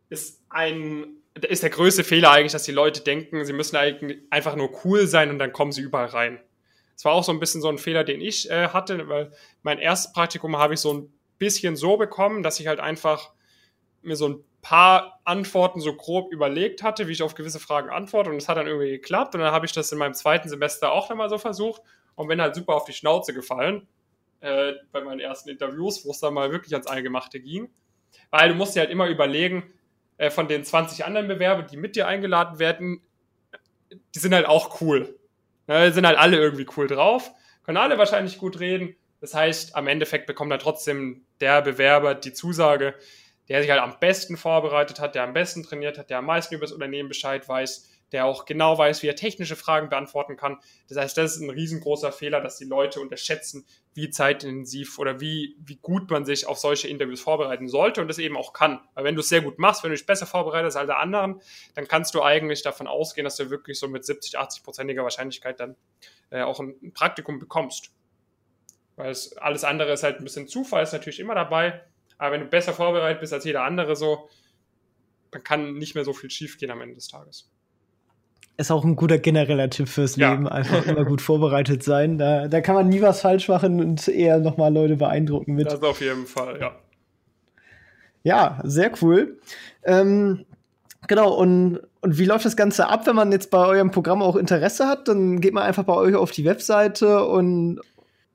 ist 0.09 0.41
ein 0.49 1.15
ist 1.47 1.63
der 1.63 1.69
größte 1.69 2.03
Fehler 2.03 2.31
eigentlich, 2.31 2.51
dass 2.51 2.63
die 2.63 2.71
Leute 2.71 3.01
denken, 3.01 3.45
sie 3.45 3.53
müssen 3.53 3.77
eigentlich 3.77 4.19
einfach 4.29 4.55
nur 4.55 4.83
cool 4.83 5.07
sein 5.07 5.29
und 5.29 5.39
dann 5.39 5.53
kommen 5.53 5.71
sie 5.71 5.81
überall 5.81 6.07
rein. 6.07 6.39
Das 6.99 7.05
war 7.05 7.13
auch 7.13 7.23
so 7.23 7.31
ein 7.31 7.39
bisschen 7.39 7.61
so 7.61 7.69
ein 7.69 7.77
Fehler, 7.77 8.03
den 8.03 8.19
ich 8.19 8.51
äh, 8.51 8.67
hatte, 8.67 9.07
weil 9.07 9.31
mein 9.63 9.79
erstes 9.79 10.11
Praktikum 10.11 10.57
habe 10.57 10.73
ich 10.73 10.81
so 10.81 10.93
ein 10.93 11.13
bisschen 11.37 11.77
so 11.77 11.95
bekommen, 11.95 12.43
dass 12.43 12.59
ich 12.59 12.67
halt 12.67 12.81
einfach 12.81 13.31
mir 14.01 14.17
so 14.17 14.27
ein 14.27 14.43
paar 14.61 15.21
Antworten 15.23 15.79
so 15.79 15.95
grob 15.95 16.29
überlegt 16.33 16.83
hatte, 16.83 17.07
wie 17.07 17.13
ich 17.13 17.23
auf 17.23 17.35
gewisse 17.35 17.61
Fragen 17.61 17.89
antworte. 17.89 18.29
Und 18.31 18.35
es 18.35 18.49
hat 18.49 18.57
dann 18.57 18.67
irgendwie 18.67 18.89
geklappt. 18.89 19.33
Und 19.33 19.39
dann 19.39 19.53
habe 19.53 19.65
ich 19.65 19.71
das 19.71 19.93
in 19.93 19.97
meinem 19.97 20.13
zweiten 20.13 20.49
Semester 20.49 20.91
auch 20.91 21.09
nochmal 21.09 21.29
so 21.29 21.37
versucht 21.37 21.81
und 22.15 22.27
bin 22.27 22.41
halt 22.41 22.53
super 22.53 22.75
auf 22.75 22.83
die 22.83 22.91
Schnauze 22.91 23.33
gefallen 23.33 23.87
äh, 24.41 24.73
bei 24.91 24.99
meinen 24.99 25.21
ersten 25.21 25.47
Interviews, 25.47 26.05
wo 26.05 26.11
es 26.11 26.19
dann 26.19 26.33
mal 26.33 26.51
wirklich 26.51 26.73
ans 26.73 26.87
Eingemachte 26.87 27.39
ging, 27.39 27.69
weil 28.29 28.49
du 28.49 28.55
musst 28.55 28.75
dir 28.75 28.81
halt 28.81 28.91
immer 28.91 29.07
überlegen, 29.07 29.71
äh, 30.17 30.31
von 30.31 30.49
den 30.49 30.65
20 30.65 31.05
anderen 31.05 31.29
Bewerbern, 31.29 31.65
die 31.71 31.77
mit 31.77 31.95
dir 31.95 32.09
eingeladen 32.09 32.59
werden, 32.59 33.01
die 34.13 34.19
sind 34.19 34.33
halt 34.33 34.47
auch 34.47 34.81
cool. 34.81 35.18
Ja, 35.69 35.91
sind 35.91 36.07
halt 36.07 36.17
alle 36.17 36.37
irgendwie 36.37 36.65
cool 36.75 36.87
drauf, 36.87 37.31
können 37.63 37.77
alle 37.77 37.99
wahrscheinlich 37.99 38.39
gut 38.39 38.59
reden. 38.59 38.95
Das 39.21 39.35
heißt, 39.35 39.75
am 39.75 39.85
Endeffekt 39.85 40.25
bekommt 40.25 40.51
dann 40.51 40.59
trotzdem 40.59 41.27
der 41.41 41.61
Bewerber 41.61 42.15
die 42.15 42.33
Zusage, 42.33 42.95
der 43.49 43.61
sich 43.61 43.69
halt 43.69 43.79
am 43.79 43.99
besten 43.99 44.35
vorbereitet 44.35 44.99
hat, 44.99 45.13
der 45.13 45.23
am 45.23 45.33
besten 45.33 45.61
trainiert 45.61 45.99
hat, 45.99 46.09
der 46.09 46.17
am 46.17 46.25
meisten 46.25 46.55
über 46.55 46.65
das 46.65 46.71
Unternehmen 46.71 47.07
Bescheid 47.07 47.47
weiß, 47.47 47.87
der 48.11 48.25
auch 48.25 48.45
genau 48.45 48.77
weiß, 48.77 49.03
wie 49.03 49.07
er 49.07 49.15
technische 49.15 49.55
Fragen 49.55 49.89
beantworten 49.89 50.35
kann. 50.35 50.57
Das 50.87 50.97
heißt, 50.97 51.17
das 51.17 51.35
ist 51.35 51.41
ein 51.41 51.49
riesengroßer 51.49 52.11
Fehler, 52.11 52.41
dass 52.41 52.57
die 52.57 52.65
Leute 52.65 52.99
unterschätzen, 52.99 53.65
wie 53.93 54.09
zeitintensiv 54.09 54.97
oder 54.99 55.19
wie, 55.19 55.55
wie 55.59 55.77
gut 55.77 56.09
man 56.09 56.25
sich 56.25 56.47
auf 56.47 56.57
solche 56.57 56.87
Interviews 56.87 57.21
vorbereiten 57.21 57.67
sollte 57.67 58.01
und 58.01 58.07
das 58.07 58.17
eben 58.17 58.37
auch 58.37 58.53
kann. 58.53 58.79
Weil 58.93 59.03
wenn 59.03 59.15
du 59.15 59.21
es 59.21 59.29
sehr 59.29 59.41
gut 59.41 59.59
machst, 59.59 59.83
wenn 59.83 59.91
du 59.91 59.97
dich 59.97 60.05
besser 60.05 60.25
vorbereitest 60.25 60.77
als 60.77 60.89
alle 60.89 60.97
anderen, 60.97 61.41
dann 61.75 61.87
kannst 61.87 62.15
du 62.15 62.23
eigentlich 62.23 62.63
davon 62.63 62.87
ausgehen, 62.87 63.25
dass 63.25 63.35
du 63.35 63.49
wirklich 63.49 63.77
so 63.77 63.87
mit 63.87 64.05
70, 64.05 64.37
80 64.37 64.63
prozentiger 64.63 65.03
Wahrscheinlichkeit 65.03 65.59
dann 65.59 65.75
äh, 66.31 66.41
auch 66.41 66.59
ein, 66.59 66.75
ein 66.81 66.93
Praktikum 66.93 67.39
bekommst. 67.39 67.91
Weil 68.95 69.11
es, 69.11 69.37
alles 69.37 69.63
andere 69.63 69.93
ist 69.93 70.03
halt 70.03 70.17
ein 70.17 70.23
bisschen 70.23 70.47
Zufall, 70.47 70.83
ist 70.83 70.93
natürlich 70.93 71.19
immer 71.19 71.35
dabei. 71.35 71.83
Aber 72.17 72.33
wenn 72.33 72.41
du 72.41 72.47
besser 72.47 72.73
vorbereitet 72.73 73.21
bist 73.21 73.33
als 73.33 73.45
jeder 73.45 73.63
andere 73.63 73.95
so, 73.95 74.29
dann 75.31 75.43
kann 75.43 75.75
nicht 75.75 75.95
mehr 75.95 76.03
so 76.03 76.11
viel 76.11 76.29
schiefgehen 76.29 76.71
am 76.71 76.81
Ende 76.81 76.95
des 76.95 77.07
Tages 77.07 77.49
ist 78.59 78.71
auch 78.71 78.83
ein 78.83 78.97
guter 78.97 79.17
genereller 79.17 79.69
Tipp 79.69 79.87
fürs 79.87 80.17
ja. 80.17 80.31
Leben. 80.31 80.47
Einfach 80.47 80.85
immer 80.85 81.05
gut 81.05 81.21
vorbereitet 81.21 81.81
sein. 81.81 82.17
Da, 82.17 82.49
da 82.49 82.59
kann 82.59 82.75
man 82.75 82.89
nie 82.89 83.01
was 83.01 83.21
falsch 83.21 83.47
machen 83.47 83.79
und 83.79 84.07
eher 84.09 84.39
nochmal 84.39 84.73
Leute 84.73 84.97
beeindrucken 84.97 85.53
mit. 85.53 85.67
Das 85.67 85.81
auf 85.81 86.01
jeden 86.01 86.25
Fall, 86.25 86.59
ja. 86.59 86.75
Ja, 88.23 88.59
sehr 88.65 88.91
cool. 89.01 89.39
Ähm, 89.83 90.45
genau, 91.07 91.33
und, 91.33 91.79
und 92.01 92.17
wie 92.17 92.25
läuft 92.25 92.43
das 92.43 92.57
Ganze 92.57 92.89
ab, 92.89 93.07
wenn 93.07 93.15
man 93.15 93.31
jetzt 93.31 93.49
bei 93.49 93.65
eurem 93.65 93.91
Programm 93.91 94.21
auch 94.21 94.35
Interesse 94.35 94.87
hat? 94.87 95.07
Dann 95.07 95.39
geht 95.39 95.53
man 95.53 95.63
einfach 95.63 95.85
bei 95.85 95.93
euch 95.93 96.15
auf 96.15 96.31
die 96.31 96.43
Webseite 96.43 97.25
und, 97.25 97.79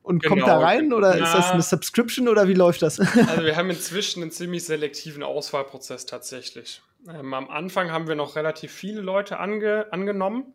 und 0.02 0.22
genau. 0.22 0.34
kommt 0.34 0.48
da 0.48 0.58
rein? 0.58 0.94
Oder 0.94 1.16
Na, 1.18 1.24
ist 1.24 1.34
das 1.34 1.50
eine 1.50 1.60
Subscription 1.60 2.28
oder 2.28 2.48
wie 2.48 2.54
läuft 2.54 2.80
das? 2.80 2.98
Also 2.98 3.44
wir 3.44 3.56
haben 3.56 3.68
inzwischen 3.68 4.22
einen 4.22 4.30
ziemlich 4.30 4.64
selektiven 4.64 5.22
Auswahlprozess 5.22 6.06
tatsächlich. 6.06 6.80
Ähm, 7.08 7.34
am 7.34 7.50
Anfang 7.50 7.90
haben 7.90 8.08
wir 8.08 8.14
noch 8.14 8.36
relativ 8.36 8.72
viele 8.72 9.00
Leute 9.00 9.38
ange 9.38 9.92
angenommen. 9.92 10.54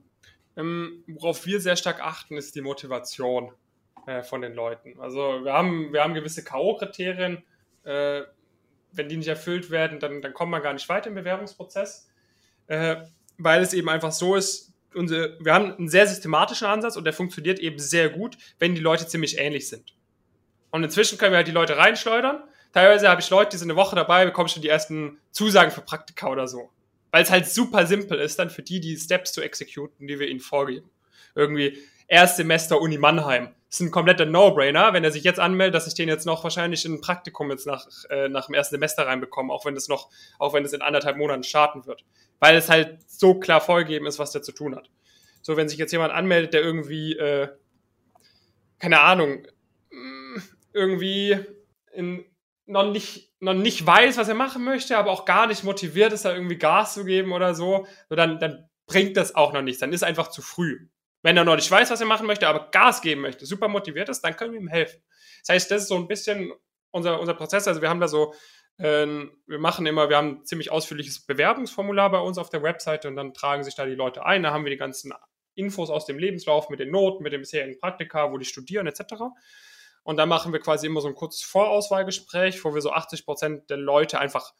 Ähm, 0.57 1.03
worauf 1.07 1.45
wir 1.45 1.61
sehr 1.61 1.75
stark 1.75 2.01
achten, 2.01 2.37
ist 2.37 2.55
die 2.55 2.61
Motivation. 2.61 3.53
äh, 4.09 4.23
von 4.23 4.41
den 4.41 4.53
Leuten. 4.53 4.99
Also 4.99 5.43
wir 5.43 5.53
haben, 5.53 5.93
wir 5.93 6.01
haben 6.01 6.13
gewisse 6.13 6.43
K.O.-Kriterien. 6.43 7.43
Äh, 7.83 8.23
wenn 8.91 9.07
die 9.07 9.17
nicht 9.17 9.27
erfüllt 9.27 9.69
werden, 9.69 9.99
dann, 9.99 10.21
dann 10.21 10.33
kommt 10.33 10.51
man 10.51 10.63
gar 10.63 10.73
nicht 10.73 10.89
weiter 10.89 11.09
im 11.09 11.15
Bewerbungsprozess. 11.15 12.09
Äh, 12.67 12.97
weil 13.37 13.61
es 13.61 13.73
eben 13.73 13.87
einfach 13.87 14.11
so 14.11 14.35
ist, 14.35 14.73
unsere, 14.95 15.37
wir 15.39 15.53
haben 15.53 15.75
einen 15.75 15.89
sehr 15.89 16.07
systematischen 16.07 16.67
Ansatz 16.67 16.97
und 16.97 17.03
der 17.03 17.13
funktioniert 17.13 17.59
eben 17.59 17.77
sehr 17.77 18.09
gut, 18.09 18.37
wenn 18.57 18.73
die 18.73 18.81
Leute 18.81 19.05
ziemlich 19.07 19.37
ähnlich 19.37 19.69
sind. 19.69 19.95
Und 20.71 20.83
inzwischen 20.83 21.17
können 21.19 21.33
wir 21.33 21.37
halt 21.37 21.47
die 21.47 21.51
Leute 21.51 21.77
reinschleudern. 21.77 22.43
Teilweise 22.73 23.09
habe 23.09 23.21
ich 23.21 23.29
Leute, 23.29 23.51
die 23.51 23.57
sind 23.57 23.71
eine 23.71 23.79
Woche 23.79 23.95
dabei, 23.95 24.25
bekommen 24.25 24.49
schon 24.49 24.61
die 24.61 24.69
ersten 24.69 25.19
Zusagen 25.31 25.71
für 25.71 25.81
Praktika 25.81 26.29
oder 26.29 26.47
so. 26.47 26.69
Weil 27.11 27.23
es 27.23 27.31
halt 27.31 27.47
super 27.47 27.87
simpel 27.87 28.19
ist, 28.19 28.37
dann 28.37 28.49
für 28.49 28.61
die, 28.61 28.79
die 28.79 28.95
Steps 28.95 29.33
zu 29.33 29.41
exekuten, 29.41 30.07
die 30.07 30.19
wir 30.19 30.27
ihnen 30.27 30.39
vorgeben. 30.39 30.89
Irgendwie 31.33 31.79
Erstsemester 32.07 32.79
Uni 32.79 32.97
Mannheim. 32.97 33.49
Das 33.69 33.79
ist 33.79 33.87
ein 33.87 33.91
kompletter 33.91 34.25
No-Brainer, 34.25 34.93
wenn 34.93 35.03
er 35.03 35.11
sich 35.11 35.23
jetzt 35.23 35.39
anmeldet, 35.39 35.75
dass 35.75 35.85
ich 35.85 35.93
den 35.93 36.09
jetzt 36.09 36.25
noch 36.25 36.43
wahrscheinlich 36.43 36.85
in 36.85 36.95
ein 36.95 37.01
Praktikum 37.01 37.51
jetzt 37.51 37.67
nach, 37.67 37.87
äh, 38.09 38.27
nach 38.27 38.47
dem 38.47 38.55
ersten 38.55 38.75
Semester 38.75 39.05
reinbekomme, 39.05 39.53
auch 39.53 39.65
wenn 39.65 39.75
das 39.75 39.87
noch, 39.87 40.09
auch 40.39 40.53
wenn 40.53 40.65
es 40.65 40.73
in 40.73 40.81
anderthalb 40.81 41.17
Monaten 41.17 41.43
starten 41.43 41.85
wird. 41.85 42.03
Weil 42.39 42.55
es 42.55 42.69
halt 42.69 42.97
so 43.07 43.35
klar 43.35 43.61
vorgegeben 43.61 44.07
ist, 44.07 44.17
was 44.17 44.31
der 44.31 44.41
zu 44.41 44.51
tun 44.51 44.75
hat. 44.75 44.89
So, 45.43 45.55
wenn 45.55 45.69
sich 45.69 45.77
jetzt 45.77 45.91
jemand 45.91 46.11
anmeldet, 46.13 46.53
der 46.53 46.61
irgendwie, 46.61 47.15
äh, 47.15 47.49
keine 48.79 49.01
Ahnung, 49.01 49.45
mm, 49.91 50.37
irgendwie 50.73 51.37
in, 51.93 52.25
noch 52.69 52.91
nicht, 52.91 53.33
noch 53.39 53.55
nicht 53.55 53.85
weiß, 53.85 54.17
was 54.17 54.29
er 54.29 54.35
machen 54.35 54.63
möchte, 54.63 54.97
aber 54.97 55.11
auch 55.11 55.25
gar 55.25 55.47
nicht 55.47 55.63
motiviert 55.63 56.13
ist, 56.13 56.25
da 56.25 56.33
irgendwie 56.33 56.57
Gas 56.57 56.93
zu 56.93 57.03
geben 57.03 57.33
oder 57.33 57.55
so, 57.55 57.87
so 58.09 58.15
dann, 58.15 58.39
dann 58.39 58.69
bringt 58.85 59.17
das 59.17 59.35
auch 59.35 59.53
noch 59.53 59.61
nichts. 59.61 59.79
Dann 59.79 59.91
ist 59.91 60.03
einfach 60.03 60.27
zu 60.27 60.41
früh. 60.41 60.87
Wenn 61.21 61.35
er 61.35 61.43
noch 61.43 61.55
nicht 61.55 61.69
weiß, 61.69 61.89
was 61.89 61.99
er 61.99 62.07
machen 62.07 62.27
möchte, 62.27 62.47
aber 62.47 62.69
Gas 62.71 63.01
geben 63.01 63.21
möchte, 63.21 63.45
super 63.45 63.67
motiviert 63.67 64.07
ist, 64.09 64.21
dann 64.21 64.35
können 64.35 64.53
wir 64.53 64.59
ihm 64.59 64.67
helfen. 64.67 65.01
Das 65.41 65.55
heißt, 65.55 65.71
das 65.71 65.83
ist 65.83 65.87
so 65.89 65.95
ein 65.95 66.07
bisschen 66.07 66.53
unser, 66.91 67.19
unser 67.19 67.33
Prozess. 67.33 67.67
Also 67.67 67.81
wir 67.81 67.89
haben 67.89 67.99
da 67.99 68.07
so, 68.07 68.33
äh, 68.77 69.05
wir 69.47 69.59
machen 69.59 69.85
immer, 69.85 70.09
wir 70.09 70.17
haben 70.17 70.39
ein 70.41 70.45
ziemlich 70.45 70.71
ausführliches 70.71 71.25
Bewerbungsformular 71.25 72.11
bei 72.11 72.19
uns 72.19 72.37
auf 72.37 72.49
der 72.49 72.61
Webseite 72.61 73.07
und 73.07 73.15
dann 73.15 73.33
tragen 73.33 73.63
sich 73.63 73.75
da 73.75 73.85
die 73.85 73.95
Leute 73.95 74.25
ein. 74.25 74.43
Da 74.43 74.51
haben 74.51 74.63
wir 74.63 74.71
die 74.71 74.77
ganzen 74.77 75.11
Infos 75.55 75.89
aus 75.89 76.05
dem 76.05 76.19
Lebenslauf 76.19 76.69
mit 76.69 76.79
den 76.79 76.91
Noten, 76.91 77.23
mit 77.23 77.33
den 77.33 77.41
bisherigen 77.41 77.79
Praktika, 77.79 78.31
wo 78.31 78.37
die 78.37 78.45
studieren 78.45 78.87
etc. 78.87 79.15
Und 80.03 80.17
dann 80.17 80.29
machen 80.29 80.53
wir 80.53 80.59
quasi 80.59 80.87
immer 80.87 81.01
so 81.01 81.07
ein 81.07 81.15
kurzes 81.15 81.43
Vorauswahlgespräch, 81.43 82.63
wo 82.63 82.73
wir 82.73 82.81
so 82.81 82.91
80 82.91 83.25
Prozent 83.25 83.69
der 83.69 83.77
Leute 83.77 84.19
einfach 84.19 84.53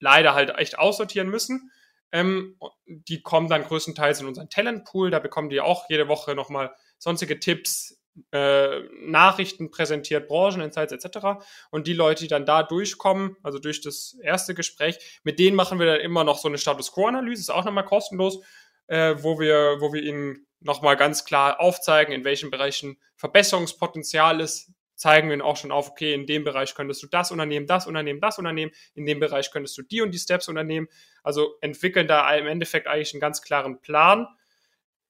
leider 0.00 0.34
halt 0.34 0.50
echt 0.58 0.78
aussortieren 0.78 1.28
müssen. 1.28 1.70
Ähm, 2.12 2.58
die 2.86 3.22
kommen 3.22 3.48
dann 3.48 3.64
größtenteils 3.64 4.20
in 4.20 4.26
unseren 4.26 4.50
Talentpool. 4.50 5.10
Da 5.10 5.18
bekommen 5.18 5.48
die 5.48 5.60
auch 5.60 5.88
jede 5.88 6.08
Woche 6.08 6.34
nochmal 6.34 6.74
sonstige 6.98 7.40
Tipps, 7.40 8.00
äh, 8.32 8.80
Nachrichten 9.00 9.70
präsentiert, 9.70 10.28
Brancheninsights 10.28 10.92
etc. 10.92 11.44
Und 11.70 11.86
die 11.86 11.92
Leute, 11.92 12.22
die 12.22 12.28
dann 12.28 12.46
da 12.46 12.62
durchkommen, 12.62 13.36
also 13.42 13.58
durch 13.58 13.80
das 13.80 14.16
erste 14.22 14.54
Gespräch, 14.54 15.20
mit 15.24 15.38
denen 15.38 15.56
machen 15.56 15.78
wir 15.78 15.86
dann 15.86 16.00
immer 16.00 16.22
noch 16.22 16.38
so 16.38 16.48
eine 16.48 16.58
Status 16.58 16.92
Quo-Analyse, 16.92 17.40
ist 17.40 17.50
auch 17.50 17.64
nochmal 17.64 17.84
kostenlos, 17.84 18.40
äh, 18.86 19.16
wo, 19.18 19.40
wir, 19.40 19.78
wo 19.80 19.92
wir 19.92 20.02
ihnen 20.02 20.46
nochmal 20.64 20.96
ganz 20.96 21.24
klar 21.24 21.60
aufzeigen, 21.60 22.12
in 22.12 22.24
welchen 22.24 22.50
Bereichen 22.50 22.98
Verbesserungspotenzial 23.16 24.40
ist, 24.40 24.72
zeigen 24.96 25.28
wir 25.28 25.34
ihnen 25.34 25.42
auch 25.42 25.56
schon 25.56 25.72
auf, 25.72 25.90
okay, 25.90 26.14
in 26.14 26.26
dem 26.26 26.44
Bereich 26.44 26.74
könntest 26.74 27.02
du 27.02 27.06
das 27.06 27.30
unternehmen, 27.30 27.66
das 27.66 27.86
unternehmen, 27.86 28.20
das 28.20 28.38
unternehmen, 28.38 28.72
in 28.94 29.06
dem 29.06 29.20
Bereich 29.20 29.50
könntest 29.50 29.76
du 29.76 29.82
die 29.82 30.00
und 30.00 30.12
die 30.12 30.18
Steps 30.18 30.48
unternehmen. 30.48 30.88
Also 31.22 31.56
entwickeln 31.60 32.08
da 32.08 32.34
im 32.34 32.46
Endeffekt 32.46 32.86
eigentlich 32.86 33.12
einen 33.12 33.20
ganz 33.20 33.42
klaren 33.42 33.80
Plan. 33.80 34.26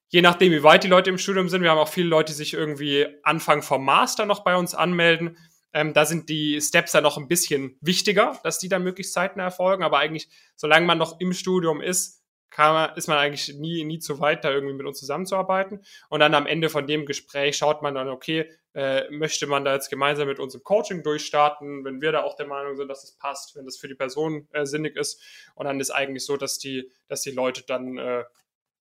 Je 0.08 0.22
nachdem, 0.22 0.52
wie 0.52 0.62
weit 0.62 0.84
die 0.84 0.88
Leute 0.88 1.10
im 1.10 1.18
Studium 1.18 1.48
sind, 1.48 1.62
wir 1.62 1.70
haben 1.70 1.78
auch 1.78 1.88
viele 1.88 2.08
Leute, 2.08 2.32
die 2.32 2.36
sich 2.36 2.54
irgendwie 2.54 3.06
Anfang 3.22 3.62
vom 3.62 3.84
Master 3.84 4.26
noch 4.26 4.42
bei 4.42 4.56
uns 4.56 4.74
anmelden. 4.74 5.36
Ähm, 5.72 5.92
da 5.92 6.04
sind 6.04 6.28
die 6.28 6.60
Steps 6.60 6.92
dann 6.92 7.02
noch 7.02 7.18
ein 7.18 7.28
bisschen 7.28 7.76
wichtiger, 7.80 8.38
dass 8.42 8.58
die 8.58 8.68
dann 8.68 8.84
möglichst 8.84 9.12
zeitnah 9.12 9.44
erfolgen. 9.44 9.82
Aber 9.82 9.98
eigentlich, 9.98 10.28
solange 10.56 10.86
man 10.86 10.98
noch 10.98 11.20
im 11.20 11.32
Studium 11.32 11.80
ist, 11.80 12.23
man, 12.56 12.96
ist 12.96 13.08
man 13.08 13.18
eigentlich 13.18 13.54
nie, 13.56 13.84
nie 13.84 13.98
zu 13.98 14.20
weit, 14.20 14.44
da 14.44 14.50
irgendwie 14.50 14.74
mit 14.74 14.86
uns 14.86 14.98
zusammenzuarbeiten. 14.98 15.84
Und 16.08 16.20
dann 16.20 16.34
am 16.34 16.46
Ende 16.46 16.68
von 16.68 16.86
dem 16.86 17.06
Gespräch 17.06 17.56
schaut 17.56 17.82
man 17.82 17.94
dann, 17.94 18.08
okay, 18.08 18.50
äh, 18.74 19.08
möchte 19.10 19.46
man 19.46 19.64
da 19.64 19.74
jetzt 19.74 19.88
gemeinsam 19.88 20.28
mit 20.28 20.38
uns 20.38 20.54
im 20.54 20.62
Coaching 20.62 21.02
durchstarten, 21.02 21.84
wenn 21.84 22.00
wir 22.00 22.12
da 22.12 22.22
auch 22.22 22.36
der 22.36 22.46
Meinung 22.46 22.76
sind, 22.76 22.88
dass 22.88 23.04
es 23.04 23.16
passt, 23.16 23.56
wenn 23.56 23.64
das 23.64 23.76
für 23.76 23.88
die 23.88 23.94
Person 23.94 24.48
äh, 24.52 24.66
sinnig 24.66 24.96
ist. 24.96 25.22
Und 25.54 25.66
dann 25.66 25.80
ist 25.80 25.90
eigentlich 25.90 26.24
so, 26.24 26.36
dass 26.36 26.58
die, 26.58 26.90
dass 27.08 27.22
die 27.22 27.30
Leute 27.30 27.64
dann 27.66 27.98
äh, 27.98 28.24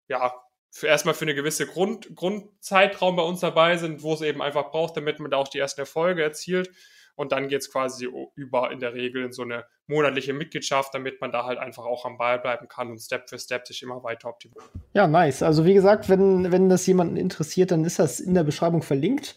ja 0.07 0.33
für 0.71 0.87
erstmal 0.87 1.13
für 1.13 1.25
eine 1.25 1.35
gewisse 1.35 1.67
Grund, 1.67 2.15
Grundzeitraum 2.15 3.15
bei 3.15 3.21
uns 3.21 3.41
dabei 3.41 3.77
sind, 3.77 4.01
wo 4.01 4.13
es 4.15 4.21
eben 4.21 4.41
einfach 4.41 4.71
braucht, 4.71 4.97
damit 4.97 5.19
man 5.19 5.29
da 5.29 5.37
auch 5.37 5.47
die 5.47 5.59
ersten 5.59 5.81
Erfolge 5.81 6.23
erzielt. 6.23 6.71
Und 7.15 7.31
dann 7.31 7.47
geht 7.47 7.61
es 7.61 7.71
quasi 7.71 8.09
über 8.35 8.71
in 8.71 8.79
der 8.79 8.95
Regel 8.95 9.23
in 9.23 9.31
so 9.31 9.43
eine 9.43 9.65
monatliche 9.93 10.33
Mitgliedschaft, 10.33 10.93
damit 10.93 11.21
man 11.21 11.31
da 11.31 11.45
halt 11.45 11.59
einfach 11.59 11.85
auch 11.85 12.05
am 12.05 12.17
Ball 12.17 12.39
bleiben 12.39 12.67
kann 12.67 12.89
und 12.89 12.99
Step 12.99 13.29
für 13.29 13.39
Step 13.39 13.67
sich 13.67 13.83
immer 13.83 14.03
weiter 14.03 14.29
optimiert. 14.29 14.63
Ja, 14.93 15.07
nice. 15.07 15.43
Also 15.43 15.65
wie 15.65 15.73
gesagt, 15.73 16.09
wenn, 16.09 16.51
wenn 16.51 16.69
das 16.69 16.85
jemanden 16.87 17.17
interessiert, 17.17 17.71
dann 17.71 17.85
ist 17.85 17.99
das 17.99 18.19
in 18.19 18.33
der 18.33 18.43
Beschreibung 18.43 18.81
verlinkt. 18.81 19.35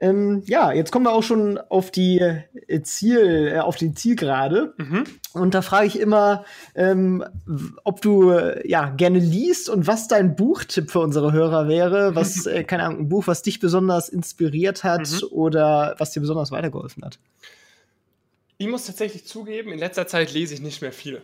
Ähm, 0.00 0.42
ja, 0.46 0.72
jetzt 0.72 0.92
kommen 0.92 1.06
wir 1.06 1.12
auch 1.12 1.24
schon 1.24 1.58
auf 1.58 1.90
die 1.90 2.18
äh, 2.20 2.82
Ziel, 2.82 3.52
äh, 3.52 3.58
auf 3.58 3.76
den 3.76 3.96
Zielgerade. 3.96 4.74
Mhm. 4.76 5.04
Und 5.32 5.54
da 5.54 5.62
frage 5.62 5.86
ich 5.86 5.98
immer, 5.98 6.44
ähm, 6.76 7.24
ob 7.82 8.00
du 8.00 8.30
äh, 8.30 8.68
ja 8.68 8.90
gerne 8.90 9.18
liest 9.18 9.68
und 9.68 9.88
was 9.88 10.06
dein 10.06 10.36
Buchtipp 10.36 10.90
für 10.90 11.00
unsere 11.00 11.32
Hörer 11.32 11.68
wäre. 11.68 12.14
Was, 12.14 12.46
äh, 12.46 12.62
keine 12.62 12.84
Ahnung, 12.84 13.00
ein 13.00 13.08
Buch, 13.08 13.26
was 13.26 13.42
dich 13.42 13.58
besonders 13.58 14.08
inspiriert 14.08 14.84
hat 14.84 15.10
mhm. 15.10 15.28
oder 15.32 15.96
was 15.98 16.12
dir 16.12 16.20
besonders 16.20 16.52
weitergeholfen 16.52 17.04
hat. 17.04 17.18
Ich 18.60 18.66
muss 18.66 18.86
tatsächlich 18.86 19.24
zugeben, 19.24 19.72
in 19.72 19.78
letzter 19.78 20.08
Zeit 20.08 20.32
lese 20.32 20.52
ich 20.52 20.60
nicht 20.60 20.82
mehr 20.82 20.92
viel. 20.92 21.22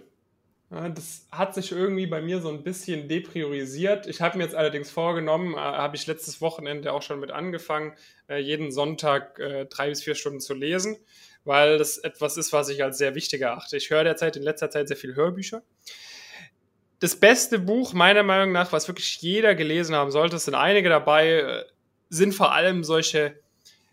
Das 0.71 1.27
hat 1.31 1.55
sich 1.55 1.73
irgendwie 1.73 2.07
bei 2.07 2.21
mir 2.21 2.41
so 2.41 2.49
ein 2.49 2.63
bisschen 2.63 3.09
depriorisiert. 3.09 4.07
Ich 4.07 4.21
habe 4.21 4.39
mir 4.39 4.45
jetzt 4.45 4.55
allerdings 4.55 4.91
vorgenommen, 4.91 5.55
äh, 5.55 5.59
habe 5.59 5.97
ich 5.97 6.07
letztes 6.07 6.41
Wochenende 6.41 6.93
auch 6.93 7.03
schon 7.03 7.21
mit 7.21 7.31
angefangen, 7.31 7.95
äh, 8.29 8.39
jeden 8.39 8.73
Sonntag 8.73 9.39
äh, 9.39 9.67
drei 9.67 9.89
bis 9.89 10.03
vier 10.03 10.15
Stunden 10.15 10.41
zu 10.41 10.55
lesen, 10.55 10.97
weil 11.45 11.77
das 11.79 11.99
etwas 11.99 12.37
ist, 12.37 12.53
was 12.53 12.69
ich 12.69 12.83
als 12.83 12.99
sehr 12.99 13.15
wichtig 13.15 13.43
erachte. 13.43 13.77
Ich 13.77 13.91
höre 13.91 14.05
derzeit 14.05 14.37
in 14.37 14.43
letzter 14.43 14.71
Zeit 14.71 14.89
sehr 14.89 14.97
viel 14.97 15.15
Hörbücher. 15.15 15.63
Das 17.01 17.17
beste 17.17 17.59
Buch 17.59 17.93
meiner 17.93 18.23
Meinung 18.23 18.53
nach, 18.53 18.73
was 18.73 18.89
wirklich 18.89 19.21
jeder 19.21 19.55
gelesen 19.55 19.95
haben 19.95 20.11
sollte, 20.11 20.37
es 20.37 20.45
sind 20.45 20.55
einige 20.55 20.89
dabei, 20.89 21.65
sind 22.09 22.35
vor 22.35 22.53
allem 22.53 22.85
solche 22.85 23.39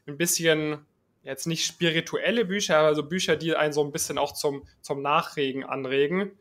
ein 0.08 0.18
bisschen 0.18 0.86
jetzt 1.24 1.48
nicht 1.48 1.66
spirituelle 1.66 2.46
Bücher, 2.46 2.78
aber 2.78 2.96
so 2.96 3.04
Bücher, 3.04 3.36
die 3.36 3.56
einen 3.56 3.74
so 3.74 3.84
ein 3.84 3.92
bisschen 3.92 4.18
auch 4.18 4.32
zum, 4.32 4.68
zum 4.82 5.02
Nachregen 5.02 5.64
anregen 5.64 6.32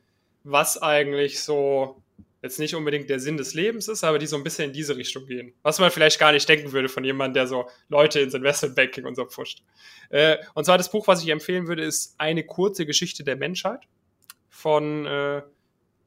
was 0.44 0.80
eigentlich 0.80 1.42
so 1.42 2.02
jetzt 2.42 2.58
nicht 2.58 2.74
unbedingt 2.74 3.10
der 3.10 3.20
Sinn 3.20 3.36
des 3.36 3.52
Lebens 3.52 3.88
ist, 3.88 4.02
aber 4.02 4.18
die 4.18 4.26
so 4.26 4.36
ein 4.36 4.42
bisschen 4.42 4.66
in 4.66 4.72
diese 4.72 4.96
Richtung 4.96 5.26
gehen. 5.26 5.52
Was 5.62 5.78
man 5.78 5.90
vielleicht 5.90 6.18
gar 6.18 6.32
nicht 6.32 6.48
denken 6.48 6.72
würde 6.72 6.88
von 6.88 7.04
jemandem, 7.04 7.34
der 7.34 7.46
so 7.46 7.68
Leute 7.90 8.20
ins 8.20 8.32
Investmentbanking 8.32 9.04
und 9.04 9.14
so 9.14 9.26
pusht. 9.26 9.62
Äh, 10.08 10.38
und 10.54 10.64
zwar 10.64 10.78
das 10.78 10.90
Buch, 10.90 11.06
was 11.06 11.22
ich 11.22 11.28
empfehlen 11.28 11.66
würde, 11.66 11.84
ist 11.84 12.14
Eine 12.18 12.44
kurze 12.44 12.86
Geschichte 12.86 13.24
der 13.24 13.36
Menschheit 13.36 13.80
von 14.48 15.04
äh, 15.04 15.42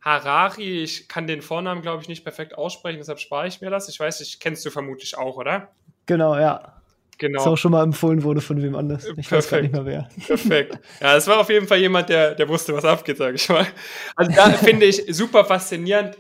Harari. 0.02 0.82
Ich 0.82 1.08
kann 1.08 1.28
den 1.28 1.44
Vornamen, 1.44 1.84
glaube 1.84 2.02
ich, 2.02 2.10
nicht 2.10 2.24
perfekt 2.24 2.58
aussprechen, 2.58 2.98
deshalb 2.98 3.20
spare 3.20 3.48
ich 3.48 3.62
mir 3.62 3.70
das. 3.70 3.88
Ich 3.88 4.00
weiß, 4.00 4.22
ich 4.22 4.40
kennst 4.40 4.66
du 4.66 4.72
vermutlich 4.72 5.16
auch, 5.16 5.38
oder? 5.38 5.72
Genau, 6.08 6.36
ja. 6.36 6.82
Genau. 7.18 7.40
Das 7.40 7.48
auch 7.48 7.58
schon 7.58 7.72
mal 7.72 7.84
empfohlen 7.84 8.24
wurde 8.24 8.42
von 8.42 8.62
wem 8.62 8.76
anders. 8.76 9.06
Ich 9.06 9.16
Perfekt. 9.16 9.32
weiß 9.32 9.50
gar 9.50 9.62
nicht 9.62 9.74
mehr 9.74 9.86
wer. 9.86 10.10
Perfekt. 10.26 10.80
Ja, 11.02 11.16
es 11.16 11.28
war 11.28 11.40
auf 11.40 11.50
jeden 11.50 11.68
Fall 11.68 11.80
jemand, 11.80 12.10
der, 12.10 12.36
der 12.36 12.48
wusste, 12.50 12.74
was 12.74 12.86
abgeht, 12.86 13.18
sage 13.18 13.36
ich 13.36 13.48
mal. 13.50 13.68
Also 14.16 14.32
da 14.32 14.52
finde 14.52 14.86
ich 14.86 15.04
super 15.10 15.46
faszinierend, 15.46 16.18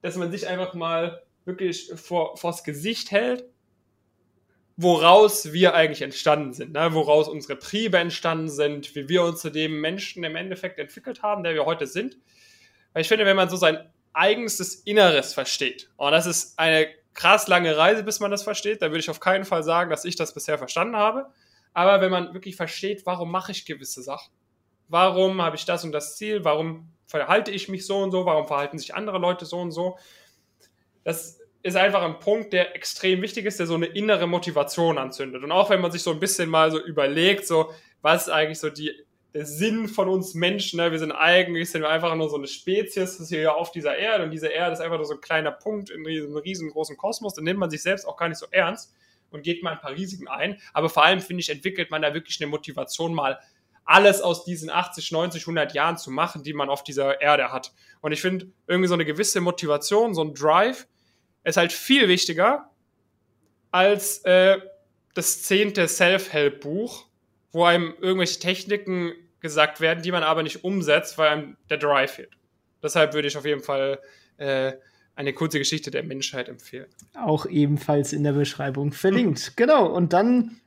dass 0.00 0.16
man 0.16 0.30
sich 0.30 0.46
einfach 0.46 0.74
mal 0.74 1.22
wirklich 1.44 1.90
vor, 1.94 2.36
vors 2.36 2.64
Gesicht 2.64 3.10
hält, 3.10 3.44
woraus 4.76 5.52
wir 5.52 5.74
eigentlich 5.74 6.02
entstanden 6.02 6.52
sind, 6.52 6.72
ne? 6.72 6.92
woraus 6.92 7.28
unsere 7.28 7.58
Triebe 7.58 7.98
entstanden 7.98 8.48
sind, 8.48 8.94
wie 8.94 9.08
wir 9.08 9.22
uns 9.22 9.40
zu 9.40 9.50
dem 9.50 9.80
Menschen 9.80 10.24
im 10.24 10.36
Endeffekt 10.36 10.78
entwickelt 10.78 11.22
haben, 11.22 11.42
der 11.42 11.54
wir 11.54 11.66
heute 11.66 11.86
sind. 11.86 12.16
Weil 12.92 13.02
ich 13.02 13.08
finde, 13.08 13.26
wenn 13.26 13.36
man 13.36 13.48
so 13.48 13.56
sein 13.56 13.78
eigenstes 14.12 14.74
Inneres 14.74 15.34
versteht, 15.34 15.90
und 15.96 16.12
das 16.12 16.26
ist 16.26 16.58
eine 16.58 16.88
krass 17.14 17.48
lange 17.48 17.76
Reise, 17.76 18.02
bis 18.02 18.20
man 18.20 18.30
das 18.30 18.42
versteht. 18.42 18.82
Da 18.82 18.86
würde 18.86 19.00
ich 19.00 19.10
auf 19.10 19.20
keinen 19.20 19.44
Fall 19.44 19.62
sagen, 19.62 19.90
dass 19.90 20.04
ich 20.04 20.16
das 20.16 20.34
bisher 20.34 20.58
verstanden 20.58 20.96
habe. 20.96 21.26
Aber 21.74 22.00
wenn 22.00 22.10
man 22.10 22.34
wirklich 22.34 22.56
versteht, 22.56 23.06
warum 23.06 23.30
mache 23.30 23.52
ich 23.52 23.64
gewisse 23.64 24.02
Sachen? 24.02 24.32
Warum 24.88 25.40
habe 25.40 25.56
ich 25.56 25.64
das 25.64 25.84
und 25.84 25.92
das 25.92 26.16
Ziel? 26.16 26.44
Warum 26.44 26.92
verhalte 27.06 27.50
ich 27.50 27.68
mich 27.68 27.86
so 27.86 27.98
und 27.98 28.10
so? 28.10 28.26
Warum 28.26 28.46
verhalten 28.46 28.78
sich 28.78 28.94
andere 28.94 29.18
Leute 29.18 29.46
so 29.46 29.58
und 29.58 29.70
so? 29.70 29.98
Das 31.04 31.40
ist 31.62 31.76
einfach 31.76 32.02
ein 32.02 32.18
Punkt, 32.18 32.52
der 32.52 32.74
extrem 32.74 33.22
wichtig 33.22 33.46
ist, 33.46 33.58
der 33.58 33.66
so 33.66 33.74
eine 33.74 33.86
innere 33.86 34.26
Motivation 34.26 34.98
anzündet. 34.98 35.42
Und 35.42 35.52
auch 35.52 35.70
wenn 35.70 35.80
man 35.80 35.92
sich 35.92 36.02
so 36.02 36.10
ein 36.10 36.20
bisschen 36.20 36.50
mal 36.50 36.70
so 36.70 36.84
überlegt, 36.84 37.46
so, 37.46 37.72
was 38.02 38.22
ist 38.26 38.32
eigentlich 38.32 38.58
so 38.58 38.68
die 38.68 38.92
der 39.34 39.46
Sinn 39.46 39.88
von 39.88 40.08
uns 40.08 40.34
Menschen. 40.34 40.78
Ne? 40.78 40.90
Wir 40.90 40.98
sind 40.98 41.12
eigentlich 41.12 41.70
sind 41.70 41.82
wir 41.82 41.88
einfach 41.88 42.14
nur 42.14 42.28
so 42.28 42.36
eine 42.36 42.46
Spezies, 42.46 42.94
das 42.94 43.20
ist 43.20 43.28
hier 43.30 43.54
auf 43.54 43.72
dieser 43.72 43.96
Erde 43.96 44.24
und 44.24 44.30
diese 44.30 44.48
Erde 44.48 44.74
ist 44.74 44.80
einfach 44.80 44.98
nur 44.98 45.06
so 45.06 45.14
ein 45.14 45.20
kleiner 45.20 45.52
Punkt 45.52 45.90
in 45.90 46.04
diesem 46.04 46.36
riesengroßen 46.36 46.96
Kosmos. 46.96 47.34
Den 47.34 47.44
nimmt 47.44 47.60
man 47.60 47.70
sich 47.70 47.82
selbst 47.82 48.06
auch 48.06 48.16
gar 48.16 48.28
nicht 48.28 48.38
so 48.38 48.46
ernst. 48.50 48.94
und 49.30 49.42
geht 49.42 49.62
mal 49.62 49.72
ein 49.72 49.80
paar 49.80 49.92
Risiken 49.92 50.28
ein. 50.28 50.60
Aber 50.74 50.90
vor 50.90 51.04
allem, 51.04 51.20
finde 51.20 51.40
ich, 51.40 51.48
entwickelt 51.48 51.90
man 51.90 52.02
da 52.02 52.12
wirklich 52.12 52.38
eine 52.42 52.50
Motivation, 52.50 53.14
mal 53.14 53.38
alles 53.84 54.20
aus 54.20 54.44
diesen 54.44 54.70
80, 54.70 55.10
90, 55.10 55.42
100 55.42 55.74
Jahren 55.74 55.96
zu 55.96 56.10
machen, 56.10 56.42
die 56.42 56.52
man 56.52 56.68
auf 56.68 56.84
dieser 56.84 57.20
Erde 57.20 57.50
hat. 57.50 57.72
Und 58.00 58.12
ich 58.12 58.20
finde, 58.20 58.52
irgendwie 58.66 58.88
so 58.88 58.94
eine 58.94 59.04
gewisse 59.04 59.40
Motivation, 59.40 60.14
so 60.14 60.22
ein 60.22 60.34
Drive, 60.34 60.86
ist 61.44 61.56
halt 61.56 61.72
viel 61.72 62.08
wichtiger 62.08 62.70
als 63.70 64.18
äh, 64.24 64.58
das 65.14 65.42
zehnte 65.42 65.88
Self-Help-Buch, 65.88 67.06
wo 67.52 67.64
einem 67.64 67.94
irgendwelche 68.00 68.40
Techniken 68.40 69.12
gesagt 69.40 69.80
werden, 69.80 70.02
die 70.02 70.12
man 70.12 70.22
aber 70.22 70.42
nicht 70.42 70.64
umsetzt, 70.64 71.18
weil 71.18 71.28
einem 71.28 71.56
der 71.68 71.78
Drive 71.78 72.12
fehlt. 72.12 72.30
Deshalb 72.82 73.14
würde 73.14 73.28
ich 73.28 73.36
auf 73.36 73.44
jeden 73.44 73.62
Fall 73.62 73.98
äh, 74.38 74.72
eine 75.14 75.32
kurze 75.32 75.58
Geschichte 75.58 75.90
der 75.90 76.02
Menschheit 76.02 76.48
empfehlen. 76.48 76.86
Auch 77.14 77.46
ebenfalls 77.46 78.12
in 78.12 78.24
der 78.24 78.32
Beschreibung 78.32 78.92
verlinkt. 78.92 79.56
genau. 79.56 79.86
Und 79.86 80.12
dann 80.12 80.60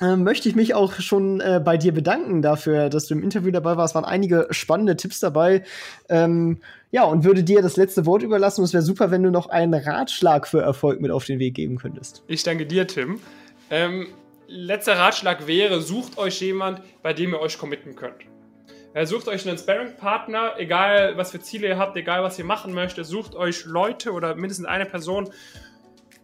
äh, 0.00 0.16
möchte 0.16 0.48
ich 0.48 0.54
mich 0.54 0.74
auch 0.74 0.94
schon 0.94 1.40
äh, 1.40 1.60
bei 1.62 1.76
dir 1.76 1.92
bedanken 1.92 2.40
dafür, 2.42 2.88
dass 2.88 3.06
du 3.06 3.14
im 3.14 3.22
Interview 3.22 3.50
dabei 3.50 3.76
warst. 3.76 3.92
Es 3.92 3.94
waren 3.96 4.04
einige 4.04 4.46
spannende 4.50 4.96
Tipps 4.96 5.20
dabei. 5.20 5.64
Ähm, 6.08 6.58
ja, 6.90 7.04
und 7.04 7.24
würde 7.24 7.42
dir 7.42 7.60
das 7.62 7.76
letzte 7.76 8.06
Wort 8.06 8.22
überlassen. 8.22 8.62
es 8.62 8.72
wäre 8.72 8.82
super, 8.82 9.10
wenn 9.10 9.22
du 9.22 9.30
noch 9.30 9.48
einen 9.48 9.74
Ratschlag 9.74 10.46
für 10.46 10.60
Erfolg 10.60 11.00
mit 11.00 11.10
auf 11.10 11.24
den 11.24 11.38
Weg 11.38 11.54
geben 11.54 11.76
könntest. 11.78 12.22
Ich 12.28 12.44
danke 12.44 12.66
dir, 12.66 12.86
Tim. 12.86 13.18
Ähm, 13.70 14.06
letzter 14.48 14.98
Ratschlag 14.98 15.46
wäre, 15.46 15.80
sucht 15.80 16.18
euch 16.18 16.40
jemand, 16.40 16.80
bei 17.02 17.12
dem 17.12 17.32
ihr 17.32 17.40
euch 17.40 17.58
committen 17.58 17.94
könnt. 17.94 18.24
Äh, 18.94 19.06
sucht 19.06 19.28
euch 19.28 19.46
einen 19.46 19.58
Sparring-Partner, 19.58 20.54
egal 20.56 21.16
was 21.16 21.30
für 21.30 21.40
Ziele 21.40 21.68
ihr 21.68 21.78
habt, 21.78 21.96
egal 21.96 22.22
was 22.22 22.38
ihr 22.38 22.46
machen 22.46 22.72
möchtet, 22.72 23.06
sucht 23.06 23.34
euch 23.34 23.66
Leute 23.66 24.12
oder 24.12 24.34
mindestens 24.34 24.66
eine 24.66 24.86
Person, 24.86 25.30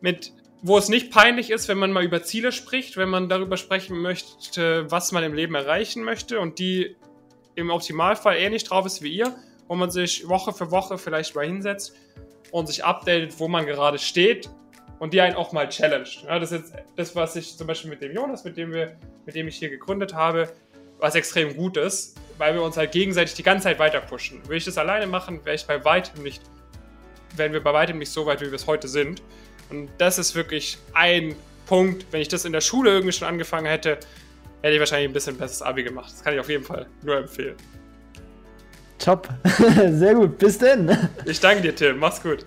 mit, 0.00 0.32
wo 0.62 0.78
es 0.78 0.88
nicht 0.88 1.12
peinlich 1.12 1.50
ist, 1.50 1.68
wenn 1.68 1.78
man 1.78 1.92
mal 1.92 2.02
über 2.02 2.22
Ziele 2.22 2.50
spricht, 2.50 2.96
wenn 2.96 3.10
man 3.10 3.28
darüber 3.28 3.58
sprechen 3.58 4.00
möchte, 4.00 4.90
was 4.90 5.12
man 5.12 5.22
im 5.22 5.34
Leben 5.34 5.54
erreichen 5.54 6.02
möchte 6.02 6.40
und 6.40 6.58
die 6.58 6.96
im 7.54 7.70
Optimalfall 7.70 8.36
ähnlich 8.36 8.64
drauf 8.64 8.86
ist 8.86 9.02
wie 9.02 9.14
ihr, 9.14 9.36
wo 9.68 9.74
man 9.74 9.90
sich 9.90 10.28
Woche 10.28 10.52
für 10.52 10.70
Woche 10.70 10.96
vielleicht 10.96 11.34
mal 11.34 11.46
hinsetzt 11.46 11.94
und 12.50 12.66
sich 12.66 12.84
updatet, 12.84 13.38
wo 13.38 13.48
man 13.48 13.66
gerade 13.66 13.98
steht 13.98 14.48
und 14.98 15.12
die 15.12 15.20
einen 15.20 15.36
auch 15.36 15.52
mal 15.52 15.68
challenged. 15.68 16.24
Ja, 16.24 16.38
das 16.38 16.52
ist 16.52 16.60
jetzt 16.60 16.74
das, 16.96 17.16
was 17.16 17.36
ich 17.36 17.56
zum 17.56 17.66
Beispiel 17.66 17.90
mit 17.90 18.02
dem 18.02 18.12
Jonas, 18.12 18.44
mit 18.44 18.56
dem, 18.56 18.72
wir, 18.72 18.96
mit 19.26 19.34
dem 19.34 19.48
ich 19.48 19.56
hier 19.56 19.70
gegründet 19.70 20.14
habe, 20.14 20.52
was 20.98 21.14
extrem 21.14 21.56
gut 21.56 21.76
ist, 21.76 22.16
weil 22.38 22.54
wir 22.54 22.62
uns 22.62 22.76
halt 22.76 22.92
gegenseitig 22.92 23.34
die 23.34 23.42
ganze 23.42 23.64
Zeit 23.64 23.78
weiter 23.78 24.00
pushen. 24.00 24.42
Würde 24.44 24.56
ich 24.56 24.64
das 24.64 24.78
alleine 24.78 25.06
machen, 25.06 25.44
wäre 25.44 25.56
ich 25.56 25.66
bei 25.66 25.84
weitem 25.84 26.22
nicht, 26.22 26.42
wären 27.36 27.52
wir 27.52 27.62
bei 27.62 27.72
weitem 27.72 27.98
nicht 27.98 28.10
so 28.10 28.26
weit, 28.26 28.40
wie 28.40 28.46
wir 28.46 28.54
es 28.54 28.66
heute 28.66 28.88
sind. 28.88 29.22
Und 29.70 29.90
das 29.98 30.18
ist 30.18 30.34
wirklich 30.34 30.78
ein 30.92 31.34
Punkt. 31.66 32.06
Wenn 32.10 32.20
ich 32.20 32.28
das 32.28 32.44
in 32.44 32.52
der 32.52 32.60
Schule 32.60 32.90
irgendwie 32.90 33.12
schon 33.12 33.28
angefangen 33.28 33.66
hätte, 33.66 33.98
hätte 34.62 34.74
ich 34.74 34.80
wahrscheinlich 34.80 35.10
ein 35.10 35.12
bisschen 35.12 35.36
besseres 35.36 35.62
Abi 35.62 35.82
gemacht. 35.82 36.12
Das 36.12 36.22
kann 36.22 36.34
ich 36.34 36.40
auf 36.40 36.48
jeden 36.48 36.64
Fall 36.64 36.86
nur 37.02 37.16
empfehlen. 37.18 37.56
Top. 38.98 39.28
Sehr 39.90 40.14
gut. 40.14 40.38
Bis 40.38 40.58
denn. 40.58 40.96
Ich 41.26 41.40
danke 41.40 41.62
dir, 41.62 41.74
Tim. 41.74 41.98
Mach's 41.98 42.22
gut. 42.22 42.46